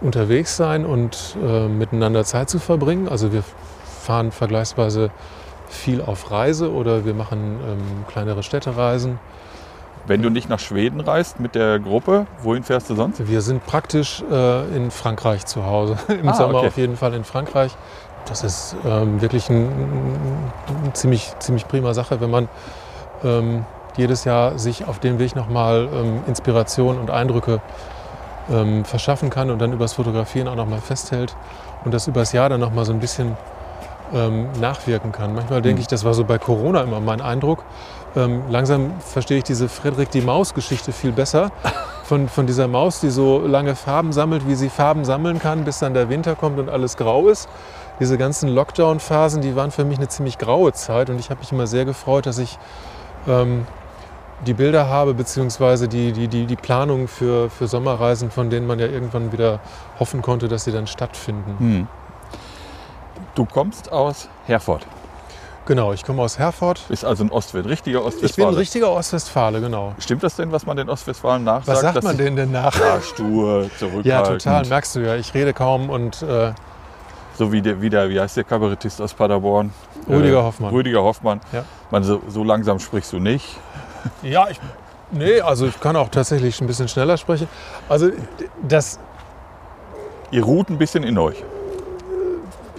unterwegs 0.00 0.56
sein 0.56 0.84
und 0.84 1.36
äh, 1.42 1.68
miteinander 1.68 2.24
Zeit 2.24 2.50
zu 2.50 2.58
verbringen. 2.58 3.08
Also 3.08 3.32
wir 3.32 3.42
fahren 4.02 4.32
vergleichsweise 4.32 5.10
viel 5.68 6.00
auf 6.00 6.30
Reise 6.30 6.72
oder 6.72 7.04
wir 7.04 7.14
machen 7.14 7.58
ähm, 7.66 8.04
kleinere 8.08 8.42
Städtereisen. 8.42 9.18
Wenn 10.06 10.22
du 10.22 10.30
nicht 10.30 10.48
nach 10.48 10.58
Schweden 10.58 11.00
reist 11.00 11.38
mit 11.38 11.54
der 11.54 11.78
Gruppe, 11.78 12.26
wohin 12.42 12.62
fährst 12.62 12.88
du 12.88 12.94
sonst? 12.94 13.26
Wir 13.28 13.42
sind 13.42 13.64
praktisch 13.66 14.22
äh, 14.30 14.74
in 14.74 14.90
Frankreich 14.90 15.44
zu 15.44 15.66
Hause. 15.66 15.96
Im 16.08 16.28
Ah, 16.30 16.34
Sommer 16.34 16.58
okay. 16.58 16.66
auf 16.68 16.76
jeden 16.78 16.96
Fall 16.96 17.12
in 17.14 17.24
Frankreich. 17.24 17.76
Das 18.26 18.42
ist 18.44 18.76
ähm, 18.86 19.20
wirklich 19.20 19.48
ein, 19.50 19.66
ein 20.84 20.94
ziemlich, 20.94 21.32
ziemlich 21.40 21.66
prima 21.68 21.92
Sache, 21.94 22.20
wenn 22.20 22.30
man 22.30 22.48
ähm, 23.24 23.64
jedes 23.96 24.24
Jahr 24.24 24.58
sich 24.58 24.86
auf 24.86 24.98
dem 24.98 25.18
Weg 25.18 25.34
nochmal 25.36 25.88
ähm, 25.92 26.20
Inspiration 26.26 26.98
und 26.98 27.10
Eindrücke 27.10 27.60
ähm, 28.50 28.84
verschaffen 28.84 29.28
kann 29.30 29.50
und 29.50 29.58
dann 29.60 29.72
übers 29.72 29.94
Fotografieren 29.94 30.48
auch 30.48 30.54
nochmal 30.56 30.80
festhält 30.80 31.34
und 31.84 31.92
das 31.92 32.06
übers 32.06 32.32
Jahr 32.32 32.48
dann 32.48 32.60
nochmal 32.60 32.84
so 32.84 32.92
ein 32.92 33.00
bisschen 33.00 33.36
ähm, 34.14 34.48
nachwirken 34.60 35.12
kann. 35.12 35.34
Manchmal 35.34 35.60
denke 35.62 35.76
Mhm. 35.76 35.80
ich, 35.82 35.86
das 35.86 36.04
war 36.04 36.14
so 36.14 36.24
bei 36.24 36.38
Corona 36.38 36.80
immer 36.82 37.00
mein 37.00 37.20
Eindruck. 37.20 37.64
Ähm, 38.16 38.42
langsam 38.48 38.92
verstehe 39.00 39.38
ich 39.38 39.44
diese 39.44 39.68
Frederik 39.68 40.10
die 40.10 40.20
Maus-Geschichte 40.20 40.92
viel 40.92 41.12
besser. 41.12 41.50
Von, 42.04 42.28
von 42.28 42.46
dieser 42.46 42.68
Maus, 42.68 43.00
die 43.00 43.10
so 43.10 43.46
lange 43.46 43.76
Farben 43.76 44.14
sammelt, 44.14 44.48
wie 44.48 44.54
sie 44.54 44.70
Farben 44.70 45.04
sammeln 45.04 45.38
kann, 45.38 45.64
bis 45.64 45.80
dann 45.80 45.92
der 45.92 46.08
Winter 46.08 46.36
kommt 46.36 46.58
und 46.58 46.70
alles 46.70 46.96
grau 46.96 47.28
ist. 47.28 47.50
Diese 48.00 48.16
ganzen 48.16 48.48
Lockdown-Phasen, 48.48 49.42
die 49.42 49.56
waren 49.56 49.70
für 49.70 49.84
mich 49.84 49.98
eine 49.98 50.08
ziemlich 50.08 50.38
graue 50.38 50.72
Zeit 50.72 51.10
und 51.10 51.20
ich 51.20 51.28
habe 51.28 51.40
mich 51.40 51.52
immer 51.52 51.66
sehr 51.66 51.84
gefreut, 51.84 52.24
dass 52.24 52.38
ich 52.38 52.58
ähm, 53.26 53.66
die 54.46 54.54
Bilder 54.54 54.88
habe, 54.88 55.14
beziehungsweise 55.14 55.88
die, 55.88 56.12
die, 56.12 56.28
die, 56.28 56.46
die 56.46 56.56
Planung 56.56 57.08
für, 57.08 57.50
für 57.50 57.66
Sommerreisen, 57.66 58.30
von 58.30 58.50
denen 58.50 58.66
man 58.66 58.78
ja 58.78 58.86
irgendwann 58.86 59.32
wieder 59.32 59.60
hoffen 59.98 60.22
konnte, 60.22 60.48
dass 60.48 60.64
sie 60.64 60.72
dann 60.72 60.86
stattfinden. 60.86 61.56
Hm. 61.58 61.88
Du 63.34 63.44
kommst 63.44 63.92
aus 63.92 64.28
Herford. 64.46 64.86
Genau, 65.68 65.92
ich 65.92 66.02
komme 66.02 66.22
aus 66.22 66.38
Herford. 66.38 66.80
Ist 66.88 67.04
also 67.04 67.24
ein 67.24 67.30
Ostwest, 67.30 67.68
richtiger 67.68 67.98
Ich 67.98 68.04
bin 68.04 68.08
Ostwestfale. 68.14 68.48
ein 68.48 68.54
richtiger 68.54 68.90
Ostwestfale, 68.90 69.60
genau. 69.60 69.92
Stimmt 69.98 70.22
das 70.22 70.34
denn, 70.34 70.50
was 70.50 70.64
man 70.64 70.78
den 70.78 70.88
Ostwestfalen 70.88 71.44
nachsagt? 71.44 71.68
Was 71.68 71.80
sagt 71.82 72.02
man 72.04 72.16
denen 72.16 72.36
denn 72.36 72.50
nach? 72.52 72.74
Ja, 72.80 73.02
stur, 73.02 73.68
zurückhaltend. 73.78 74.06
Ja, 74.06 74.22
total, 74.22 74.66
merkst 74.66 74.96
du 74.96 75.00
ja. 75.00 75.16
Ich 75.16 75.34
rede 75.34 75.52
kaum 75.52 75.90
und 75.90 76.22
äh, 76.22 76.52
So 77.36 77.52
wie 77.52 77.60
der, 77.60 77.82
wie 77.82 77.90
der, 77.90 78.08
wie 78.08 78.18
heißt 78.18 78.38
der 78.38 78.44
Kabarettist 78.44 78.98
aus 79.02 79.12
Paderborn? 79.12 79.70
Rüdiger 80.08 80.38
Äh, 80.38 80.42
Hoffmann. 80.44 80.70
Rüdiger 80.72 81.02
Hoffmann. 81.02 81.40
Ja. 81.52 81.64
Man, 81.90 82.02
so, 82.02 82.22
so 82.28 82.44
langsam 82.44 82.78
sprichst 82.78 83.12
du 83.12 83.18
nicht. 83.18 83.58
Ja, 84.22 84.48
ich. 84.48 84.58
Nee, 85.10 85.42
also 85.42 85.66
ich 85.66 85.78
kann 85.80 85.96
auch 85.96 86.08
tatsächlich 86.08 86.58
ein 86.62 86.66
bisschen 86.66 86.88
schneller 86.88 87.18
sprechen. 87.18 87.46
Also 87.90 88.08
das, 88.66 88.98
Ihr 90.30 90.44
ruht 90.44 90.70
ein 90.70 90.78
bisschen 90.78 91.04
in 91.04 91.18
euch. 91.18 91.42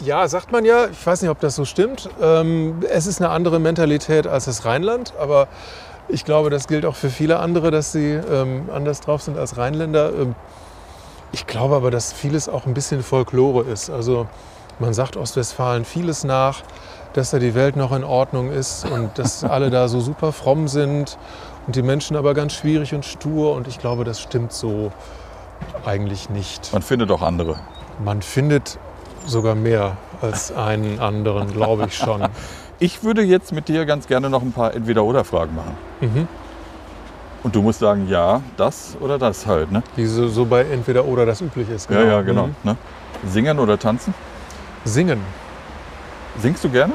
Ja, 0.04 0.28
sagt 0.28 0.52
man 0.52 0.66
ja. 0.66 0.88
Ich 0.88 1.06
weiß 1.06 1.22
nicht, 1.22 1.32
ob 1.32 1.40
das 1.40 1.56
so 1.56 1.66
stimmt. 1.66 2.10
Ähm, 2.22 2.84
es 2.90 3.06
ist 3.06 3.22
eine 3.22 3.30
andere 3.30 3.60
Mentalität 3.60 4.28
als 4.28 4.46
das 4.46 4.66
Rheinland, 4.66 5.14
aber 5.20 5.48
ich 6.08 6.26
glaube, 6.26 6.50
das 6.50 6.68
gilt 6.68 6.86
auch 6.86 6.96
für 6.96 7.10
viele 7.10 7.40
andere, 7.40 7.72
dass 7.72 7.92
sie 7.92 8.14
ähm, 8.14 8.70
anders 8.74 9.02
drauf 9.02 9.22
sind 9.22 9.38
als 9.38 9.58
Rheinländer. 9.58 10.12
Ähm, 10.14 10.36
ich 11.32 11.46
glaube 11.46 11.76
aber, 11.76 11.92
dass 11.92 12.12
vieles 12.12 12.50
auch 12.50 12.66
ein 12.66 12.74
bisschen 12.74 13.04
Folklore 13.04 13.64
ist. 13.64 13.90
Also 13.90 14.28
man 14.80 14.94
sagt 14.94 15.18
Ostwestfalen 15.18 15.86
vieles 15.86 16.24
nach, 16.24 16.64
dass 17.14 17.32
da 17.32 17.40
die 17.40 17.54
Welt 17.54 17.76
noch 17.76 17.92
in 17.92 18.04
Ordnung 18.04 18.52
ist 18.52 18.90
und 18.90 19.18
dass 19.20 19.44
alle 19.46 19.70
da 19.70 19.88
so 19.88 20.00
super 20.00 20.32
fromm 20.32 20.68
sind 20.68 21.18
und 21.68 21.76
die 21.76 21.84
Menschen 21.84 22.16
aber 22.16 22.34
ganz 22.34 22.54
schwierig 22.54 22.94
und 22.96 23.06
stur. 23.06 23.54
Und 23.54 23.68
ich 23.68 23.80
glaube, 23.80 24.04
das 24.04 24.20
stimmt 24.20 24.54
so 24.54 24.92
eigentlich 25.86 26.30
nicht. 26.30 26.74
Man 26.74 26.82
findet 26.82 27.12
auch 27.12 27.22
andere. 27.22 27.58
Man 28.04 28.22
findet 28.22 28.80
sogar 29.26 29.56
mehr 29.56 29.98
als 30.22 30.52
einen 30.52 31.00
anderen, 31.00 31.52
glaube 31.52 31.86
ich 31.88 31.96
schon. 31.96 32.24
Ich 32.82 33.04
würde 33.04 33.24
jetzt 33.24 33.52
mit 33.52 33.68
dir 33.68 33.86
ganz 33.86 34.08
gerne 34.08 34.30
noch 34.30 34.42
ein 34.42 34.54
paar 34.54 34.74
Entweder-Oder-Fragen 34.74 35.54
machen. 35.54 35.76
Mhm. 36.00 36.28
Und 37.44 37.54
du 37.54 37.62
musst 37.62 37.80
sagen, 37.80 38.08
ja, 38.08 38.42
das 38.56 38.96
oder 39.02 39.18
das 39.20 39.46
halt. 39.46 39.70
Ne? 39.70 39.84
Wie 39.98 40.06
so, 40.06 40.30
so 40.30 40.46
bei 40.46 40.62
entweder 40.62 41.04
oder 41.04 41.26
das 41.26 41.42
üblich 41.42 41.70
ist. 41.70 41.90
Ja, 41.90 42.02
ja, 42.06 42.22
genau. 42.22 42.48
Mhm. 42.48 42.56
Ne? 42.64 42.78
Singen 43.28 43.60
oder 43.60 43.78
tanzen? 43.78 44.14
Singen. 44.86 45.20
Singst 46.42 46.64
du 46.64 46.70
gerne? 46.70 46.94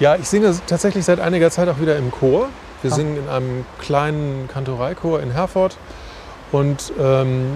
Ja, 0.00 0.16
ich 0.16 0.26
singe 0.26 0.54
tatsächlich 0.66 1.04
seit 1.04 1.20
einiger 1.20 1.50
Zeit 1.50 1.68
auch 1.68 1.78
wieder 1.80 1.98
im 1.98 2.10
Chor. 2.10 2.48
Wir 2.80 2.90
Ah. 2.90 2.94
singen 2.94 3.18
in 3.18 3.28
einem 3.28 3.66
kleinen 3.78 4.48
Kantoreichor 4.50 5.20
in 5.20 5.32
Herford. 5.32 5.76
Und 6.52 6.92
ähm, 7.00 7.46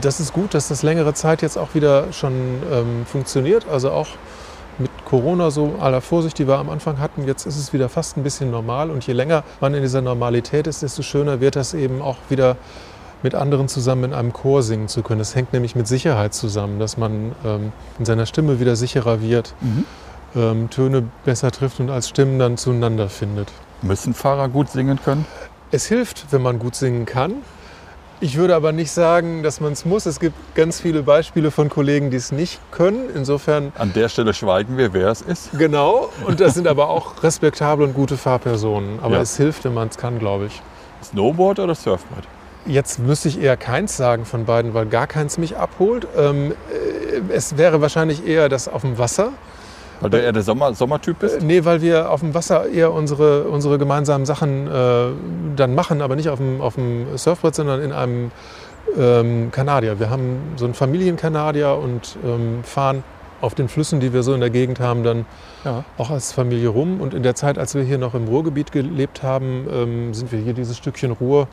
das 0.00 0.20
ist 0.20 0.32
gut, 0.32 0.54
dass 0.54 0.68
das 0.68 0.82
längere 0.82 1.14
Zeit 1.14 1.42
jetzt 1.42 1.58
auch 1.58 1.74
wieder 1.74 2.12
schon 2.12 2.32
ähm, 2.72 3.06
funktioniert. 3.06 3.66
Also 3.68 3.90
auch 3.90 4.08
mit 4.78 4.90
Corona 5.04 5.50
so 5.50 5.74
aller 5.80 6.00
Vorsicht, 6.00 6.38
die 6.38 6.48
wir 6.48 6.58
am 6.58 6.70
Anfang 6.70 6.98
hatten. 6.98 7.26
Jetzt 7.26 7.46
ist 7.46 7.58
es 7.58 7.72
wieder 7.72 7.88
fast 7.88 8.16
ein 8.16 8.22
bisschen 8.22 8.50
normal. 8.50 8.90
Und 8.90 9.06
je 9.06 9.12
länger 9.12 9.44
man 9.60 9.74
in 9.74 9.82
dieser 9.82 10.00
Normalität 10.00 10.66
ist, 10.66 10.82
desto 10.82 11.02
schöner 11.02 11.40
wird 11.40 11.56
das 11.56 11.74
eben 11.74 12.00
auch 12.00 12.16
wieder 12.28 12.56
mit 13.22 13.34
anderen 13.34 13.68
zusammen 13.68 14.04
in 14.04 14.14
einem 14.14 14.32
Chor 14.32 14.62
singen 14.62 14.88
zu 14.88 15.02
können. 15.02 15.20
Das 15.20 15.34
hängt 15.34 15.52
nämlich 15.52 15.76
mit 15.76 15.86
Sicherheit 15.86 16.34
zusammen, 16.34 16.78
dass 16.78 16.96
man 16.96 17.32
ähm, 17.44 17.72
in 17.98 18.04
seiner 18.04 18.26
Stimme 18.26 18.58
wieder 18.58 18.74
sicherer 18.74 19.20
wird 19.20 19.54
ähm, 20.34 20.70
Töne 20.70 21.04
besser 21.24 21.50
trifft 21.50 21.80
und 21.80 21.90
als 21.90 22.08
Stimmen 22.08 22.38
dann 22.38 22.56
zueinander 22.56 23.08
findet. 23.08 23.52
Müssen 23.82 24.14
Fahrer 24.14 24.48
gut 24.48 24.70
singen 24.70 24.98
können? 25.02 25.26
Es 25.70 25.86
hilft, 25.86 26.26
wenn 26.30 26.42
man 26.42 26.58
gut 26.58 26.74
singen 26.74 27.06
kann. 27.06 27.34
Ich 28.24 28.36
würde 28.36 28.54
aber 28.54 28.70
nicht 28.70 28.92
sagen, 28.92 29.42
dass 29.42 29.60
man 29.60 29.72
es 29.72 29.84
muss. 29.84 30.06
Es 30.06 30.20
gibt 30.20 30.36
ganz 30.54 30.80
viele 30.80 31.02
Beispiele 31.02 31.50
von 31.50 31.68
Kollegen, 31.68 32.12
die 32.12 32.18
es 32.18 32.30
nicht 32.30 32.60
können. 32.70 33.10
Insofern 33.12 33.72
An 33.76 33.92
der 33.94 34.08
Stelle 34.08 34.32
schweigen 34.32 34.76
wir, 34.78 34.92
wer 34.92 35.08
es 35.08 35.22
ist. 35.22 35.50
genau. 35.58 36.08
Und 36.24 36.38
das 36.38 36.54
sind 36.54 36.68
aber 36.68 36.88
auch 36.88 37.20
respektable 37.24 37.84
und 37.84 37.94
gute 37.94 38.16
Fahrpersonen. 38.16 39.00
Aber 39.02 39.16
Ja. 39.16 39.22
es 39.22 39.36
hilft, 39.36 39.64
wenn 39.64 39.74
man 39.74 39.88
es 39.88 39.96
kann, 39.98 40.20
glaube 40.20 40.46
ich. 40.46 40.62
Snowboard 41.02 41.58
oder 41.58 41.74
Surfboard? 41.74 42.22
Jetzt 42.64 43.00
müsste 43.00 43.26
ich 43.26 43.40
eher 43.42 43.56
keins 43.56 43.96
sagen 43.96 44.24
von 44.24 44.44
beiden, 44.44 44.72
weil 44.72 44.86
gar 44.86 45.08
keins 45.08 45.36
mich 45.36 45.56
abholt. 45.56 46.06
Ähm, 46.16 46.52
äh, 46.70 47.32
es 47.34 47.58
wäre 47.58 47.80
wahrscheinlich 47.80 48.24
eher 48.24 48.48
das 48.48 48.68
auf 48.68 48.82
dem 48.82 48.98
Wasser. 48.98 49.32
Weil 50.02 50.10
du 50.10 50.20
eher 50.20 50.32
der 50.32 50.42
Sommer 50.42 50.74
Sommertyp 50.74 51.18
bist? 51.20 51.40
Äh, 51.40 51.44
Nee, 51.44 51.64
weil 51.64 51.80
wir 51.82 52.10
auf 52.10 52.20
dem 52.20 52.34
Wasser 52.34 52.68
eher 52.68 52.92
unsere, 52.92 53.44
unsere 53.44 53.78
gemeinsamen 53.78 54.26
Sachen 54.26 54.66
äh, 54.66 55.06
dann 55.56 55.74
machen, 55.74 56.02
aber 56.02 56.16
nicht 56.16 56.28
auf 56.28 56.38
dem, 56.38 56.60
auf 56.60 56.74
dem 56.74 57.16
Surfbrett, 57.16 57.54
sondern 57.54 57.80
in 57.80 57.92
einem 57.92 58.30
ähm, 58.98 59.50
Kanadier. 59.52 59.98
Wir 60.00 60.10
haben 60.10 60.38
so 60.56 60.64
einen 60.64 60.74
Familienkanadier 60.74 61.76
und 61.82 62.16
ähm, 62.24 62.62
fahren 62.64 63.04
auf 63.40 63.54
den 63.54 63.68
Flüssen, 63.68 63.98
die 64.00 64.12
wir 64.12 64.22
so 64.22 64.34
in 64.34 64.40
der 64.40 64.50
Gegend 64.50 64.78
haben, 64.80 65.02
dann 65.02 65.24
Ja. 65.64 65.84
auch 65.98 66.10
als 66.10 66.32
Familie 66.32 66.68
rum. 66.68 67.00
Und 67.00 67.14
in 67.14 67.22
der 67.22 67.34
Zeit, 67.34 67.58
als 67.58 67.74
wir 67.74 67.82
hier 67.82 67.98
noch 67.98 68.14
im 68.14 68.26
Ruhrgebiet 68.28 68.70
gelebt 68.72 69.22
haben, 69.22 69.66
ähm, 69.72 70.14
sind 70.14 70.30
wir 70.32 70.38
hier 70.40 70.52
dieses 70.54 70.76
Stückchen 70.76 71.10
Ruhr 71.12 71.48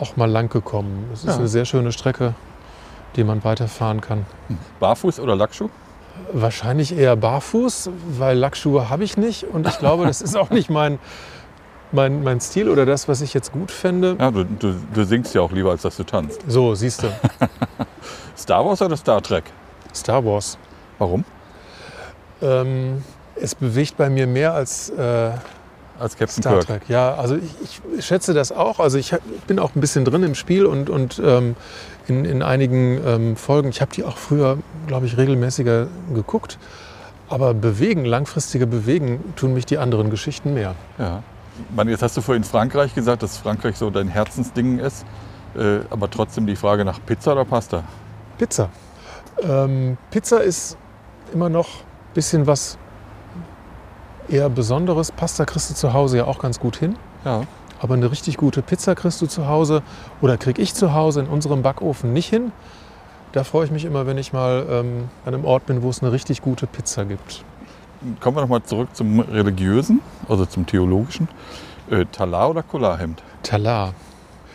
auch 0.00 0.16
mal 0.16 0.30
lang 0.30 0.48
gekommen. 0.48 1.08
Es 1.12 1.20
ist 1.20 1.28
Ja. 1.28 1.36
eine 1.36 1.48
sehr 1.48 1.64
schöne 1.66 1.92
Strecke, 1.92 2.34
die 3.16 3.24
man 3.24 3.44
weiterfahren 3.44 4.00
kann. 4.00 4.24
Barfuß 4.80 5.20
oder 5.20 5.36
Lackschuh? 5.36 5.68
Wahrscheinlich 6.32 6.96
eher 6.96 7.16
barfuß, 7.16 7.90
weil 8.18 8.36
Lackschuhe 8.38 8.88
habe 8.88 9.04
ich 9.04 9.16
nicht 9.16 9.44
und 9.44 9.66
ich 9.68 9.78
glaube, 9.78 10.06
das 10.06 10.20
ist 10.22 10.36
auch 10.36 10.50
nicht 10.50 10.70
mein, 10.70 10.98
mein, 11.92 12.22
mein 12.24 12.40
Stil 12.40 12.68
oder 12.68 12.86
das, 12.86 13.08
was 13.08 13.20
ich 13.20 13.34
jetzt 13.34 13.52
gut 13.52 13.70
fände. 13.70 14.16
Ja, 14.18 14.30
du, 14.30 14.44
du, 14.44 14.74
du 14.94 15.04
singst 15.04 15.34
ja 15.34 15.40
auch 15.42 15.52
lieber, 15.52 15.70
als 15.70 15.82
dass 15.82 15.96
du 15.96 16.04
tanzt. 16.04 16.40
So, 16.48 16.74
siehst 16.74 17.02
du, 17.02 17.08
Star 18.36 18.64
Wars 18.64 18.80
oder 18.82 18.96
Star 18.96 19.22
Trek? 19.22 19.44
Star 19.94 20.24
Wars. 20.24 20.58
Warum? 20.98 21.24
Ähm, 22.42 23.02
es 23.40 23.54
bewegt 23.54 23.96
bei 23.96 24.10
mir 24.10 24.26
mehr 24.26 24.54
als 24.54 24.90
äh, 24.90 25.30
Als 25.98 26.16
Captain 26.16 26.42
Star 26.42 26.52
Kirk. 26.54 26.66
Trek. 26.66 26.82
Ja, 26.88 27.14
also 27.14 27.36
ich, 27.36 27.80
ich 27.98 28.04
schätze 28.06 28.34
das 28.34 28.52
auch. 28.52 28.80
Also 28.80 28.98
ich 28.98 29.12
hab- 29.12 29.22
bin 29.46 29.58
auch 29.58 29.74
ein 29.74 29.80
bisschen 29.80 30.04
drin 30.04 30.22
im 30.22 30.34
Spiel 30.34 30.66
und, 30.66 30.90
und 30.90 31.20
ähm, 31.24 31.54
in, 32.06 32.24
in 32.24 32.42
einigen 32.42 33.00
ähm, 33.06 33.36
Folgen. 33.36 33.68
Ich 33.68 33.80
habe 33.80 33.92
die 33.92 34.04
auch 34.04 34.16
früher, 34.16 34.58
glaube 34.86 35.06
ich, 35.06 35.16
regelmäßiger 35.16 35.88
geguckt. 36.14 36.58
Aber 37.28 37.54
bewegen, 37.54 38.04
langfristige 38.04 38.66
Bewegen, 38.66 39.34
tun 39.36 39.54
mich 39.54 39.66
die 39.66 39.78
anderen 39.78 40.10
Geschichten 40.10 40.54
mehr. 40.54 40.74
Ja. 40.98 41.22
Meine, 41.74 41.90
jetzt 41.90 42.02
hast 42.02 42.16
du 42.16 42.20
vorhin 42.20 42.44
Frankreich 42.44 42.94
gesagt, 42.94 43.22
dass 43.22 43.38
Frankreich 43.38 43.76
so 43.76 43.90
dein 43.90 44.08
Herzensding 44.08 44.78
ist. 44.78 45.04
Äh, 45.56 45.80
aber 45.90 46.10
trotzdem 46.10 46.46
die 46.46 46.56
Frage 46.56 46.84
nach 46.84 46.98
Pizza 47.04 47.32
oder 47.32 47.44
Pasta? 47.44 47.84
Pizza. 48.38 48.68
Ähm, 49.42 49.96
Pizza 50.10 50.42
ist 50.42 50.76
immer 51.32 51.48
noch 51.48 51.68
ein 51.68 52.14
bisschen 52.14 52.46
was 52.46 52.76
eher 54.28 54.48
Besonderes. 54.48 55.12
Pasta 55.12 55.44
kriegst 55.44 55.70
du 55.70 55.74
zu 55.74 55.92
Hause 55.92 56.18
ja 56.18 56.24
auch 56.24 56.38
ganz 56.38 56.58
gut 56.58 56.76
hin. 56.76 56.96
Ja. 57.24 57.42
Aber 57.80 57.94
eine 57.94 58.10
richtig 58.10 58.36
gute 58.36 58.62
Pizza 58.62 58.94
kriegst 58.94 59.20
du 59.20 59.26
zu 59.26 59.46
Hause 59.46 59.82
oder 60.20 60.36
krieg 60.36 60.58
ich 60.58 60.74
zu 60.74 60.94
Hause 60.94 61.20
in 61.20 61.26
unserem 61.26 61.62
Backofen 61.62 62.12
nicht 62.12 62.28
hin. 62.28 62.52
Da 63.34 63.42
freue 63.42 63.64
ich 63.64 63.72
mich 63.72 63.84
immer, 63.84 64.06
wenn 64.06 64.16
ich 64.16 64.32
mal 64.32 64.64
ähm, 64.70 65.08
an 65.26 65.34
einem 65.34 65.44
Ort 65.44 65.66
bin, 65.66 65.82
wo 65.82 65.90
es 65.90 66.00
eine 66.02 66.12
richtig 66.12 66.40
gute 66.40 66.68
Pizza 66.68 67.04
gibt. 67.04 67.42
Kommen 68.20 68.36
wir 68.36 68.42
nochmal 68.42 68.62
zurück 68.62 68.90
zum 68.92 69.18
Religiösen, 69.18 70.00
also 70.28 70.46
zum 70.46 70.66
Theologischen. 70.66 71.26
Äh, 71.90 72.04
Talar 72.12 72.50
oder 72.50 72.62
Kolarhemd? 72.62 73.24
Talar. 73.42 73.92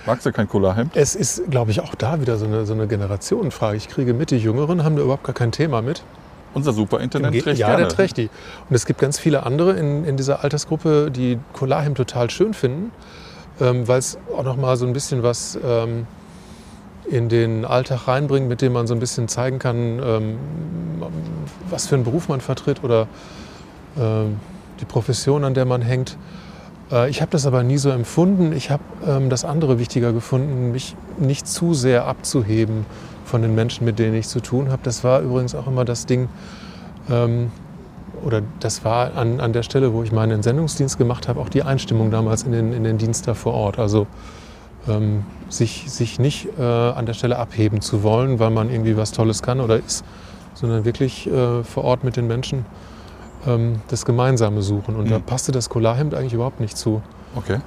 Magst 0.05 0.25
du 0.25 0.31
kein 0.31 0.47
Kolarhemd? 0.47 0.95
Es 0.95 1.13
ist, 1.13 1.51
glaube 1.51 1.71
ich, 1.71 1.81
auch 1.81 1.93
da 1.93 2.21
wieder 2.21 2.37
so 2.37 2.45
eine, 2.45 2.65
so 2.65 2.71
eine 2.73 2.87
Generationenfrage. 2.87 3.75
Ich 3.75 3.89
kriege 3.89 4.13
mit, 4.13 4.31
die 4.31 4.37
Jüngeren 4.37 4.85
haben 4.85 4.95
da 4.95 5.01
überhaupt 5.01 5.25
gar 5.25 5.35
kein 5.35 5.51
Thema 5.51 5.81
mit. 5.81 6.01
Unser 6.53 6.71
Superintendent 6.71 7.33
Ge- 7.33 7.41
trägt 7.41 7.59
ja, 7.59 7.67
gerne. 7.67 7.81
der 7.83 7.89
trägt 7.89 8.15
die. 8.15 8.29
Und 8.69 8.75
es 8.77 8.85
gibt 8.85 9.01
ganz 9.01 9.19
viele 9.19 9.43
andere 9.45 9.73
in, 9.73 10.05
in 10.05 10.15
dieser 10.15 10.41
Altersgruppe, 10.45 11.11
die 11.11 11.37
Colarhemd 11.51 11.97
total 11.97 12.29
schön 12.29 12.53
finden, 12.53 12.91
ähm, 13.59 13.89
weil 13.89 13.99
es 13.99 14.17
auch 14.37 14.43
noch 14.43 14.55
mal 14.55 14.77
so 14.77 14.85
ein 14.87 14.93
bisschen 14.93 15.21
was 15.21 15.59
ähm, 15.61 16.07
in 17.09 17.29
den 17.29 17.65
Alltag 17.65 18.07
reinbringt, 18.07 18.47
mit 18.47 18.61
dem 18.61 18.73
man 18.73 18.87
so 18.87 18.93
ein 18.93 18.99
bisschen 18.99 19.27
zeigen 19.27 19.59
kann, 19.59 19.99
ähm, 20.03 20.37
was 21.69 21.87
für 21.87 21.95
einen 21.95 22.03
Beruf 22.03 22.29
man 22.29 22.41
vertritt 22.41 22.83
oder 22.83 23.07
ähm, 23.97 24.37
die 24.79 24.85
Profession, 24.85 25.43
an 25.43 25.53
der 25.53 25.65
man 25.65 25.81
hängt. 25.81 26.17
Äh, 26.91 27.09
ich 27.09 27.21
habe 27.21 27.31
das 27.31 27.45
aber 27.45 27.63
nie 27.63 27.77
so 27.77 27.89
empfunden. 27.89 28.53
Ich 28.53 28.69
habe 28.69 28.83
ähm, 29.05 29.29
das 29.29 29.45
andere 29.45 29.79
wichtiger 29.79 30.13
gefunden, 30.13 30.71
mich 30.71 30.95
nicht 31.17 31.47
zu 31.47 31.73
sehr 31.73 32.05
abzuheben 32.05 32.85
von 33.25 33.41
den 33.41 33.55
Menschen, 33.55 33.85
mit 33.85 33.99
denen 33.99 34.15
ich 34.15 34.27
zu 34.27 34.39
tun 34.39 34.69
habe. 34.69 34.81
Das 34.83 35.03
war 35.03 35.21
übrigens 35.21 35.55
auch 35.55 35.67
immer 35.67 35.85
das 35.85 36.05
Ding, 36.05 36.29
ähm, 37.09 37.51
oder 38.23 38.41
das 38.59 38.83
war 38.83 39.15
an, 39.15 39.39
an 39.39 39.53
der 39.53 39.63
Stelle, 39.63 39.93
wo 39.93 40.03
ich 40.03 40.11
meinen 40.11 40.31
Entsendungsdienst 40.31 40.97
gemacht 40.97 41.27
habe, 41.27 41.39
auch 41.39 41.49
die 41.49 41.63
Einstimmung 41.63 42.11
damals 42.11 42.43
in 42.43 42.51
den, 42.51 42.73
in 42.73 42.83
den 42.83 42.97
Dienst 42.97 43.27
da 43.27 43.33
vor 43.33 43.53
Ort. 43.53 43.79
Also 43.79 44.07
ähm, 44.87 45.25
sich, 45.49 45.85
sich 45.91 46.19
nicht 46.19 46.47
äh, 46.57 46.61
an 46.63 47.05
der 47.05 47.13
Stelle 47.13 47.37
abheben 47.37 47.81
zu 47.81 48.03
wollen, 48.03 48.39
weil 48.39 48.49
man 48.51 48.69
irgendwie 48.69 48.95
was 48.97 49.11
Tolles 49.11 49.41
kann 49.41 49.59
oder 49.59 49.77
ist, 49.77 50.03
sondern 50.53 50.85
wirklich 50.85 51.27
äh, 51.27 51.63
vor 51.63 51.83
Ort 51.83 52.03
mit 52.03 52.15
den 52.17 52.27
Menschen 52.27 52.65
ähm, 53.47 53.81
das 53.89 54.05
Gemeinsame 54.05 54.61
suchen. 54.61 54.95
Und 54.95 55.09
da 55.09 55.19
Mhm. 55.19 55.23
passte 55.23 55.51
das 55.51 55.69
Kolarhemd 55.69 56.13
eigentlich 56.13 56.33
überhaupt 56.33 56.59
nicht 56.59 56.77
zu. 56.77 57.01
Okay. 57.35 57.59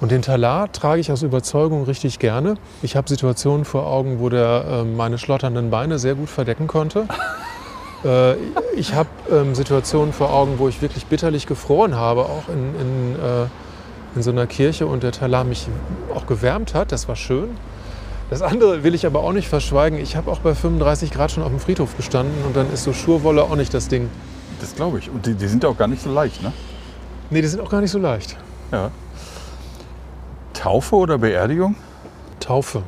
Und 0.00 0.12
den 0.12 0.22
Talar 0.22 0.70
trage 0.70 1.00
ich 1.00 1.10
aus 1.10 1.22
Überzeugung 1.22 1.82
richtig 1.84 2.20
gerne. 2.20 2.54
Ich 2.82 2.94
habe 2.94 3.08
Situationen 3.08 3.64
vor 3.64 3.86
Augen, 3.88 4.20
wo 4.20 4.28
der 4.28 4.64
äh, 4.70 4.84
meine 4.84 5.18
schlotternden 5.18 5.70
Beine 5.70 5.98
sehr 5.98 6.14
gut 6.14 6.28
verdecken 6.30 6.66
konnte. 6.66 7.06
Äh, 8.04 8.36
ich 8.76 8.94
habe 8.94 9.08
ähm, 9.28 9.56
Situationen 9.56 10.12
vor 10.12 10.32
Augen, 10.32 10.60
wo 10.60 10.68
ich 10.68 10.80
wirklich 10.80 11.06
bitterlich 11.06 11.48
gefroren 11.48 11.96
habe, 11.96 12.26
auch 12.26 12.48
in, 12.48 12.74
in, 12.80 13.16
äh, 13.16 13.46
in 14.18 14.22
so 14.24 14.32
einer 14.32 14.48
Kirche 14.48 14.88
und 14.88 15.04
der 15.04 15.12
Talar 15.12 15.44
mich 15.44 15.68
auch 16.12 16.26
gewärmt 16.26 16.74
hat. 16.74 16.90
Das 16.90 17.06
war 17.06 17.14
schön. 17.14 17.50
Das 18.30 18.42
andere 18.42 18.82
will 18.82 18.92
ich 18.92 19.06
aber 19.06 19.20
auch 19.20 19.32
nicht 19.32 19.48
verschweigen. 19.48 19.96
Ich 19.96 20.16
habe 20.16 20.28
auch 20.32 20.40
bei 20.40 20.56
35 20.56 21.12
Grad 21.12 21.30
schon 21.30 21.44
auf 21.44 21.50
dem 21.50 21.60
Friedhof 21.60 21.96
gestanden 21.96 22.34
und 22.44 22.56
dann 22.56 22.70
ist 22.72 22.82
so 22.82 22.92
Schurwolle 22.92 23.44
auch 23.44 23.54
nicht 23.54 23.72
das 23.72 23.86
Ding. 23.86 24.10
Das 24.60 24.74
glaube 24.74 24.98
ich. 24.98 25.08
Und 25.08 25.24
die, 25.24 25.34
die 25.34 25.46
sind 25.46 25.64
auch 25.64 25.78
gar 25.78 25.86
nicht 25.86 26.02
so 26.02 26.12
leicht, 26.12 26.42
ne? 26.42 26.52
Nee, 27.30 27.42
die 27.42 27.46
sind 27.46 27.60
auch 27.60 27.70
gar 27.70 27.80
nicht 27.80 27.92
so 27.92 27.98
leicht. 28.00 28.36
Ja. 28.72 28.90
Taufe 30.52 30.96
oder 30.96 31.18
Beerdigung? 31.18 31.76
Taufe. 32.40 32.82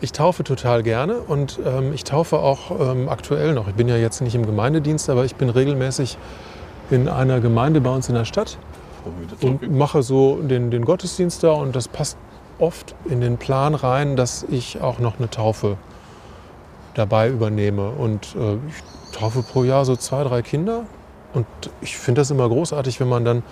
Ich 0.00 0.12
taufe 0.12 0.42
total 0.42 0.82
gerne 0.82 1.18
und 1.18 1.60
ähm, 1.66 1.92
ich 1.92 2.04
taufe 2.04 2.38
auch 2.38 2.70
ähm, 2.80 3.10
aktuell 3.10 3.52
noch. 3.52 3.68
Ich 3.68 3.74
bin 3.74 3.88
ja 3.88 3.96
jetzt 3.96 4.22
nicht 4.22 4.34
im 4.34 4.46
Gemeindedienst, 4.46 5.10
aber 5.10 5.26
ich 5.26 5.34
bin 5.34 5.50
regelmäßig 5.50 6.16
in 6.90 7.08
einer 7.08 7.40
Gemeinde 7.40 7.82
bei 7.82 7.90
uns 7.90 8.08
in 8.08 8.14
der 8.14 8.24
Stadt 8.24 8.56
und 9.40 9.70
mache 9.76 10.02
so 10.02 10.36
den, 10.42 10.70
den 10.70 10.84
Gottesdienst 10.84 11.42
da 11.42 11.52
und 11.52 11.74
das 11.74 11.88
passt 11.88 12.16
oft 12.58 12.94
in 13.06 13.20
den 13.20 13.38
Plan 13.38 13.74
rein, 13.74 14.16
dass 14.16 14.44
ich 14.44 14.80
auch 14.80 14.98
noch 14.98 15.18
eine 15.18 15.30
Taufe 15.30 15.76
dabei 16.94 17.28
übernehme. 17.28 17.90
Und 17.90 18.34
äh, 18.34 18.54
ich 18.68 19.16
taufe 19.18 19.42
pro 19.42 19.64
Jahr 19.64 19.84
so 19.84 19.96
zwei, 19.96 20.24
drei 20.24 20.42
Kinder. 20.42 20.84
Und 21.34 21.46
ich 21.80 21.96
finde 21.96 22.20
das 22.20 22.30
immer 22.30 22.48
großartig, 22.48 23.00
wenn 23.00 23.08
man 23.08 23.24
dann 23.24 23.42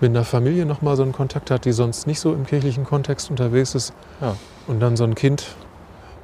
mit 0.00 0.10
einer 0.10 0.24
Familie 0.24 0.66
nochmal 0.66 0.96
so 0.96 1.02
einen 1.02 1.12
Kontakt 1.12 1.50
hat, 1.50 1.64
die 1.64 1.72
sonst 1.72 2.06
nicht 2.06 2.20
so 2.20 2.32
im 2.32 2.46
kirchlichen 2.46 2.84
Kontext 2.84 3.30
unterwegs 3.30 3.74
ist. 3.74 3.92
Ja. 4.20 4.36
Und 4.66 4.80
dann 4.80 4.96
so 4.96 5.04
ein 5.04 5.14
Kind 5.14 5.46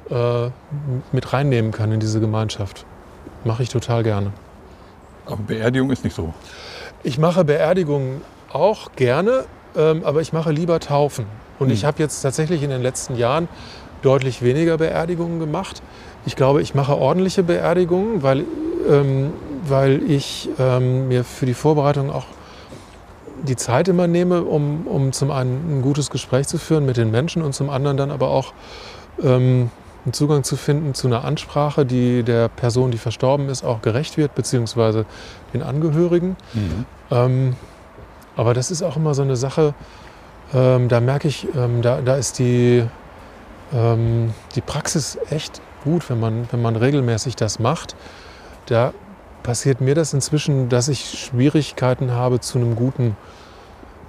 äh, 0.09 0.49
mit 1.11 1.33
reinnehmen 1.33 1.71
kann 1.71 1.91
in 1.91 1.99
diese 1.99 2.19
Gemeinschaft. 2.19 2.85
Mache 3.43 3.63
ich 3.63 3.69
total 3.69 4.03
gerne. 4.03 4.31
Aber 5.25 5.37
Beerdigung 5.37 5.91
ist 5.91 6.03
nicht 6.03 6.15
so. 6.15 6.33
Ich 7.03 7.17
mache 7.17 7.43
Beerdigungen 7.43 8.21
auch 8.53 8.91
gerne, 8.95 9.45
ähm, 9.75 10.03
aber 10.03 10.21
ich 10.21 10.33
mache 10.33 10.51
lieber 10.51 10.79
Taufen. 10.79 11.25
Und 11.59 11.69
ich 11.71 11.83
Mhm. 11.83 11.87
habe 11.87 11.99
jetzt 12.03 12.21
tatsächlich 12.21 12.63
in 12.63 12.69
den 12.69 12.81
letzten 12.81 13.15
Jahren 13.15 13.47
deutlich 14.01 14.41
weniger 14.41 14.77
Beerdigungen 14.77 15.39
gemacht. 15.39 15.81
Ich 16.25 16.35
glaube, 16.35 16.61
ich 16.61 16.75
mache 16.75 16.97
ordentliche 16.97 17.43
Beerdigungen, 17.43 18.21
weil, 18.23 18.43
ähm, 18.89 19.31
weil 19.67 20.01
ich 20.09 20.49
ähm, 20.59 21.07
mir 21.07 21.23
für 21.23 21.45
die 21.45 21.53
Vorbereitung 21.53 22.11
auch 22.11 22.25
die 23.47 23.55
Zeit 23.55 23.87
immer 23.87 24.07
nehme, 24.07 24.43
um, 24.43 24.87
um 24.87 25.11
zum 25.11 25.31
einen 25.31 25.79
ein 25.79 25.81
gutes 25.81 26.09
Gespräch 26.09 26.47
zu 26.47 26.57
führen 26.57 26.85
mit 26.85 26.97
den 26.97 27.11
Menschen 27.11 27.41
und 27.41 27.53
zum 27.53 27.69
anderen 27.69 27.97
dann 27.97 28.11
aber 28.11 28.29
auch 28.29 28.53
ähm, 29.21 29.69
einen 30.05 30.13
Zugang 30.13 30.43
zu 30.43 30.55
finden 30.57 30.93
zu 30.93 31.07
einer 31.07 31.23
Ansprache, 31.25 31.85
die 31.85 32.23
der 32.23 32.49
Person, 32.49 32.91
die 32.91 32.97
verstorben 32.97 33.49
ist, 33.49 33.63
auch 33.63 33.81
gerecht 33.81 34.17
wird, 34.17 34.35
beziehungsweise 34.35 35.05
den 35.53 35.61
Angehörigen. 35.63 36.35
Ähm, 37.11 37.55
aber 38.35 38.53
das 38.53 38.71
ist 38.71 38.83
auch 38.83 38.95
immer 38.97 39.13
so 39.13 39.21
eine 39.21 39.35
Sache, 39.35 39.73
ähm, 40.53 40.87
da 40.87 40.99
merke 40.99 41.27
ich, 41.27 41.47
ähm, 41.55 41.81
da, 41.81 42.01
da 42.01 42.15
ist 42.15 42.39
die, 42.39 42.83
ähm, 43.73 44.33
die 44.55 44.61
Praxis 44.61 45.17
echt 45.29 45.61
gut, 45.83 46.09
wenn 46.09 46.19
man, 46.19 46.47
wenn 46.51 46.61
man 46.61 46.75
regelmäßig 46.75 47.35
das 47.35 47.59
macht. 47.59 47.95
Da 48.67 48.93
passiert 49.41 49.81
mir 49.81 49.95
das 49.95 50.13
inzwischen, 50.13 50.69
dass 50.69 50.87
ich 50.87 51.19
Schwierigkeiten 51.19 52.11
habe, 52.11 52.39
zu 52.39 52.57
einem 52.59 52.75
guten 52.75 53.17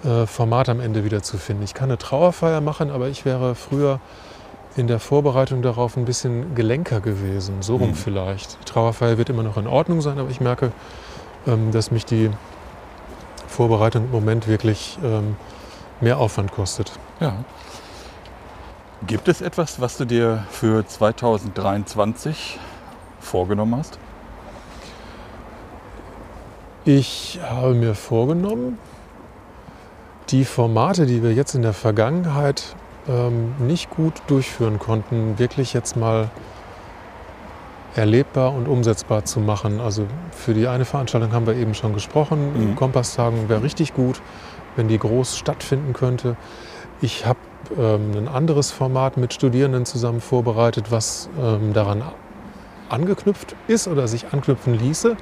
äh, 0.04 0.26
Format 0.26 0.68
am 0.68 0.80
Ende 0.80 1.04
wieder 1.04 1.22
zu 1.22 1.38
finden. 1.38 1.62
Ich 1.62 1.74
kann 1.74 1.90
eine 1.90 1.98
Trauerfeier 1.98 2.60
machen, 2.60 2.90
aber 2.90 3.08
ich 3.08 3.24
wäre 3.24 3.54
früher 3.54 4.00
in 4.76 4.86
der 4.86 4.98
Vorbereitung 5.00 5.62
darauf 5.62 5.96
ein 5.96 6.04
bisschen 6.04 6.54
gelenker 6.54 7.00
gewesen, 7.00 7.62
so 7.62 7.76
rum 7.76 7.90
Mhm. 7.90 7.94
vielleicht. 7.94 8.58
Die 8.60 8.64
Trauerfeier 8.64 9.18
wird 9.18 9.30
immer 9.30 9.42
noch 9.42 9.56
in 9.56 9.66
Ordnung 9.66 10.00
sein, 10.02 10.18
aber 10.18 10.30
ich 10.30 10.40
merke, 10.40 10.72
ähm, 11.46 11.70
dass 11.72 11.90
mich 11.90 12.04
die 12.04 12.30
Vorbereitung 13.54 14.06
im 14.06 14.10
Moment 14.10 14.48
wirklich 14.48 14.98
ähm, 15.04 15.36
mehr 16.00 16.18
Aufwand 16.18 16.50
kostet. 16.50 16.92
Ja. 17.20 17.44
Gibt 19.06 19.28
es 19.28 19.40
etwas, 19.40 19.80
was 19.80 19.96
du 19.96 20.04
dir 20.04 20.44
für 20.50 20.84
2023 20.84 22.58
vorgenommen 23.20 23.76
hast? 23.76 23.98
Ich 26.84 27.38
habe 27.48 27.74
mir 27.74 27.94
vorgenommen, 27.94 28.78
die 30.30 30.44
Formate, 30.44 31.06
die 31.06 31.22
wir 31.22 31.32
jetzt 31.32 31.54
in 31.54 31.62
der 31.62 31.74
Vergangenheit 31.74 32.74
ähm, 33.08 33.54
nicht 33.58 33.88
gut 33.88 34.14
durchführen 34.26 34.80
konnten, 34.80 35.38
wirklich 35.38 35.74
jetzt 35.74 35.96
mal 35.96 36.28
erlebbar 37.96 38.52
und 38.54 38.66
umsetzbar 38.66 39.24
zu 39.24 39.40
machen. 39.40 39.80
Also 39.80 40.06
für 40.32 40.54
die 40.54 40.66
eine 40.66 40.84
Veranstaltung 40.84 41.32
haben 41.32 41.46
wir 41.46 41.54
eben 41.54 41.74
schon 41.74 41.94
gesprochen. 41.94 42.70
Mhm. 42.70 42.76
Kompasstagung 42.76 43.48
wäre 43.48 43.62
richtig 43.62 43.94
gut, 43.94 44.20
wenn 44.76 44.88
die 44.88 44.98
groß 44.98 45.36
stattfinden 45.36 45.92
könnte. 45.92 46.36
Ich 47.00 47.26
habe 47.26 47.38
ähm, 47.78 48.12
ein 48.16 48.28
anderes 48.28 48.70
Format 48.70 49.16
mit 49.16 49.32
Studierenden 49.32 49.84
zusammen 49.84 50.20
vorbereitet, 50.20 50.90
was 50.90 51.28
ähm, 51.40 51.72
daran 51.72 52.02
angeknüpft 52.88 53.56
ist 53.68 53.88
oder 53.88 54.08
sich 54.08 54.32
anknüpfen 54.32 54.74
ließe. 54.78 55.16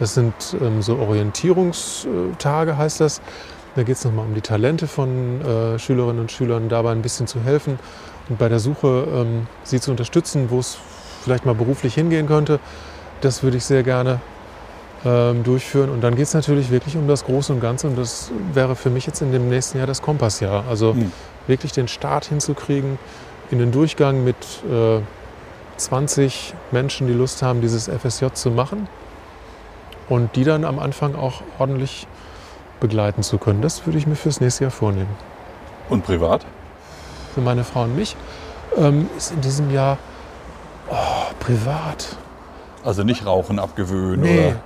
Das 0.00 0.14
sind 0.14 0.34
ähm, 0.60 0.82
so 0.82 0.98
Orientierungstage, 0.98 2.76
heißt 2.76 3.00
das. 3.00 3.20
Da 3.76 3.82
geht 3.82 3.96
es 3.96 4.04
nochmal 4.04 4.26
um 4.26 4.34
die 4.34 4.40
Talente 4.40 4.86
von 4.86 5.40
äh, 5.40 5.78
Schülerinnen 5.78 6.20
und 6.20 6.32
Schülern, 6.32 6.68
dabei 6.68 6.92
ein 6.92 7.02
bisschen 7.02 7.26
zu 7.26 7.40
helfen 7.40 7.78
und 8.28 8.38
bei 8.38 8.48
der 8.48 8.60
Suche 8.60 9.06
ähm, 9.12 9.46
sie 9.64 9.80
zu 9.80 9.90
unterstützen, 9.90 10.50
wo 10.50 10.60
es 10.60 10.78
vielleicht 11.24 11.46
mal 11.46 11.54
beruflich 11.54 11.94
hingehen 11.94 12.26
könnte. 12.26 12.60
Das 13.22 13.42
würde 13.42 13.56
ich 13.56 13.64
sehr 13.64 13.82
gerne 13.82 14.20
ähm, 15.04 15.42
durchführen. 15.42 15.90
Und 15.90 16.02
dann 16.02 16.14
geht 16.14 16.26
es 16.26 16.34
natürlich 16.34 16.70
wirklich 16.70 16.96
um 16.96 17.08
das 17.08 17.24
Große 17.24 17.52
und 17.52 17.60
Ganze. 17.60 17.86
Und 17.88 17.96
das 17.96 18.30
wäre 18.52 18.76
für 18.76 18.90
mich 18.90 19.06
jetzt 19.06 19.22
in 19.22 19.32
dem 19.32 19.48
nächsten 19.48 19.78
Jahr 19.78 19.86
das 19.86 20.02
Kompassjahr. 20.02 20.64
Also 20.68 20.92
Mhm. 20.94 21.10
wirklich 21.46 21.72
den 21.72 21.88
Start 21.88 22.26
hinzukriegen 22.26 22.98
in 23.50 23.58
den 23.58 23.72
Durchgang 23.72 24.22
mit 24.24 24.36
äh, 24.70 25.00
20 25.78 26.54
Menschen, 26.70 27.06
die 27.06 27.12
Lust 27.12 27.42
haben, 27.42 27.60
dieses 27.60 27.88
FSJ 27.88 28.26
zu 28.34 28.50
machen. 28.50 28.86
Und 30.08 30.36
die 30.36 30.44
dann 30.44 30.64
am 30.66 30.78
Anfang 30.78 31.14
auch 31.14 31.40
ordentlich 31.58 32.06
begleiten 32.80 33.22
zu 33.22 33.38
können. 33.38 33.62
Das 33.62 33.86
würde 33.86 33.98
ich 33.98 34.06
mir 34.06 34.16
fürs 34.16 34.40
nächste 34.40 34.64
Jahr 34.64 34.70
vornehmen. 34.70 35.08
Und 35.88 36.04
privat? 36.04 36.44
Für 37.34 37.40
meine 37.40 37.64
Frau 37.64 37.82
und 37.84 37.96
mich 37.96 38.14
ähm, 38.76 39.08
ist 39.16 39.32
in 39.32 39.40
diesem 39.40 39.70
Jahr 39.72 39.96
oh, 40.90 40.94
privat. 41.40 42.16
Also 42.84 43.02
nicht 43.04 43.24
Rauchen 43.26 43.58
abgewöhnen 43.58 44.20
Nee. 44.20 44.38
oder 44.48 44.56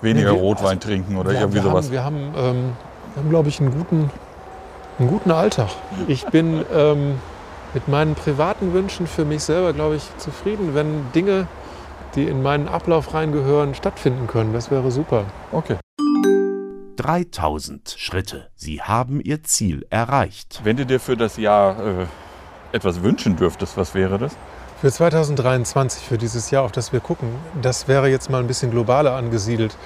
weniger 0.00 0.30
Nee, 0.32 0.36
wir- 0.36 0.42
Rotwein 0.42 0.78
also, 0.78 0.88
trinken 0.88 1.16
oder 1.16 1.30
wir, 1.30 1.40
irgendwie 1.40 1.56
wir 1.56 1.62
sowas. 1.70 1.86
Haben, 1.86 1.92
wir 1.92 2.04
haben, 2.04 2.16
ähm, 2.36 2.72
wir 3.14 3.22
haben 3.22 3.30
glaube 3.30 3.48
ich, 3.48 3.60
einen 3.60 3.70
guten, 3.72 4.10
einen 4.98 5.08
guten 5.08 5.30
Alltag. 5.30 5.68
Ich 6.08 6.24
bin 6.26 6.64
ähm, 6.74 7.20
mit 7.74 7.86
meinen 7.88 8.14
privaten 8.14 8.72
Wünschen 8.72 9.06
für 9.06 9.24
mich 9.24 9.42
selber, 9.44 9.72
glaube 9.72 9.96
ich, 9.96 10.02
zufrieden, 10.18 10.74
wenn 10.74 11.10
Dinge, 11.12 11.46
die 12.16 12.24
in 12.24 12.42
meinen 12.42 12.68
Ablauf 12.68 13.14
reingehören, 13.14 13.74
stattfinden 13.74 14.26
können. 14.26 14.52
Das 14.52 14.70
wäre 14.70 14.90
super. 14.90 15.24
Okay. 15.52 15.76
3000 16.96 17.94
Schritte. 17.96 18.48
Sie 18.54 18.82
haben 18.82 19.20
Ihr 19.20 19.42
Ziel 19.42 19.86
erreicht. 19.90 20.60
Wenn 20.64 20.76
du 20.76 20.84
dir 20.86 21.00
für 21.00 21.16
das 21.16 21.36
Jahr 21.36 21.78
äh, 22.02 22.06
etwas 22.72 23.02
wünschen 23.02 23.36
dürftest, 23.36 23.76
was 23.76 23.94
wäre 23.94 24.18
das? 24.18 24.32
Für 24.80 24.90
2023, 24.90 26.04
für 26.04 26.18
dieses 26.18 26.50
Jahr, 26.50 26.64
auf 26.64 26.72
das 26.72 26.92
wir 26.92 27.00
gucken, 27.00 27.28
das 27.60 27.86
wäre 27.86 28.08
jetzt 28.08 28.30
mal 28.30 28.40
ein 28.40 28.48
bisschen 28.48 28.70
globaler 28.72 29.14
angesiedelt. 29.14 29.76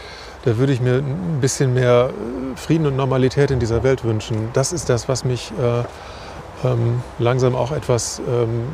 Da 0.44 0.56
würde 0.56 0.72
ich 0.72 0.80
mir 0.80 0.98
ein 0.98 1.38
bisschen 1.40 1.74
mehr 1.74 2.10
äh, 2.10 2.56
Frieden 2.56 2.86
und 2.86 2.96
Normalität 2.96 3.50
in 3.50 3.60
dieser 3.60 3.82
Welt 3.82 4.04
wünschen. 4.04 4.48
Das 4.54 4.72
ist 4.72 4.88
das, 4.88 5.08
was 5.08 5.24
mich 5.24 5.52
äh, 5.60 6.66
ähm, 6.66 7.02
langsam 7.18 7.54
auch 7.54 7.72
etwas 7.72 8.20
ähm, 8.20 8.64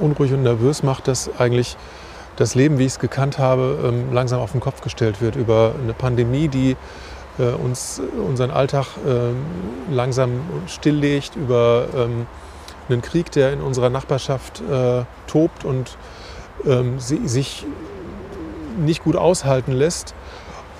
unruhig 0.00 0.32
und 0.32 0.44
nervös 0.44 0.82
macht, 0.82 1.08
dass 1.08 1.28
eigentlich 1.38 1.76
das 2.36 2.54
Leben, 2.54 2.78
wie 2.78 2.84
ich 2.84 2.92
es 2.92 2.98
gekannt 2.98 3.38
habe, 3.38 3.78
ähm, 3.84 4.12
langsam 4.12 4.40
auf 4.40 4.52
den 4.52 4.60
Kopf 4.60 4.80
gestellt 4.80 5.20
wird 5.20 5.36
über 5.36 5.74
eine 5.82 5.92
Pandemie, 5.92 6.48
die 6.48 6.76
äh, 7.38 7.50
uns 7.50 8.00
unseren 8.26 8.50
Alltag 8.50 8.86
ähm, 9.06 9.36
langsam 9.90 10.40
stilllegt, 10.66 11.36
über 11.36 11.86
ähm, 11.94 12.26
einen 12.88 13.02
Krieg, 13.02 13.30
der 13.32 13.52
in 13.52 13.60
unserer 13.60 13.90
Nachbarschaft 13.90 14.60
äh, 14.60 15.04
tobt 15.26 15.64
und 15.64 15.96
ähm, 16.66 16.98
sie, 16.98 17.26
sich 17.26 17.66
nicht 18.78 19.02
gut 19.04 19.16
aushalten 19.16 19.72
lässt. 19.72 20.14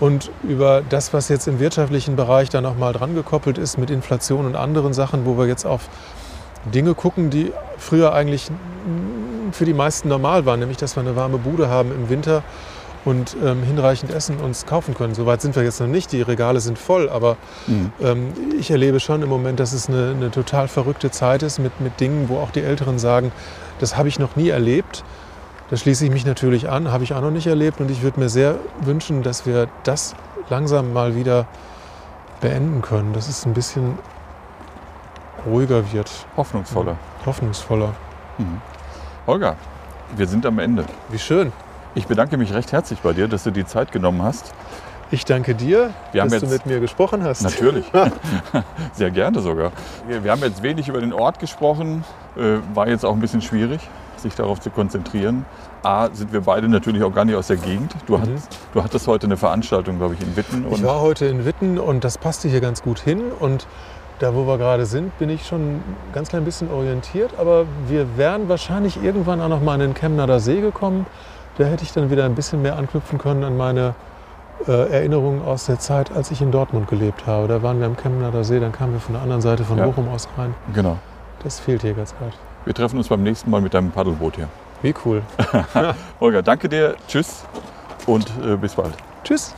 Und 0.01 0.31
über 0.43 0.83
das, 0.83 1.13
was 1.13 1.29
jetzt 1.29 1.47
im 1.47 1.61
wirtschaftlichen 1.61 2.17
Bereich 2.17 2.49
da 2.49 2.61
nochmal 2.61 2.93
dran 2.93 3.15
gekoppelt 3.15 3.59
ist 3.59 3.79
mit 3.79 3.91
Inflation 3.91 4.45
und 4.45 4.57
anderen 4.57 4.93
Sachen, 4.93 5.25
wo 5.25 5.39
wir 5.39 5.47
jetzt 5.47 5.65
auf 5.65 5.89
Dinge 6.65 6.95
gucken, 6.95 7.31
die 7.31 7.53
früher 7.79 8.13
eigentlich 8.13 8.51
für 9.53 9.65
die 9.65 9.75
meisten 9.75 10.09
normal 10.09 10.47
waren, 10.47 10.61
nämlich 10.61 10.79
dass 10.79 10.97
wir 10.97 11.01
eine 11.01 11.15
warme 11.15 11.39
Bude 11.39 11.69
haben 11.69 11.93
im 11.93 12.09
Winter 12.09 12.43
und 13.05 13.37
ähm, 13.45 13.63
hinreichend 13.63 14.11
Essen 14.11 14.39
uns 14.39 14.65
kaufen 14.67 14.95
können. 14.95 15.15
Soweit 15.15 15.43
sind 15.43 15.57
wir 15.57 15.63
jetzt 15.63 15.81
noch 15.81 15.87
nicht, 15.87 16.11
die 16.13 16.23
Regale 16.23 16.61
sind 16.61 16.79
voll, 16.79 17.09
aber 17.11 17.37
Mhm. 17.67 17.93
ähm, 18.01 18.33
ich 18.59 18.71
erlebe 18.71 18.99
schon 19.01 19.23
im 19.23 19.29
Moment, 19.29 19.61
dass 19.61 19.73
es 19.73 19.89
eine, 19.89 20.11
eine 20.17 20.31
total 20.31 20.69
verrückte 20.69 21.11
Zeit 21.11 21.43
ist 21.43 21.59
mit, 21.59 21.81
mit 21.81 22.01
Dingen, 22.01 22.29
wo 22.29 22.39
auch 22.39 22.51
die 22.51 22.63
Älteren 22.63 22.99
sagen, 22.99 23.33
das 23.79 23.97
habe 23.97 24.09
ich 24.09 24.19
noch 24.19 24.37
nie 24.37 24.49
erlebt. 24.49 25.05
Da 25.71 25.77
schließe 25.77 26.05
ich 26.05 26.11
mich 26.11 26.25
natürlich 26.27 26.69
an, 26.69 26.93
habe 26.93 27.05
ich 27.05 27.15
auch 27.15 27.21
noch 27.23 27.31
nicht 27.31 27.47
erlebt 27.47 27.81
und 27.81 27.91
ich 27.91 28.03
würde 28.03 28.21
mir 28.21 28.29
sehr 28.29 28.57
wünschen, 28.83 29.23
dass 29.23 29.47
wir 29.47 29.69
das 29.83 30.15
langsam 30.51 30.93
mal 30.93 31.15
wieder 31.17 31.47
beenden 32.41 32.83
können, 32.83 33.13
dass 33.15 33.29
es 33.29 33.47
ein 33.47 33.55
bisschen 33.55 33.99
ruhiger 35.47 35.93
wird, 35.93 36.11
Hoffnungsvoller. 36.37 36.97
hoffnungsvoller. 37.27 37.95
Holger, 39.27 39.57
wir 40.17 40.27
sind 40.27 40.45
am 40.47 40.59
Ende. 40.59 40.85
Wie 41.11 41.19
schön. 41.19 41.53
Ich 41.95 42.07
bedanke 42.07 42.37
mich 42.37 42.53
recht 42.53 42.73
herzlich 42.73 43.01
bei 43.01 43.13
dir, 43.13 43.29
dass 43.29 43.45
du 43.45 43.51
die 43.51 43.65
Zeit 43.65 43.93
genommen 43.93 44.23
hast. 44.23 44.53
Ich 45.11 45.25
danke 45.25 45.55
dir, 45.55 45.91
dass 46.13 46.29
du 46.29 46.35
jetzt- 46.39 46.51
mit 46.51 46.67
mir 46.67 46.81
gesprochen 46.81 47.23
hast. 47.23 47.43
Natürlich. 47.43 47.85
Sehr 48.93 49.11
gerne 49.11 49.41
sogar. 49.41 49.71
Wir 50.09 50.25
wir 50.25 50.33
haben 50.33 50.41
jetzt 50.43 50.63
wenig 50.63 50.89
über 50.89 51.01
den 51.01 51.13
Ort 51.13 51.39
gesprochen. 51.39 52.05
Äh, 52.37 52.59
War 52.75 52.89
jetzt 52.89 53.05
auch 53.05 53.13
ein 53.13 53.21
bisschen 53.21 53.43
schwierig, 53.43 53.81
sich 54.17 54.35
darauf 54.35 54.61
zu 54.61 54.71
konzentrieren. 54.71 55.45
A, 55.85 56.09
sind 56.13 56.33
wir 56.33 56.41
beide 56.41 56.69
natürlich 56.69 57.03
auch 57.05 57.15
gar 57.15 57.25
nicht 57.27 57.37
aus 57.37 57.47
der 57.47 57.59
Gegend. 57.59 57.95
Du, 58.07 58.19
hattest, 58.19 58.59
du 58.73 58.83
hattest 58.83 59.07
heute 59.07 59.27
eine 59.27 59.37
Veranstaltung, 59.37 59.99
glaube 59.99 60.15
ich, 60.15 60.21
in 60.21 60.35
Witten. 60.37 60.67
Mhm. 60.67 60.73
Ich 60.73 60.83
war 60.83 61.01
heute 61.01 61.27
in 61.27 61.45
Witten 61.45 61.79
und 61.79 62.03
das 62.03 62.19
passte 62.19 62.49
hier 62.49 62.61
ganz 62.61 62.83
gut 62.83 62.99
hin. 62.99 63.21
Und 63.39 63.69
da, 64.19 64.35
wo 64.35 64.47
wir 64.47 64.59
gerade 64.59 64.87
sind, 64.87 65.17
bin 65.19 65.29
ich 65.29 65.47
schon 65.47 65.61
ein 65.77 65.83
ganz 66.13 66.31
klein 66.31 66.45
bisschen 66.45 66.73
orientiert. 66.73 67.33
Aber 67.39 67.67
wir 67.87 68.17
wären 68.17 68.49
wahrscheinlich 68.49 69.01
irgendwann 69.01 69.41
auch 69.41 69.49
noch 69.49 69.61
mal 69.61 69.75
an 69.75 69.81
den 69.81 69.95
Chemnader 69.95 70.41
See 70.41 70.61
gekommen. 70.61 71.07
Da 71.59 71.65
hätte 71.65 71.85
ich 71.85 71.93
dann 71.93 72.11
wieder 72.11 72.25
ein 72.25 72.35
bisschen 72.35 72.63
mehr 72.63 72.77
anknüpfen 72.77 73.19
können 73.19 73.45
an 73.45 73.57
meine 73.57 73.95
äh, 74.67 74.73
Erinnerungen 74.93 75.43
aus 75.43 75.67
der 75.67 75.79
Zeit, 75.79 76.11
als 76.13 76.31
ich 76.31 76.41
in 76.41 76.51
Dortmund 76.51 76.89
gelebt 76.89 77.27
habe. 77.27 77.49
Da 77.49 77.63
waren 77.63 77.79
wir 77.81 77.87
am 77.87 77.97
Chemnader 77.97 78.45
See, 78.45 78.61
dann 78.61 78.73
kamen 78.73 78.95
wir 78.95 79.01
von 79.01 79.15
der 79.15 79.23
anderen 79.23 79.43
Seite 79.43 79.65
von 79.65 79.79
Ja. 79.79 79.87
Bochum 79.87 80.09
aus 80.09 80.29
rein. 80.37 80.55
Genau. 80.75 80.99
Das 81.43 81.61
fehlt 81.61 81.83
hier 81.83 81.95
ganz 81.95 82.15
arg. 82.23 82.33
Wir 82.65 82.75
treffen 82.75 82.97
uns 82.99 83.09
beim 83.09 83.23
nächsten 83.23 83.51
Mal 83.51 83.61
mit 83.61 83.75
deinem 83.75 83.91
Paddelboot 83.91 84.37
hier. 84.37 84.49
Wie 84.83 84.95
cool. 85.05 85.23
Holger, 86.21 86.43
danke 86.43 86.69
dir. 86.69 86.97
Tschüss 87.09 87.45
und 88.07 88.31
äh, 88.45 88.57
bis 88.57 88.75
bald. 88.75 88.95
Tschüss. 89.23 89.55